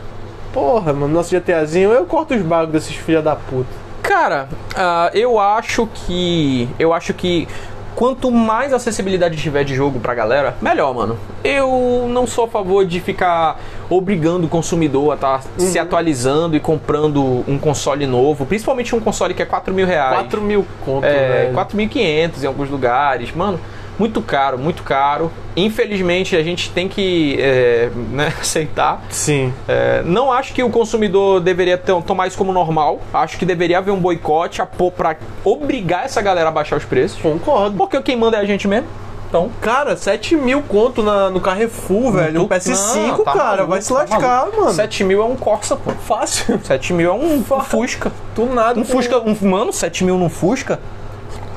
Porra, 0.52 0.92
mano, 0.92 1.14
nosso 1.14 1.30
GTAzinho. 1.30 1.92
Eu 1.92 2.04
corto 2.06 2.34
os 2.34 2.42
bagos 2.42 2.72
desses 2.72 2.96
filha 2.96 3.22
da 3.22 3.36
puta. 3.36 3.68
Cara, 4.02 4.48
ah, 4.74 5.10
eu 5.14 5.38
acho 5.38 5.86
que. 5.86 6.68
Eu 6.78 6.92
acho 6.92 7.14
que. 7.14 7.46
Quanto 7.94 8.30
mais 8.30 8.72
acessibilidade 8.72 9.36
tiver 9.36 9.64
de 9.64 9.74
jogo 9.74 9.98
pra 9.98 10.14
galera, 10.14 10.56
melhor, 10.62 10.94
mano. 10.94 11.18
Eu 11.42 12.06
não 12.08 12.26
sou 12.26 12.44
a 12.44 12.48
favor 12.48 12.84
de 12.86 13.00
ficar 13.00 13.58
obrigando 13.90 14.46
o 14.46 14.48
consumidor 14.50 15.12
a 15.12 15.14
estar 15.14 15.42
se 15.56 15.78
atualizando 15.78 16.56
e 16.56 16.60
comprando 16.60 17.44
um 17.48 17.58
console 17.58 18.06
novo, 18.06 18.44
principalmente 18.46 18.94
um 18.94 19.00
console 19.00 19.34
que 19.34 19.42
é 19.42 19.46
4 19.46 19.72
mil 19.72 19.86
reais. 19.86 20.14
4 20.14 20.40
mil 20.40 20.66
conto, 20.84 21.04
É, 21.04 21.52
velho. 21.52 21.54
4.500 21.54 22.42
em 22.42 22.46
alguns 22.46 22.68
lugares. 22.70 23.32
Mano, 23.34 23.58
muito 23.98 24.22
caro, 24.22 24.56
muito 24.58 24.82
caro. 24.84 25.30
Infelizmente, 25.56 26.36
a 26.36 26.42
gente 26.42 26.70
tem 26.70 26.86
que 26.86 27.36
é, 27.40 27.90
né, 28.12 28.32
aceitar. 28.40 29.02
Sim. 29.10 29.52
É, 29.66 30.02
não 30.04 30.30
acho 30.30 30.52
que 30.54 30.62
o 30.62 30.70
consumidor 30.70 31.40
deveria 31.40 31.76
ter- 31.76 32.00
tomar 32.02 32.28
isso 32.28 32.38
como 32.38 32.52
normal. 32.52 33.00
Acho 33.12 33.36
que 33.38 33.44
deveria 33.44 33.78
haver 33.78 33.90
um 33.90 33.98
boicote 33.98 34.62
a 34.62 34.66
pôr 34.66 34.92
pra 34.92 35.16
obrigar 35.44 36.04
essa 36.04 36.22
galera 36.22 36.48
a 36.48 36.52
baixar 36.52 36.76
os 36.76 36.84
preços. 36.84 37.20
Concordo. 37.20 37.76
Porque 37.76 38.00
quem 38.02 38.16
manda 38.16 38.36
é 38.36 38.40
a 38.40 38.44
gente 38.44 38.68
mesmo. 38.68 38.86
Então, 39.28 39.50
Cara, 39.60 39.94
7 39.96 40.34
mil 40.36 40.62
conto 40.62 41.02
na, 41.02 41.28
no 41.28 41.40
Carrefour, 41.40 42.12
velho. 42.12 42.42
Um 42.42 42.48
tu- 42.48 42.54
PS5, 42.54 43.06
Não, 43.18 43.24
tá 43.24 43.32
cara. 43.32 43.44
maluco, 43.48 43.66
vai 43.68 43.82
se 43.82 43.88
tá 43.88 43.94
lascar, 43.94 44.20
maluco. 44.20 44.60
mano. 44.62 44.72
7 44.72 45.04
mil 45.04 45.20
é 45.20 45.24
um 45.24 45.36
Corsa, 45.36 45.76
pô. 45.76 45.90
Fácil. 45.90 46.58
7 46.64 46.92
mil 46.94 47.10
é 47.10 47.14
um 47.14 47.44
Fusca. 47.44 48.10
Do 48.34 48.46
nada. 48.46 48.80
Um 48.80 48.84
Fusca, 48.84 49.18
um, 49.18 49.36
mano, 49.48 49.72
7 49.72 50.02
mil 50.04 50.16
num 50.16 50.30
Fusca? 50.30 50.80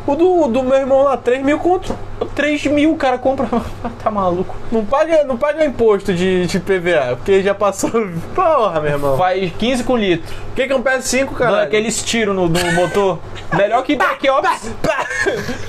O 0.07 0.15
do, 0.15 0.47
do 0.47 0.63
meu 0.63 0.77
irmão 0.77 1.03
lá, 1.03 1.15
3 1.15 1.43
mil 1.43 1.59
conto. 1.59 1.95
3 2.35 2.65
mil 2.67 2.91
o 2.93 2.97
cara 2.97 3.17
compra. 3.17 3.47
tá 4.03 4.09
maluco. 4.09 4.55
Não 4.71 4.83
paga, 4.83 5.23
não 5.25 5.37
paga 5.37 5.63
imposto 5.63 6.13
de, 6.13 6.47
de 6.47 6.59
PVA, 6.59 7.15
porque 7.15 7.41
já 7.43 7.53
passou. 7.53 7.91
Porra, 8.33 8.79
meu 8.81 8.91
irmão. 8.93 9.17
Faz 9.17 9.51
15 9.59 9.83
com 9.83 9.95
litro. 9.97 10.33
O 10.51 10.53
que, 10.55 10.65
que 10.67 10.73
é 10.73 10.75
um 10.75 10.81
PS5, 10.83 11.27
cara? 11.33 11.63
Aqueles 11.63 12.03
tiros 12.03 12.35
no, 12.35 12.47
no 12.49 12.71
motor. 12.73 13.19
Melhor 13.55 13.83
que 13.83 13.95
Black 13.95 14.27
Ops. 14.29 14.71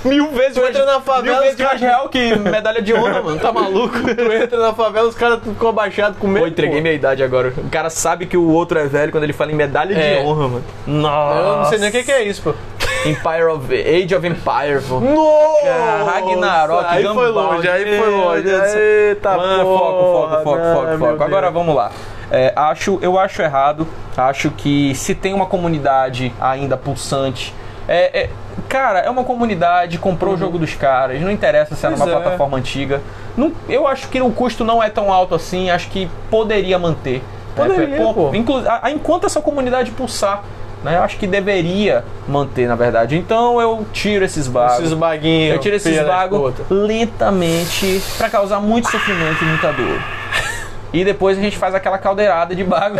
Mil 0.05 0.31
vezes 0.33 0.55
Tu 0.55 0.65
entra 0.65 0.85
na 0.87 0.93
Mil 0.95 1.01
favela, 1.03 1.41
vezes 1.41 1.53
os 1.55 1.59
caras- 1.63 1.81
mais 1.81 1.93
real 1.93 2.09
que 2.09 2.35
medalha 2.37 2.81
de 2.83 2.95
honra, 2.95 3.23
mano. 3.23 3.39
Tá 3.39 3.53
maluco? 3.53 3.97
Tu 4.03 4.33
entra 4.33 4.59
na 4.59 4.73
favela, 4.73 5.09
os 5.09 5.15
caras 5.15 5.41
ficam 5.45 5.69
abaixados 5.69 6.19
com 6.19 6.27
medo. 6.27 6.43
Pô, 6.45 6.49
entreguei 6.49 6.77
pô. 6.77 6.83
minha 6.83 6.95
idade 6.95 7.23
agora. 7.23 7.53
O 7.57 7.69
cara 7.71 7.91
sabe 7.91 8.27
que 8.27 8.37
o 8.37 8.49
outro 8.51 8.79
é 8.79 8.87
velho 8.87 9.13
quando 9.13 9.25
ele 9.25 9.33
fala 9.33 9.53
em 9.53 9.57
medalha 9.57 9.95
É. 9.95 10.21
de 10.21 10.27
honra, 10.27 10.49
mano. 10.49 10.65
Nossa. 10.87 11.39
Eu 11.41 11.57
não 11.57 11.65
sei 11.67 11.79
nem 11.79 11.89
o 11.91 11.93
que, 11.93 12.03
que 12.03 12.13
é 12.13 12.23
isso, 12.25 12.43
pô. 12.43 12.55
Empire 13.05 13.45
of... 13.49 13.73
Age 13.75 14.15
of 14.15 14.27
Empire, 14.27 14.81
pô. 14.89 15.01
Nossa! 15.01 16.05
Ragnarok, 16.05 16.85
Aí 16.89 17.05
foi 17.05 17.29
longe, 17.31 17.69
aí 17.69 17.99
foi 17.99 18.11
longe. 18.11 18.49
Eita, 18.49 19.37
Mano, 19.37 19.65
porra, 19.65 20.37
foco, 20.37 20.45
foco, 20.45 20.45
foco, 20.45 20.59
não, 20.87 20.99
foco, 20.99 21.11
foco. 21.11 21.23
Agora 21.25 21.43
Deus. 21.51 21.55
vamos 21.55 21.75
lá. 21.75 21.91
É, 22.31 22.53
acho, 22.57 22.99
eu 23.03 23.19
acho 23.19 23.43
errado. 23.43 23.87
Acho 24.17 24.51
que 24.51 24.95
se 24.95 25.15
tem 25.15 25.33
uma 25.35 25.47
comunidade 25.47 26.33
ainda 26.41 26.77
pulsante 26.77 27.55
É, 27.89 28.23
é- 28.25 28.31
cara, 28.69 29.01
é 29.01 29.11
uma 29.11 29.25
comunidade, 29.25 29.99
comprou 29.99 30.35
o 30.35 30.37
jogo 30.37 30.57
dos 30.59 30.75
caras, 30.75 31.21
não 31.21 31.31
interessa 31.31 31.75
se 31.75 31.85
é 31.85 31.89
Pois 31.89 31.99
numa 32.01 32.11
é. 32.13 32.15
plataforma 32.21 32.57
antiga. 32.59 33.01
Não- 33.37 33.53
eu 33.69 33.89
acho 33.89 34.09
que 34.09 34.21
o 34.21 34.31
custo 34.31 34.65
não 34.65 34.81
é 34.83 34.89
tão 34.89 35.13
alto 35.13 35.35
assim, 35.35 35.69
acho 35.71 35.89
que 35.91 36.09
poderia 36.31 36.79
manter. 36.79 37.17
né? 37.17 37.23
Poderia, 37.67 37.97
Pô, 37.97 38.15
pô. 38.15 38.35
inclu- 38.35 38.63
a- 38.69 38.81
a- 38.85 38.91
enquanto 38.91 39.27
essa 39.27 39.41
comunidade 39.41 39.91
pulsar, 39.91 40.43
né? 40.83 40.97
Eu 40.97 41.03
acho 41.03 41.17
que 41.17 41.27
deveria 41.27 42.05
manter, 42.29 42.67
na 42.67 42.75
verdade. 42.75 43.17
Então 43.17 43.61
eu 43.61 43.87
tiro 43.93 44.25
esses 44.25 44.47
bagos. 44.47 44.79
Esses 44.79 44.95
baguinhos. 44.95 45.55
Eu 45.55 45.61
tiro 45.61 45.77
esses 45.77 46.03
bagos 46.05 46.55
lentamente 46.71 48.03
pra 48.19 48.29
causar 48.29 48.61
muito 48.61 48.91
sofrimento 48.91 49.43
e 49.43 49.47
muita 49.47 49.73
dor. 49.73 50.22
E 50.93 51.05
depois 51.05 51.39
a 51.39 51.41
gente 51.41 51.57
faz 51.57 51.75
aquela 51.75 51.97
caldeirada 51.99 52.55
de 52.55 52.63
bago. 52.65 52.97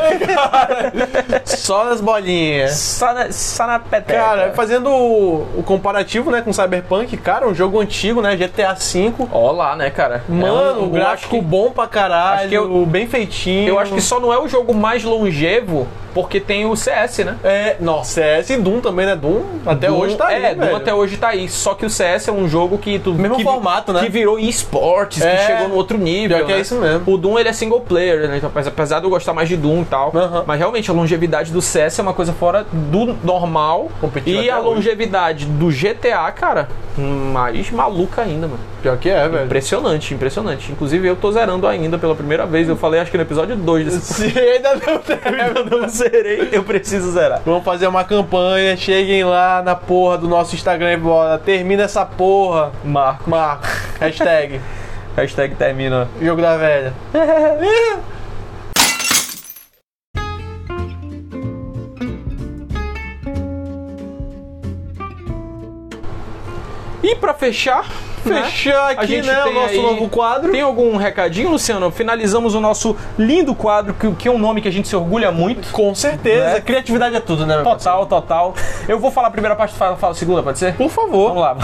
Só 1.45 1.85
nas 1.85 2.01
bolinhas. 2.01 2.73
só, 2.73 3.13
na, 3.13 3.31
só 3.33 3.67
na 3.67 3.79
peteca. 3.79 4.19
Cara, 4.19 4.53
fazendo 4.55 4.89
o, 4.91 5.47
o 5.59 5.63
comparativo, 5.63 6.31
né, 6.31 6.41
com 6.43 6.53
Cyberpunk, 6.53 7.17
cara, 7.19 7.47
um 7.47 7.55
jogo 7.55 7.81
antigo, 7.81 8.21
né, 8.23 8.37
GTA 8.37 8.75
V. 8.75 9.13
Ó 9.31 9.51
lá, 9.53 9.77
né, 9.77 9.91
cara? 9.91 10.25
Mano, 10.29 10.47
É 10.47 10.73
um- 10.75 10.81
o 10.81 10.85
eu 10.85 10.91
gráfico 10.91 11.37
que- 11.37 11.43
bom 11.43 11.71
pra 11.71 11.87
caralho, 11.87 12.53
eu- 12.55 12.87
bem 12.87 13.07
feitinho. 13.07 13.69
Eu 13.69 13.79
acho 13.79 13.93
que 13.93 14.01
só 14.01 14.19
não 14.21 14.33
é 14.33 14.39
o 14.39 14.49
jogo 14.49 14.75
mais 14.75 15.05
longevo 15.05 15.87
porque 16.15 16.39
tem 16.41 16.67
o 16.67 16.77
CS, 16.77 17.25
né? 17.25 17.37
É, 17.43 17.77
nossa, 17.81 18.21
CS 18.21 18.51
e 18.53 18.57
Doom 18.59 18.81
também, 18.81 19.07
né? 19.07 19.17
Doom 19.17 19.41
até 19.65 19.87
Doom- 19.89 19.99
hoje 19.99 20.15
tá 20.17 20.27
aí, 20.27 20.45
É, 20.45 20.55
Doom 20.55 20.65
velho. 20.65 20.77
até 20.77 20.93
hoje 20.95 21.17
tá 21.17 21.29
aí. 21.29 21.49
Só 21.49 21.73
que 21.75 21.87
o 21.87 21.91
CS 21.91 22.29
é 22.29 22.33
um 22.33 22.47
jogo 22.47 22.77
que 22.77 22.99
tu. 22.99 23.15
Mesmo 23.15 23.37
que, 23.37 23.43
formato, 23.43 23.93
né? 23.95 24.01
Que 24.01 24.11
virou 24.11 24.39
esportes, 24.39 25.23
É. 25.23 25.37
que 25.37 25.43
chegou 25.47 25.69
no 25.69 25.75
outro 25.75 25.97
nível. 25.97 26.37
Pior 26.37 26.47
que 26.47 26.53
é 26.53 26.57
né? 26.57 26.61
isso 26.61 26.75
mesmo. 26.75 27.03
O 27.07 27.17
Doom 27.17 27.39
ele 27.39 27.49
é 27.49 27.53
single 27.55 27.81
player, 27.83 28.29
né? 28.29 28.39
Então, 28.39 28.51
apesar- 28.55 28.99
de 29.01 29.07
eu 29.07 29.11
gostar 29.11 29.33
mais 29.33 29.49
de 29.49 29.57
Doom 29.57 29.83
e 29.83 29.85
tal. 29.85 30.13
Mas 30.47 30.59
realmente 30.59 30.91
a 30.91 30.95
longevidade 30.95 31.53
do 31.53 31.61
CS 31.61 31.99
é 31.99 32.03
uma 32.03 32.15
coisa 32.15 32.33
fora 32.33 32.65
do 32.73 33.17
normal. 33.25 33.91
E 34.27 34.49
a 34.51 34.59
hoje. 34.59 34.67
longevidade 34.69 35.47
do 35.47 35.71
GTA, 35.71 36.31
cara, 36.33 36.69
mais 36.97 37.71
maluca 37.71 38.23
ainda, 38.23 38.47
mano. 38.47 38.61
Pior 38.83 38.97
que 38.97 39.09
é, 39.09 39.29
velho. 39.29 39.45
Impressionante, 39.47 40.13
impressionante. 40.15 40.73
Inclusive 40.73 41.07
eu 41.07 41.15
tô 41.17 41.31
zerando 41.31 41.67
ainda 41.67 41.99
pela 41.99 42.15
primeira 42.15 42.45
vez. 42.47 42.69
Eu 42.69 42.77
falei 42.77 43.01
acho 43.01 43.11
que 43.11 43.17
no 43.17 43.23
episódio 43.23 43.55
2 43.57 43.85
desse 43.87 44.01
Se 44.33 44.39
ainda 44.39 44.75
não 44.75 45.03
eu 45.73 45.81
não 45.81 45.89
zerei, 45.89 46.49
eu 46.53 46.63
preciso 46.65 47.13
zerar. 47.13 47.41
Vamos 47.45 47.65
fazer 47.65 47.87
uma 47.87 48.03
campanha, 48.05 48.77
cheguem 48.77 49.25
lá 49.25 49.63
na 49.63 49.75
porra 49.75 50.19
do 50.19 50.29
nosso 50.29 50.55
Instagram 50.55 50.93
e 50.95 50.97
bora. 50.97 51.39
Termina 51.39 51.85
essa 51.85 52.05
porra. 52.05 52.73
Marco. 52.85 53.31
Marco. 53.31 53.67
Hashtag. 54.01 54.61
Hashtag 55.17 55.55
termina. 55.57 56.09
Jogo 56.21 56.41
da 56.41 56.57
velha. 56.57 56.93
E 67.03 67.17
pra 67.17 67.35
fechar, 67.35 67.85
Fechar 68.23 68.77
a 68.79 68.91
aqui, 68.91 69.21
né, 69.23 69.45
o 69.45 69.53
nosso 69.53 69.69
aí- 69.69 69.83
novo 69.83 70.09
quadro. 70.09 70.53
Tem 70.53 70.61
algum 70.61 70.97
recadinho, 70.97 71.51
Luciano? 71.51 71.91
Finalizamos 71.91 72.55
o 72.55 72.61
nosso 72.61 72.97
lindo 73.19 73.55
quadro, 73.55 73.95
que, 73.95 74.11
que 74.13 74.29
é 74.29 74.31
um 74.31 74.39
nome 74.39 74.61
que 74.61 74.69
a 74.69 74.73
gente 74.73 74.87
se 74.89 74.95
orgulha 74.97 75.31
muito. 75.33 75.71
Com 75.73 75.95
certeza. 75.95 76.45
Né? 76.55 76.61
Criatividade 76.61 77.17
é 77.17 77.21
tudo, 77.21 77.47
né, 77.47 77.57
meu 77.57 77.65
parceiro? 77.65 77.99
Total, 77.99 78.07
total. 78.07 78.55
Eu 78.89 78.99
vou 78.99 79.11
falar 79.11 79.29
a 79.29 79.31
primeira 79.31 79.57
parte, 79.57 79.75
fala, 79.75 79.97
fala 79.97 80.13
a 80.13 80.17
segunda, 80.17 80.43
pode 80.43 80.59
ser? 80.59 80.75
Por 80.75 80.91
favor. 80.91 81.29
Vamos 81.35 81.43
lá. 81.43 81.57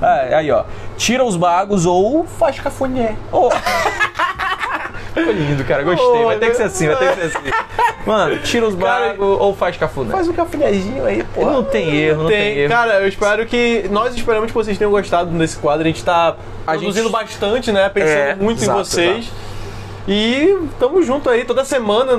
É, 0.30 0.34
aí, 0.36 0.50
ó. 0.50 0.64
Tira 0.96 1.24
os 1.24 1.36
bagos 1.36 1.84
ou 1.86 2.24
Faz 2.38 2.58
cafuné. 2.60 3.16
Ficou 5.14 5.32
lindo, 5.32 5.64
cara. 5.64 5.82
Gostei. 5.82 6.24
Vai 6.24 6.38
ter 6.38 6.50
que 6.50 6.56
ser 6.56 6.62
assim, 6.64 6.86
vai 6.86 6.96
ter 6.96 7.08
que 7.08 7.14
ser 7.28 7.38
assim. 7.38 7.50
Mano, 8.08 8.38
tira 8.38 8.66
os 8.66 8.74
bagos 8.74 9.38
ou 9.40 9.54
faz 9.54 9.76
cafuné. 9.76 10.10
Faz 10.10 10.26
um 10.28 10.32
cafunézinho 10.32 11.04
aí, 11.04 11.22
pô. 11.34 11.44
Não 11.44 11.62
tem 11.62 11.94
erro, 11.94 12.22
não 12.22 12.30
tem, 12.30 12.58
erro. 12.58 12.70
Cara, 12.70 13.00
eu 13.00 13.08
espero 13.08 13.44
que. 13.46 13.84
Nós 13.90 14.14
esperamos 14.14 14.48
que 14.48 14.54
vocês 14.54 14.76
tenham 14.78 14.90
gostado 14.90 15.30
desse 15.38 15.58
quadro. 15.58 15.84
A 15.84 15.86
gente 15.86 16.02
tá 16.04 16.36
A 16.66 16.72
produzindo 16.72 17.08
gente- 17.08 17.12
bastante, 17.12 17.70
né? 17.72 17.88
Pensando 17.88 18.10
É, 18.18 18.34
muito 18.34 18.62
exato, 18.62 18.80
em 18.80 18.84
vocês. 18.84 19.30
E 20.10 20.56
tamo 20.80 21.02
junto 21.02 21.28
aí 21.28 21.44
toda 21.44 21.66
semana, 21.66 22.18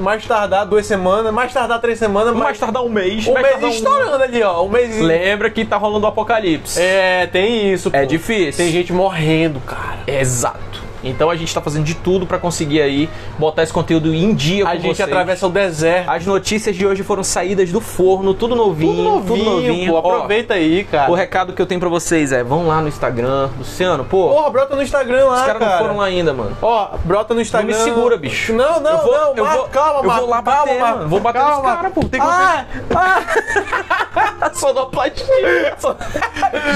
mais 0.00 0.24
tardar 0.24 0.64
duas 0.64 0.86
semanas, 0.86 1.34
mais 1.34 1.52
tardar 1.52 1.80
três 1.80 1.98
semanas, 1.98 2.32
mais 2.32 2.44
mais 2.44 2.58
tardar 2.60 2.84
um 2.84 2.88
mês. 2.88 3.26
um 3.26 3.34
mês 3.34 3.74
estourando 3.74 4.22
ali, 4.22 4.40
ó. 4.44 4.62
Um 4.62 4.68
mês. 4.68 5.00
Lembra 5.00 5.50
que 5.50 5.64
tá 5.64 5.76
rolando 5.76 6.06
o 6.06 6.08
apocalipse. 6.08 6.80
É, 6.80 7.26
tem 7.26 7.72
isso. 7.72 7.90
É 7.92 8.02
pô. 8.02 8.06
difícil. 8.06 8.64
Tem 8.64 8.70
gente 8.72 8.92
morrendo, 8.92 9.58
cara. 9.66 9.98
Exato. 10.06 10.85
Então 11.08 11.30
a 11.30 11.36
gente 11.36 11.52
tá 11.54 11.60
fazendo 11.60 11.84
de 11.84 11.94
tudo 11.94 12.26
pra 12.26 12.38
conseguir 12.38 12.80
aí 12.82 13.08
botar 13.38 13.62
esse 13.62 13.72
conteúdo 13.72 14.14
em 14.14 14.34
dia 14.34 14.64
com 14.64 14.70
A 14.70 14.74
gente 14.76 14.96
vocês. 14.96 15.08
atravessa 15.08 15.46
o 15.46 15.50
deserto. 15.50 16.10
As 16.10 16.26
notícias 16.26 16.74
de 16.76 16.86
hoje 16.86 17.02
foram 17.02 17.22
saídas 17.24 17.70
do 17.70 17.80
forno, 17.80 18.34
tudo 18.34 18.54
novinho, 18.56 19.22
Tudo 19.26 19.42
novinho, 19.44 19.92
pô. 19.92 19.98
Ó, 20.08 20.14
Aproveita 20.16 20.54
aí, 20.54 20.84
cara. 20.84 21.10
o 21.10 21.14
recado 21.14 21.52
que 21.52 21.60
eu 21.62 21.66
tenho 21.66 21.80
pra 21.80 21.88
vocês 21.88 22.32
é, 22.32 22.42
vão 22.42 22.66
lá 22.66 22.80
no 22.80 22.88
Instagram. 22.88 23.48
Luciano, 23.58 24.04
pô, 24.04 24.28
Porra, 24.28 24.50
brota 24.50 24.76
no 24.76 24.82
Instagram 24.82 25.24
lá, 25.26 25.34
os 25.40 25.46
caras 25.46 25.58
cara. 25.58 25.72
não 25.72 25.78
foram 25.78 25.96
lá 25.98 26.04
ainda, 26.06 26.32
mano. 26.32 26.56
Ó, 26.60 26.88
brota 27.04 27.34
no 27.34 27.40
Instagram. 27.40 27.76
Não 27.76 27.84
me 27.84 27.90
segura, 27.94 28.16
bicho. 28.16 28.52
Não, 28.52 28.80
não, 28.80 28.90
Eu 28.92 28.98
vou- 28.98 29.12
não. 29.12 29.34
eu 29.36 29.44
Marco, 29.44 29.58
vou- 29.60 29.68
calma, 29.68 29.98
eu 30.04 30.10
vou 30.10 30.28
lá 30.28 30.42
calma, 30.42 30.42
bater, 30.42 30.80
Marco, 30.80 30.96
mano. 30.98 31.08
Vou 31.08 31.20
bater 31.20 31.38
nos 31.42 31.50
calma. 31.50 31.76
caras, 31.76 31.92
pô. 31.92 32.00
Tem 32.04 32.20
que 32.20 32.26
ah, 32.26 32.64
ah. 32.94 34.50
Sonoplastia. 34.54 35.26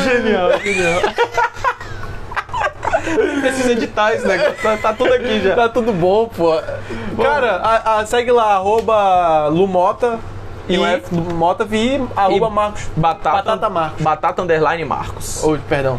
Genial, 0.04 0.58
genial. 0.62 1.00
Precisa 3.40 3.72
editar 3.72 4.12
esse 4.14 4.26
negócio. 4.26 4.54
Tá, 4.62 4.76
tá 4.76 4.92
tudo 4.92 5.12
aqui 5.12 5.40
já. 5.40 5.54
Tá 5.54 5.68
tudo 5.68 5.92
bom, 5.92 6.28
pô. 6.28 6.60
Cara, 7.22 7.56
a- 7.56 7.98
a- 8.00 8.06
segue 8.06 8.30
lá, 8.30 8.54
arroba 8.54 9.46
Lumota 9.48 10.18
e 10.68 10.74
E- 10.76 11.02
do 11.10 11.34
Mota 11.34 11.66
e 11.70 12.00
arroba 12.16 12.46
E- 12.46 12.50
Marcos. 12.50 12.88
Batata, 12.96 13.36
Batata 13.36 13.70
Marcos. 13.70 14.02
Batata 14.02 14.42
underline 14.42 14.84
Marcos. 14.84 15.42
Oh, 15.44 15.56
perdão. 15.68 15.98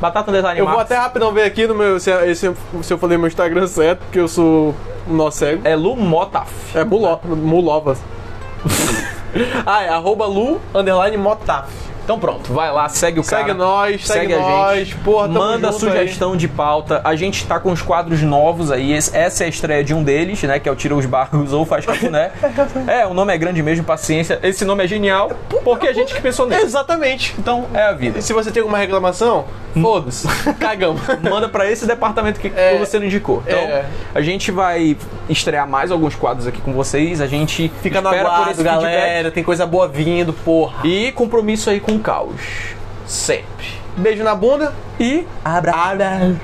Batata 0.00 0.30
underline 0.30 0.58
Eu 0.58 0.66
vou 0.66 0.78
até 0.80 0.96
rapidão 0.96 1.30
ver 1.32 1.42
aqui 1.42 1.66
no 1.66 1.74
meu, 1.74 2.00
se, 2.00 2.10
se, 2.34 2.50
se 2.82 2.92
eu 2.92 2.96
falei 2.98 3.18
meu 3.18 3.28
Instagram 3.28 3.66
certo, 3.66 3.98
porque 4.00 4.18
eu 4.18 4.28
sou 4.28 4.74
um 5.06 5.14
nó 5.14 5.30
cego. 5.30 5.60
É 5.62 5.76
Lu 5.76 5.94
Motaf. 5.94 6.50
É 6.74 6.82
Mulo, 6.84 7.20
Mulovas. 7.24 7.98
ah, 9.66 9.82
é 9.82 9.88
arroba 9.90 10.26
Lu 10.26 10.60
underline 10.74 11.16
Motaf. 11.18 11.68
Então 12.04 12.18
pronto, 12.18 12.52
vai 12.52 12.72
lá, 12.72 12.88
segue 12.88 13.20
o 13.20 13.24
cara. 13.24 13.44
Segue 13.44 13.58
nós, 13.58 14.06
segue, 14.06 14.34
a 14.34 14.38
nós. 14.38 14.78
gente. 14.88 14.96
Porra, 14.96 15.28
Manda 15.28 15.70
sugestão 15.72 16.36
de 16.36 16.48
pauta. 16.48 17.00
A 17.04 17.14
gente 17.14 17.46
tá 17.46 17.60
com 17.60 17.70
os 17.72 17.80
quadros 17.82 18.20
novos 18.22 18.70
aí. 18.72 18.92
Essa 18.92 19.44
é 19.44 19.46
a 19.46 19.48
estreia 19.48 19.84
de 19.84 19.94
um 19.94 20.02
deles, 20.02 20.42
né? 20.42 20.58
Que 20.58 20.68
é 20.68 20.72
o 20.72 20.76
Tira 20.76 20.94
os 20.94 21.06
Barros 21.06 21.52
ou 21.52 21.64
Faz 21.64 21.86
Cafuné. 21.86 22.32
é, 22.88 23.06
o 23.06 23.14
nome 23.14 23.32
é 23.32 23.38
grande 23.38 23.62
mesmo, 23.62 23.84
paciência. 23.84 24.38
Esse 24.42 24.64
nome 24.64 24.84
é 24.84 24.86
genial, 24.88 25.30
porque 25.64 25.86
a 25.86 25.92
gente 25.92 26.14
que 26.14 26.20
pensou 26.20 26.46
aí. 26.46 26.50
nele. 26.52 26.62
Exatamente. 26.64 27.34
Então, 27.38 27.66
é 27.72 27.82
a 27.82 27.92
vida. 27.92 28.18
E 28.18 28.22
se 28.22 28.32
você 28.32 28.50
tem 28.50 28.60
alguma 28.60 28.78
reclamação, 28.78 29.44
foda-se. 29.80 30.26
Cagamos. 30.58 31.00
Manda 31.22 31.48
pra 31.48 31.70
esse 31.70 31.86
departamento 31.86 32.40
que 32.40 32.48
É. 32.54 32.76
você 32.78 32.98
não 32.98 33.06
indicou. 33.06 33.42
Então, 33.46 33.58
É. 33.58 33.84
a 34.14 34.20
gente 34.20 34.50
vai 34.50 34.96
estrear 35.28 35.68
mais 35.68 35.90
alguns 35.92 36.14
quadros 36.14 36.46
aqui 36.46 36.60
com 36.60 36.72
vocês. 36.72 37.20
A 37.20 37.26
gente 37.26 37.70
Fica 37.82 38.02
por 38.02 38.08
aguardo, 38.14 38.50
esse 38.50 38.62
feedback. 38.62 38.74
galera. 38.82 39.30
Tem 39.30 39.44
coisa 39.44 39.64
boa 39.66 39.86
vindo, 39.86 40.32
porra. 40.32 40.86
E 40.86 41.12
compromisso 41.12 41.70
aí 41.70 41.78
com 41.80 41.98
caos. 42.00 42.40
Sempre. 43.06 43.66
Beijo 43.96 44.22
na 44.22 44.34
bunda. 44.34 44.72
E 44.98 45.26
Abra. 45.44 46.36